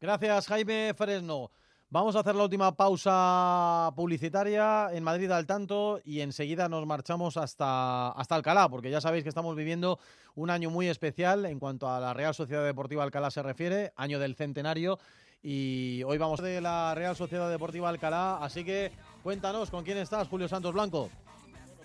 [0.00, 1.52] Gracias Jaime Fresno.
[1.92, 7.36] Vamos a hacer la última pausa publicitaria en Madrid al tanto y enseguida nos marchamos
[7.36, 9.98] hasta, hasta Alcalá, porque ya sabéis que estamos viviendo
[10.34, 14.18] un año muy especial en cuanto a la Real Sociedad Deportiva Alcalá se refiere, año
[14.18, 14.98] del centenario.
[15.42, 18.90] Y hoy vamos de la Real Sociedad Deportiva Alcalá, así que
[19.22, 21.10] cuéntanos con quién estás, Julio Santos Blanco.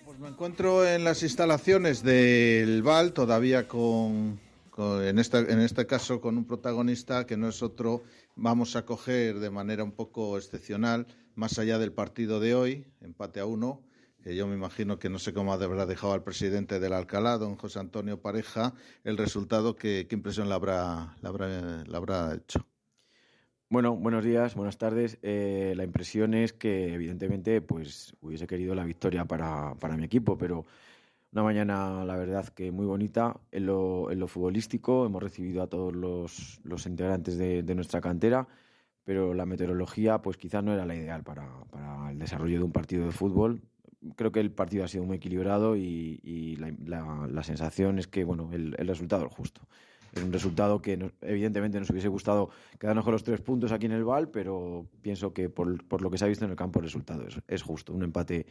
[0.06, 4.47] Pues me encuentro en las instalaciones del VAL, todavía con, con
[4.78, 8.04] en, esta, en este caso con un protagonista que no es otro
[8.36, 13.40] vamos a coger de manera un poco excepcional, más allá del partido de hoy, empate
[13.40, 13.82] a uno,
[14.22, 17.56] que yo me imagino que no sé cómo habrá dejado al presidente del Alcalá, don
[17.56, 18.74] José Antonio Pareja,
[19.04, 22.66] el resultado, que, qué impresión le habrá, habrá hecho.
[23.70, 25.18] Bueno, buenos días, buenas tardes.
[25.24, 30.38] Eh, la impresión es que, evidentemente, pues hubiese querido la victoria para, para mi equipo,
[30.38, 30.66] pero
[31.34, 35.06] una mañana, la verdad, que muy bonita en lo, en lo futbolístico.
[35.06, 38.48] Hemos recibido a todos los, integrantes de, nuestra cantera,
[39.04, 41.48] pero la meteorología, pues quizás no era la ideal para,
[42.10, 43.62] el desarrollo de un partido de fútbol.
[44.16, 46.56] Creo que el partido ha sido muy equilibrado y,
[46.86, 49.62] la, sensación es que, bueno, el, resultado es justo.
[50.14, 52.50] Es un resultado que evidentemente nos hubiese gustado
[52.80, 56.18] quedarnos con los tres puntos aquí en el Val, pero pienso que por, lo que
[56.18, 58.46] se ha visto en el campo el resultado es, justo, un empate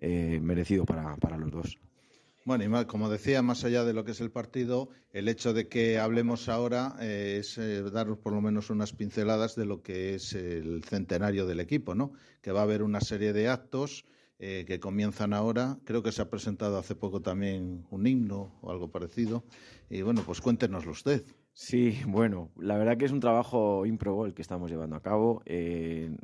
[0.00, 1.78] eh, merecido para los dos.
[2.48, 5.68] Bueno, y como decía, más allá de lo que es el partido, el hecho de
[5.68, 10.14] que hablemos ahora eh, es eh, daros por lo menos unas pinceladas de lo que
[10.14, 12.12] es el centenario del equipo, ¿no?
[12.40, 14.06] Que va a haber una serie de actos
[14.38, 15.76] eh, que comienzan ahora.
[15.84, 19.44] Creo que se ha presentado hace poco también un himno o algo parecido.
[19.90, 21.26] Y bueno, pues cuéntenoslo usted.
[21.52, 25.42] Sí, bueno, la verdad que es un trabajo ímprobo el que estamos llevando a cabo.
[25.44, 26.16] Eh,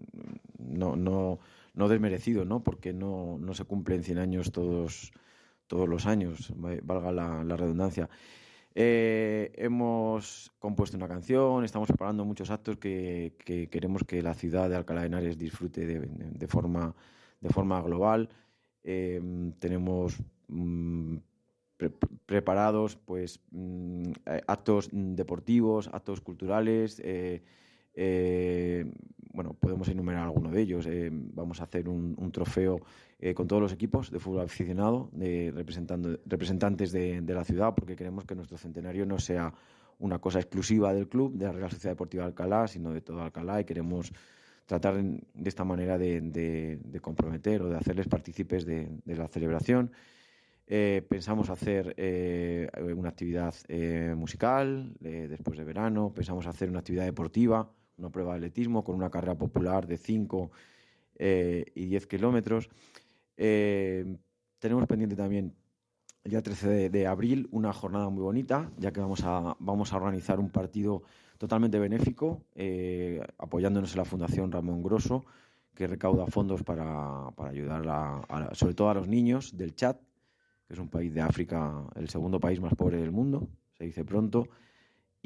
[0.59, 1.39] no, no,
[1.75, 2.63] no desmerecido, ¿no?
[2.65, 5.13] Porque no, no se cumplen 100 años todos,
[5.75, 8.09] todos los años, va- valga la, redundancia.
[8.77, 14.69] Eh, hemos compuesto una canción, estamos preparando muchos actos que, que queremos que la ciudad
[14.71, 16.95] de Alcalá de Henares disfrute de, forma,
[17.81, 18.29] global.
[18.85, 19.21] Eh,
[19.59, 21.17] tenemos mm,
[21.77, 21.91] pre-
[22.25, 24.13] preparados pues mm,
[24.47, 27.01] actos deportivos, actos culturales.
[27.05, 27.43] eh,
[27.95, 28.85] eh,
[29.33, 30.87] bueno, podemos enumerar alguno de ellos.
[30.87, 32.81] Eh, vamos a hacer un, trofeo
[33.19, 37.97] eh, con todos los equipos de fútbol aficionado, de representando, representantes de, la ciudad, porque
[37.97, 39.53] queremos que nuestro centenario no sea
[39.99, 43.23] una cosa exclusiva del club, de la Real Sociedad Deportiva de Alcalá, sino de todo
[43.23, 44.13] Alcalá y queremos
[44.67, 49.93] tratar de esta manera de, comprometer o de hacerles partícipes de, la celebración.
[50.67, 51.95] Pensamos hacer
[52.97, 53.55] una actividad
[54.17, 59.11] musical después de verano, pensamos hacer una actividad deportiva, una prueba de atletismo con una
[59.11, 60.51] carrera popular de 5
[61.17, 62.69] y 10 kilómetros.
[63.37, 64.17] Eh,
[64.59, 65.55] tenemos pendiente también
[66.23, 69.97] el día 13 de, abril una jornada muy bonita, ya que vamos a, vamos a
[69.97, 71.03] organizar un partido
[71.37, 75.25] totalmente benéfico, eh, apoyándonos en la Fundación Ramón Grosso,
[75.75, 79.97] que recauda fondos para, para ayudar a- sobre todo a los niños del Chad,
[80.67, 84.05] que es un país de África, el segundo país más pobre del mundo, se dice
[84.05, 84.49] pronto,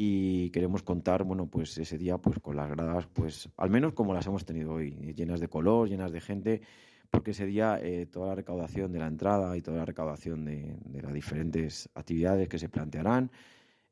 [0.01, 4.15] y queremos contar, bueno, pues ese día pues con las gradas, pues al menos como
[4.15, 6.63] las hemos tenido hoy, llenas de color, llenas de gente,
[7.11, 10.77] porque ese día eh, toda la recaudación de la entrada y toda la recaudación de,
[11.03, 13.33] las diferentes actividades que se plantearán,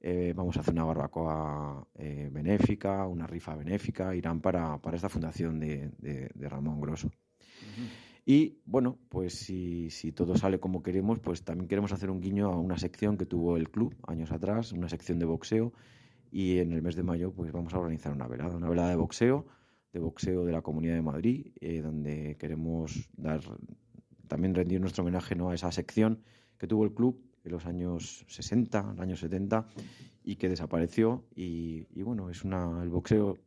[0.01, 5.09] eh, vamos a hacer una barbacoa eh, benéfica, una rifa benéfica, irán para, para esta
[5.09, 7.11] fundación de- de Ramón Grosso.
[8.28, 12.48] Y bueno, pues si, si todo sale como queremos, pues también queremos hacer un guiño
[12.51, 15.73] a una sección que tuvo el club años atrás, una sección de boxeo.
[16.32, 18.97] Y en el mes de mayo, pues vamos a organizar una velada, una velada de
[18.97, 19.47] boxeo,
[19.93, 23.43] de boxeo de la Comunidad de Madrid, eh, donde queremos dar
[24.27, 25.51] también rendir nuestro homenaje ¿no?
[25.51, 26.24] a esa sección
[26.59, 29.69] que tuvo el club en los años 60, en los años 70,
[30.24, 31.24] y que desapareció.
[31.36, 33.39] Y, y bueno, es una, el boxeo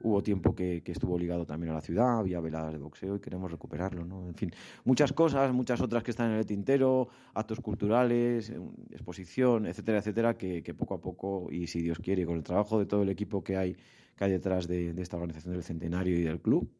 [0.00, 3.50] Hubo tiempo que, estuvo ligado también a la ciudad, había veladas de boxeo y queremos
[3.50, 4.26] recuperarlo, ¿no?
[4.28, 4.50] En fin,
[4.84, 8.60] muchas cosas, muchas otras que están en el tintero, actos culturales, eh,
[8.90, 12.86] exposición, etcétera, etcétera, que, poco a poco, y si Dios quiere, con el trabajo de
[12.86, 13.76] todo el equipo que hay,
[14.16, 16.70] que hay detrás de, de esta organización del centenario y del club,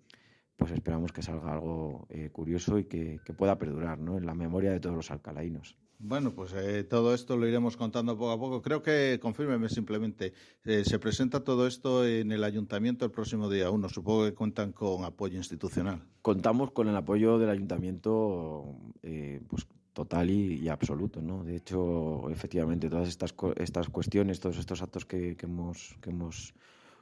[0.57, 4.17] pues esperamos que salga algo eh, curioso y que, que pueda perdurar, ¿no?
[4.19, 5.77] En la memoria de todos los alcalainos.
[5.99, 8.63] Bueno, pues eh, todo esto lo iremos contando poco a poco.
[8.63, 13.71] Creo que, confírmeme simplemente, eh, se presenta todo esto en el ayuntamiento el próximo día
[13.71, 13.89] 1.
[13.89, 16.03] Supongo que cuentan con apoyo institucional.
[16.21, 22.91] contamos con el apoyo del ayuntamiento eh, pues total y, absoluto no de hecho efectivamente
[22.91, 26.53] todas estas estas cuestiones todos estos actos que hemos que hemos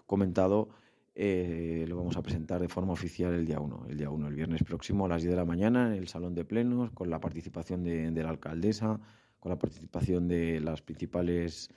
[0.07, 0.69] comentado
[1.16, 4.35] eh, lo vamos a presentar de forma oficial el día 1 el día 1 el
[4.35, 7.20] viernes próximo a las 10 de la mañana en el salón de plenos con la
[7.20, 8.99] participación de, la alcaldesa
[9.39, 11.70] con la participación de las principales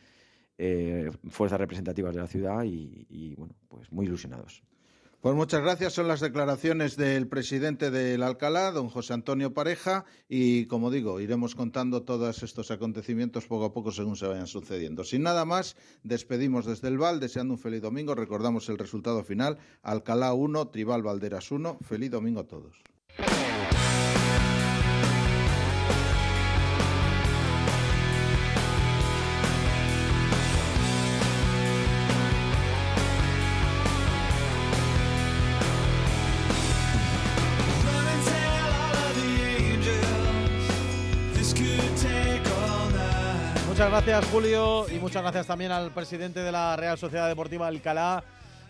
[0.57, 4.63] eh, fuerzas representativas de la ciudad y, y, bueno pues muy ilusionados
[5.21, 5.93] Pues muchas gracias.
[5.93, 11.55] Son las declaraciones del presidente del Alcalá, don José Antonio Pareja, y como digo, iremos
[11.55, 15.03] contando todos estos acontecimientos poco a poco según se vayan sucediendo.
[15.03, 18.13] Sin nada más, despedimos desde el Val, deseando un feliz domingo.
[18.13, 21.79] Recordamos el resultado final: Alcalá 1, Tribal Valderas 1.
[21.81, 22.77] Feliz domingo a todos.
[43.77, 48.23] Muchas gracias, Julio, y muchas gracias también al presidente de la Real Sociedad Deportiva Alcalá,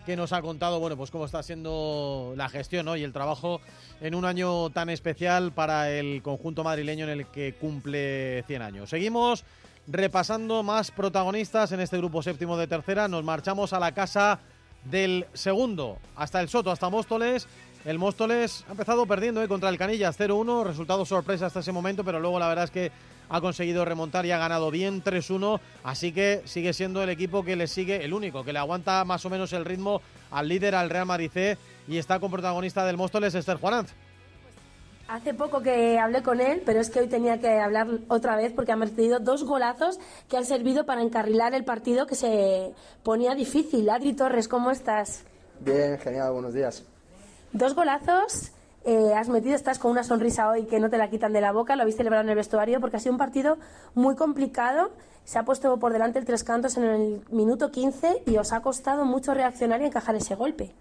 [0.04, 2.94] que nos ha contado, bueno, pues cómo está siendo la gestión ¿no?
[2.94, 3.62] y el trabajo
[4.02, 8.90] en un año tan especial para el conjunto madrileño en el que cumple 100 años.
[8.90, 9.46] Seguimos
[9.86, 13.08] repasando más protagonistas en este grupo séptimo de tercera.
[13.08, 14.40] Nos marchamos a la casa
[14.84, 17.48] del segundo, hasta el Soto, hasta Móstoles.
[17.86, 19.48] El Móstoles ha empezado perdiendo ¿eh?
[19.48, 22.92] contra el Canillas 0-1, resultado sorpresa hasta ese momento, pero luego la verdad es que
[23.28, 27.56] ha conseguido remontar y ha ganado bien 3-1, así que sigue siendo el equipo que
[27.56, 30.00] le sigue, el único, que le aguanta más o menos el ritmo
[30.30, 33.94] al líder, al Real Madrid C, y está con protagonista del Móstoles, Esther Juananz.
[35.08, 38.52] Hace poco que hablé con él, pero es que hoy tenía que hablar otra vez
[38.52, 39.98] porque ha metido dos golazos
[40.28, 43.88] que han servido para encarrilar el partido que se ponía difícil.
[43.88, 45.24] Adri Torres, ¿cómo estás?
[45.60, 46.84] Bien, genial, buenos días.
[47.52, 48.52] Dos golazos,
[48.88, 51.52] eh, has metido, estás con una sonrisa hoy que no te la quitan de la
[51.52, 53.58] boca, lo habéis celebrado en el vestuario porque ha sido un partido
[53.94, 54.92] muy complicado.
[55.24, 58.62] Se ha puesto por delante el Tres Cantos en el minuto 15 y os ha
[58.62, 60.72] costado mucho reaccionar y encajar ese golpe.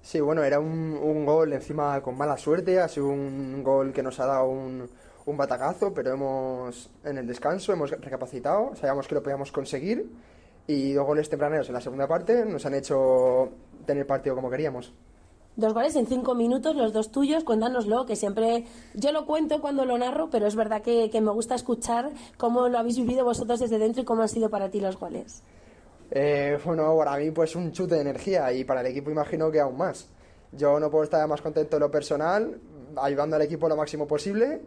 [0.00, 4.04] Sí, bueno, era un, un gol encima con mala suerte, ha sido un gol que
[4.04, 4.88] nos ha dado un,
[5.26, 10.08] un batacazo, pero hemos en el descanso hemos recapacitado, sabíamos que lo podíamos conseguir
[10.68, 13.50] y dos goles tempraneros en la segunda parte nos han hecho
[13.86, 14.94] tener partido como queríamos.
[15.60, 18.64] Dos goles en cinco minutos, los dos tuyos, cuéntanoslo, que siempre
[18.94, 22.68] yo lo cuento cuando lo narro, pero es verdad que, que me gusta escuchar cómo
[22.68, 25.42] lo habéis vivido vosotros desde dentro y cómo han sido para ti los goles.
[26.12, 29.60] Eh, bueno, para mí pues un chute de energía y para el equipo imagino que
[29.60, 30.08] aún más.
[30.50, 32.58] Yo no puedo estar más contento en lo personal,
[32.96, 34.62] ayudando al equipo lo máximo posible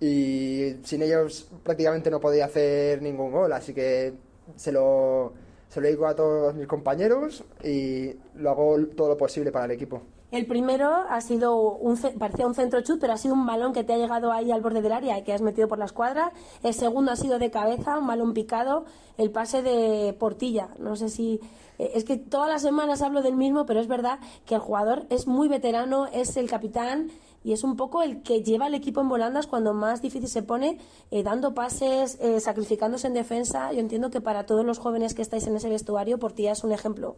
[0.00, 4.14] y sin ellos prácticamente no podía hacer ningún gol, así que
[4.56, 5.34] se lo,
[5.68, 9.72] se lo digo a todos mis compañeros y lo hago todo lo posible para el
[9.72, 10.00] equipo.
[10.30, 13.82] El primero ha sido un, parecía un centro chut, pero ha sido un balón que
[13.82, 16.32] te ha llegado ahí al borde del área y que has metido por la escuadra.
[16.62, 18.84] El segundo ha sido de cabeza, un balón picado,
[19.18, 20.68] el pase de Portilla.
[20.78, 21.40] No sé si
[21.78, 25.06] eh, es que todas las semanas hablo del mismo, pero es verdad que el jugador
[25.10, 27.10] es muy veterano, es el capitán
[27.42, 30.44] y es un poco el que lleva al equipo en volandas cuando más difícil se
[30.44, 30.78] pone,
[31.10, 33.72] eh, dando pases, eh, sacrificándose en defensa.
[33.72, 36.70] Yo entiendo que para todos los jóvenes que estáis en ese vestuario, Portilla es un
[36.70, 37.16] ejemplo.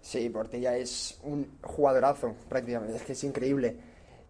[0.00, 3.76] Sí, Portilla es un jugadorazo, prácticamente, es que es increíble.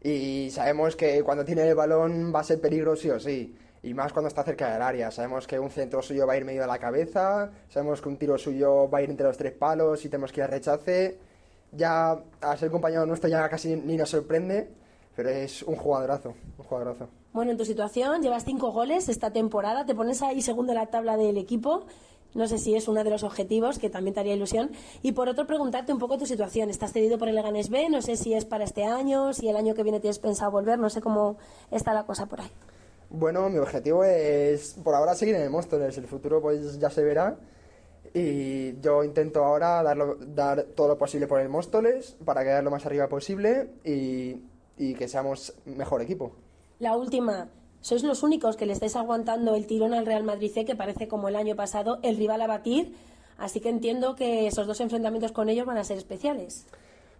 [0.02, 3.56] Y sabemos que cuando tiene el balón va a ser peligroso sí o sí.
[3.82, 5.10] Y más cuando está cerca del área.
[5.10, 8.16] Sabemos que un centro suyo va a ir medio de la cabeza, sabemos que un
[8.16, 11.18] tiro suyo va a ir entre los tres palos y tenemos que ir a rechace.
[11.72, 14.68] Ya a ser compañero nuestro ya casi ni nos sorprende,
[15.14, 17.08] pero es un jugadorazo, un jugadorazo.
[17.32, 20.86] Bueno, en tu situación llevas cinco goles esta temporada, te pones ahí segundo en la
[20.86, 21.86] tabla del equipo.
[22.34, 24.70] No sé si es uno de los objetivos, que también te haría ilusión.
[25.02, 26.70] Y por otro, preguntarte un poco tu situación.
[26.70, 29.56] Estás cedido por el Leganés B, no sé si es para este año, si el
[29.56, 31.36] año que viene tienes pensado volver, no sé cómo
[31.70, 32.50] está la cosa por ahí.
[33.10, 35.98] Bueno, mi objetivo es por ahora seguir en el Móstoles.
[35.98, 37.36] El futuro pues ya se verá.
[38.14, 42.70] Y yo intento ahora darlo, dar todo lo posible por el Móstoles para quedar lo
[42.70, 44.40] más arriba posible y,
[44.78, 46.32] y que seamos mejor equipo.
[46.78, 47.48] La última,
[47.80, 51.08] sois los únicos que le estáis aguantando el tirón al Real Madrid C, que parece
[51.08, 52.94] como el año pasado, el rival a batir.
[53.38, 56.66] Así que entiendo que esos dos enfrentamientos con ellos van a ser especiales.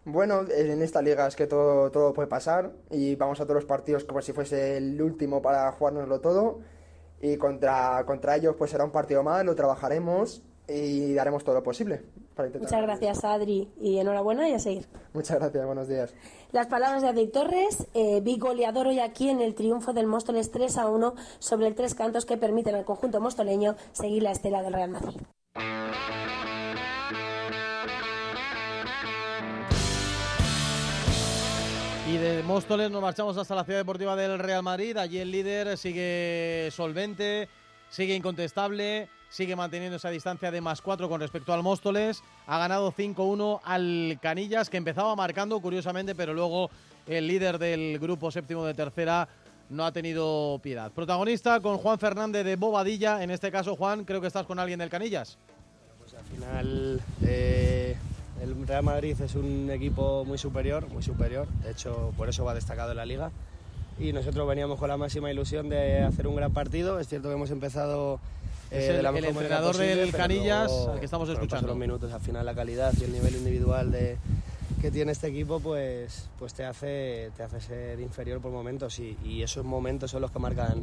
[0.05, 3.65] Bueno, en esta liga es que todo, todo puede pasar y vamos a todos los
[3.65, 6.61] partidos como si fuese el último para jugárnoslo todo.
[7.23, 11.63] Y contra, contra ellos pues será un partido más, lo trabajaremos y haremos todo lo
[11.63, 12.03] posible
[12.41, 12.71] para intentar.
[12.71, 14.87] Muchas gracias, Adri, y enhorabuena y a seguir.
[15.13, 16.15] Muchas gracias, buenos días.
[16.53, 20.51] Las palabras de Adri Torres, eh, vi goleador hoy aquí en el triunfo del Móstoles
[20.51, 24.63] 3 a 1 sobre el tres cantos que permiten al conjunto mostoleño seguir la estela
[24.63, 25.21] del Real Madrid.
[32.09, 34.97] Y de Móstoles nos marchamos hasta la ciudad deportiva del Real Madrid.
[34.97, 37.49] Allí el líder sigue solvente,
[37.89, 42.23] sigue incontestable, sigue manteniendo esa distancia de más 4 con respecto al Móstoles.
[42.47, 46.71] Ha ganado 5-1 al Canillas, que empezaba marcando curiosamente, pero luego
[47.07, 49.29] el líder del grupo séptimo de tercera
[49.71, 50.91] no ha tenido piedad.
[50.91, 53.23] Protagonista con Juan Fernández de Bobadilla.
[53.23, 55.39] En este caso, Juan, creo que estás con alguien del Canillas.
[56.01, 57.97] Pues al final eh,
[58.43, 61.47] el Real Madrid es un equipo muy superior, muy superior.
[61.63, 63.31] De hecho, por eso va destacado en la liga.
[63.99, 66.99] Y nosotros veníamos con la máxima ilusión de hacer un gran partido.
[66.99, 68.19] Es cierto que hemos empezado
[68.71, 71.69] Es el- de la el entrenador posible, del Canillas, luego, al que estamos escuchando.
[71.69, 74.17] los minutos, al final la calidad y el nivel individual de,
[74.81, 79.17] que tiene este equipo, pues, pues te, hace, te hace ser inferior por momentos y,
[79.25, 80.81] y esos momentos son los que marcan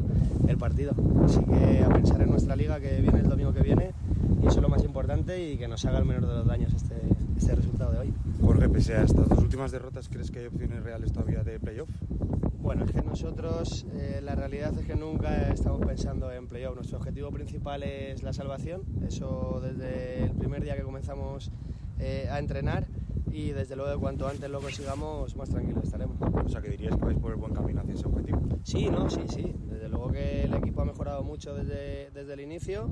[0.48, 0.92] el partido.
[1.26, 3.92] Así que a pensar en nuestra liga que viene el domingo que viene
[4.44, 6.74] y eso es lo más importante y que nos haga el menor de los daños
[6.74, 6.96] este,
[7.38, 8.14] este resultado de hoy.
[8.42, 11.90] Jorge, pese a estas dos últimas derrotas, ¿crees que hay opciones reales todavía de playoff?
[12.68, 16.76] Bueno, es que nosotros, eh, la realidad es que nunca estamos pensando en playoff.
[16.76, 18.84] Nuestro objetivo principal es la salvación.
[19.08, 21.50] Eso desde el primer día que comenzamos
[21.98, 22.86] eh, a entrenar
[23.32, 26.18] y desde luego cuanto antes lo consigamos, más tranquilos estaremos.
[26.20, 28.42] O sea, que dirías que vais por el buen camino hacia ese objetivo.
[28.66, 29.56] Sí, no, sí, sí.
[29.70, 32.90] Desde luego que el equipo ha mejorado mucho desde, desde el inicio.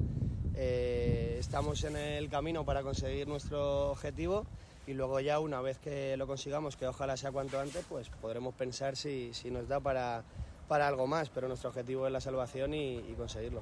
[0.53, 4.45] Eh, estamos en el camino para conseguir nuestro objetivo
[4.87, 8.53] y luego ya una vez que lo consigamos, que ojalá sea cuanto antes, pues podremos
[8.53, 10.23] pensar si, si nos da para,
[10.67, 11.29] para algo más.
[11.29, 13.61] Pero nuestro objetivo es la salvación y, y conseguirlo.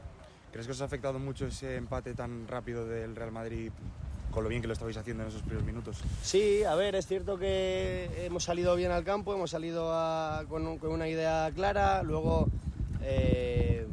[0.51, 3.71] ¿Crees que os ha afectado mucho ese empate tan rápido del Real Madrid
[4.31, 5.97] con lo bien que lo estabais haciendo en esos primeros minutos?
[6.23, 10.77] Sí, a ver, es cierto que hemos salido bien al campo, hemos salido a- con,
[10.79, 12.47] con una idea clara, luego
[13.03, 13.85] eh,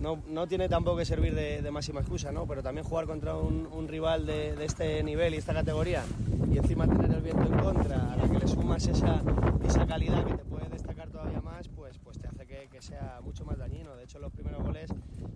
[0.00, 2.46] no, no tiene tampoco que servir de, de máxima excusa, ¿no?
[2.46, 6.04] Pero también jugar contra un, rival de, este nivel y esta categoría
[6.52, 9.22] y encima tener el viento en contra, a la que le sumas esa,
[9.64, 13.44] esa calidad que te puede destacar todavía más, pues, pues te hace que, sea mucho
[13.44, 13.96] más dañino.
[13.96, 14.90] De hecho, los primeros goles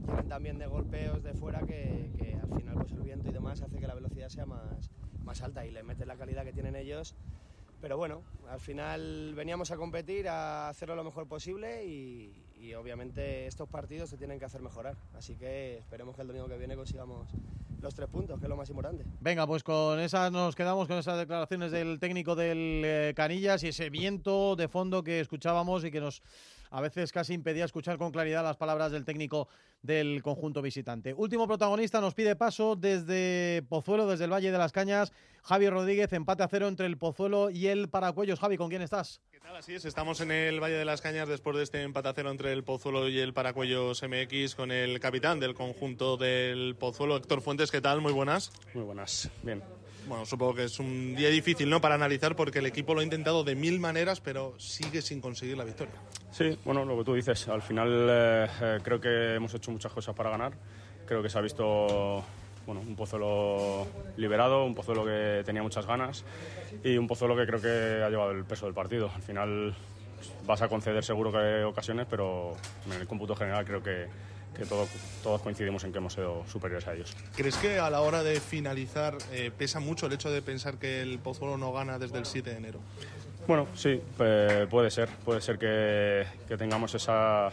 [0.07, 3.63] vienen también de golpeos de fuera que, que al final pues el viento y demás
[3.63, 4.91] hace que la velocidad sea más,
[5.25, 7.17] más alta y le metes la calidad que tienen ellos,
[7.83, 12.33] pero bueno, al final veníamos a competir, a hacerlo lo mejor posible y,
[12.63, 14.95] y obviamente estos partidos se tienen que hacer mejorar.
[15.15, 17.29] Así que esperemos que el domingo que viene consigamos
[17.81, 19.05] los tres puntos, que es lo más importante.
[19.21, 23.69] Venga, pues con esas nos quedamos con esas declaraciones del técnico del eh, Canillas y
[23.69, 26.23] ese viento de fondo que escuchábamos y que nos
[26.71, 29.49] a veces casi impedía escuchar con claridad las palabras del técnico
[29.83, 31.13] del conjunto visitante.
[31.13, 35.13] Último protagonista nos pide paso desde Pozuelo, desde el Valle de las Cañas.
[35.43, 38.39] Javi Rodríguez, empate a cero entre el Pozuelo y el Paracuellos.
[38.39, 39.21] Javi, ¿con quién estás?
[39.51, 42.31] Así es, estamos en el Valle de las Cañas después de este empate a cero
[42.31, 47.43] entre el Pozuelo y el Paracuellos MX con el capitán del conjunto del Pozuelo, Héctor
[47.43, 47.71] Fuentes.
[47.71, 48.01] ¿Qué tal?
[48.01, 48.51] Muy buenas.
[48.75, 49.63] Muy buenas, bien.
[50.09, 51.81] Bueno, supongo que es un día difícil, ¿no?
[51.81, 55.57] Para analizar porque el equipo lo ha intentado de mil maneras, pero sigue sin conseguir
[55.57, 55.95] la victoria.
[56.33, 59.93] Sí, bueno, lo que tú dices, al final eh, eh, creo que hemos hecho muchas
[59.93, 60.55] cosas para ganar.
[61.07, 62.25] Creo que se ha visto
[62.67, 63.87] bueno, un Pozuelo
[64.17, 66.25] liberado, un Pozuelo que tenía muchas ganas
[66.85, 69.11] y un Pozuelo que creo que ha llevado el peso del partido.
[69.15, 69.75] Al final
[70.47, 72.55] vas a conceder seguro que ocasiones, pero
[72.87, 74.07] en el cómputo general creo que,
[74.57, 74.87] que todo-
[75.23, 77.17] todos coincidimos en que hemos sido superiores a ellos.
[77.35, 81.03] ¿Crees que a la hora de finalizar eh, pesa mucho el hecho de pensar que
[81.03, 82.79] el Pozuelo no gana desde el 7 de enero?
[83.49, 85.09] Bueno, sí, eh, puede ser.
[85.25, 87.51] Puede ser que, que tengamos esa-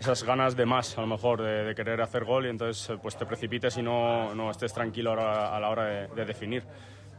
[0.00, 2.98] esas ganas de más, a lo mejor, de, de querer hacer gol y entonces eh,
[3.02, 6.62] pues te precipites y no, no estés tranquilo ahora- a la hora de, de definir.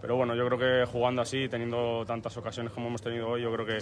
[0.02, 3.52] Pero bueno, yo creo que jugando así, teniendo tantas ocasiones como hemos tenido hoy, yo
[3.54, 3.80] creo que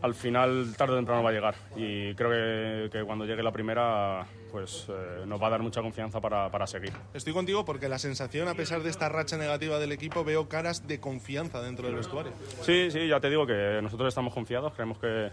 [0.00, 1.54] al final tarde o temprano va a llegar.
[1.76, 5.82] Y creo que, que cuando llegue la primera, pues eh, nos va a dar mucha
[5.82, 6.92] confianza para, para seguir.
[7.12, 10.88] Estoy contigo porque la sensación, a pesar de esta racha negativa del equipo, veo caras
[10.88, 12.32] de confianza dentro del vestuario.
[12.62, 15.28] Sí, sí, ya te digo que nosotros estamos confiados, creemos que,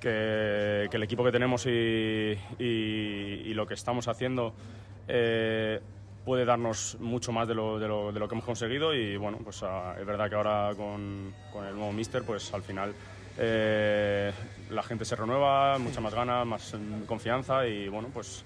[0.00, 1.70] que, que el equipo que tenemos y,
[2.58, 4.54] y- y lo que estamos haciendo
[5.08, 5.80] eh,
[6.24, 9.38] puede darnos mucho más de lo, de lo- de lo que hemos conseguido y bueno,
[9.42, 12.94] pues ah, es verdad que ahora con, con el nuevo míster, pues al final
[13.38, 14.32] eh,
[14.70, 18.44] la gente se renueva, mucha más ganas, más mm, confianza y bueno, pues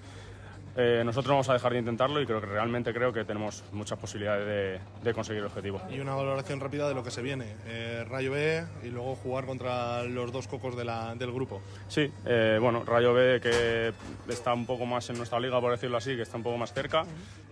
[0.77, 3.63] eh, nosotros no vamos a dejar de intentarlo y creo que realmente creo que tenemos
[3.71, 5.81] muchas posibilidades de, de conseguir el objetivo.
[5.89, 7.55] Y una valoración rápida de lo que se viene.
[7.65, 11.61] Eh, Rayo B y luego jugar contra los dos cocos de la- del grupo.
[11.87, 13.93] Sí, eh, bueno, Rayo B que
[14.27, 16.73] está un poco más en nuestra liga, por decirlo así, que está un poco más
[16.73, 17.05] cerca.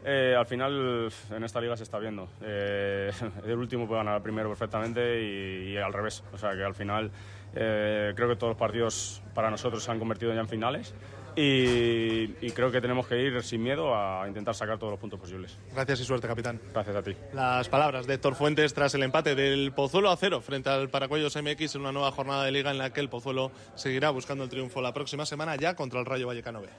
[0.05, 2.27] Eh, al final en esta liga se está viendo.
[2.41, 3.09] Eh,
[3.45, 6.23] el último puede ganar al primero perfectamente y, y al revés.
[6.33, 7.09] O sea que al final
[7.55, 10.93] eh, creo que todos los partidos para nosotros se han convertido ya en finales
[11.35, 15.19] y, y creo que tenemos que ir sin miedo a intentar sacar todos los puntos
[15.19, 15.57] posibles.
[15.73, 16.59] Gracias y suerte, capitán.
[16.73, 17.15] Gracias a ti.
[17.33, 21.35] Las palabras de Héctor Fuentes tras el empate del Pozuelo a cero frente al Paracuellos
[21.35, 24.49] MX en una nueva jornada de liga en la que el Pozuelo seguirá buscando el
[24.49, 26.69] triunfo la próxima semana ya contra el Rayo Vallecano B.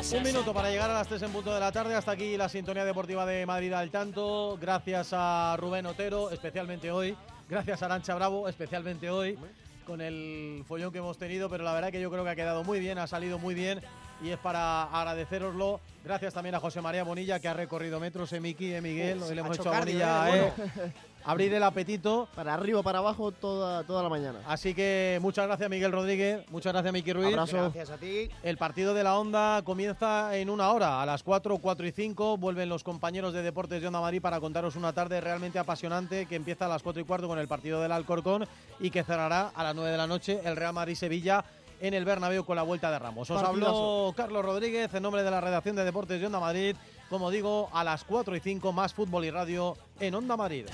[0.00, 1.94] Un minuto para llegar a las 3 en punto de la tarde.
[1.94, 4.56] Hasta aquí la sintonía deportiva de Madrid al tanto.
[4.58, 7.14] Gracias a Rubén Otero, especialmente hoy.
[7.50, 9.38] Gracias a Arancha Bravo, especialmente hoy,
[9.84, 11.50] con el follón que hemos tenido.
[11.50, 13.82] Pero la verdad que yo creo que ha quedado muy bien, ha salido muy bien.
[14.22, 15.80] Y es para agradeceroslo.
[16.02, 19.18] Gracias también a José María Bonilla, que ha recorrido metros, eh, Miki, eh, Miguel.
[19.18, 20.92] Uf, Hoy le hemos hecho hecho a cardio, Bonilla, eh, eh.
[21.24, 22.28] Abrir el apetito.
[22.34, 24.40] Para arriba, para abajo, toda, toda la mañana.
[24.46, 27.34] Así que muchas gracias Miguel Rodríguez, muchas gracias Miki Ruiz.
[27.34, 27.56] Abrazo.
[27.56, 28.30] Gracias a ti.
[28.42, 32.36] El partido de la Onda comienza en una hora, a las 4, 4 y 5.
[32.38, 36.36] Vuelven los compañeros de Deportes de Onda Madrid para contaros una tarde realmente apasionante que
[36.36, 38.46] empieza a las 4 y cuarto con el partido del Alcorcón
[38.78, 41.44] y que cerrará a las 9 de la noche el Real Madrid-Sevilla
[41.80, 43.30] en el Bernabéu con la vuelta de Ramos.
[43.30, 44.14] Os habló Partidazo.
[44.16, 46.76] Carlos Rodríguez en nombre de la redacción de Deportes de Onda Madrid.
[47.10, 50.66] Como digo, a las 4 y 5 más fútbol y radio en Onda Madrid.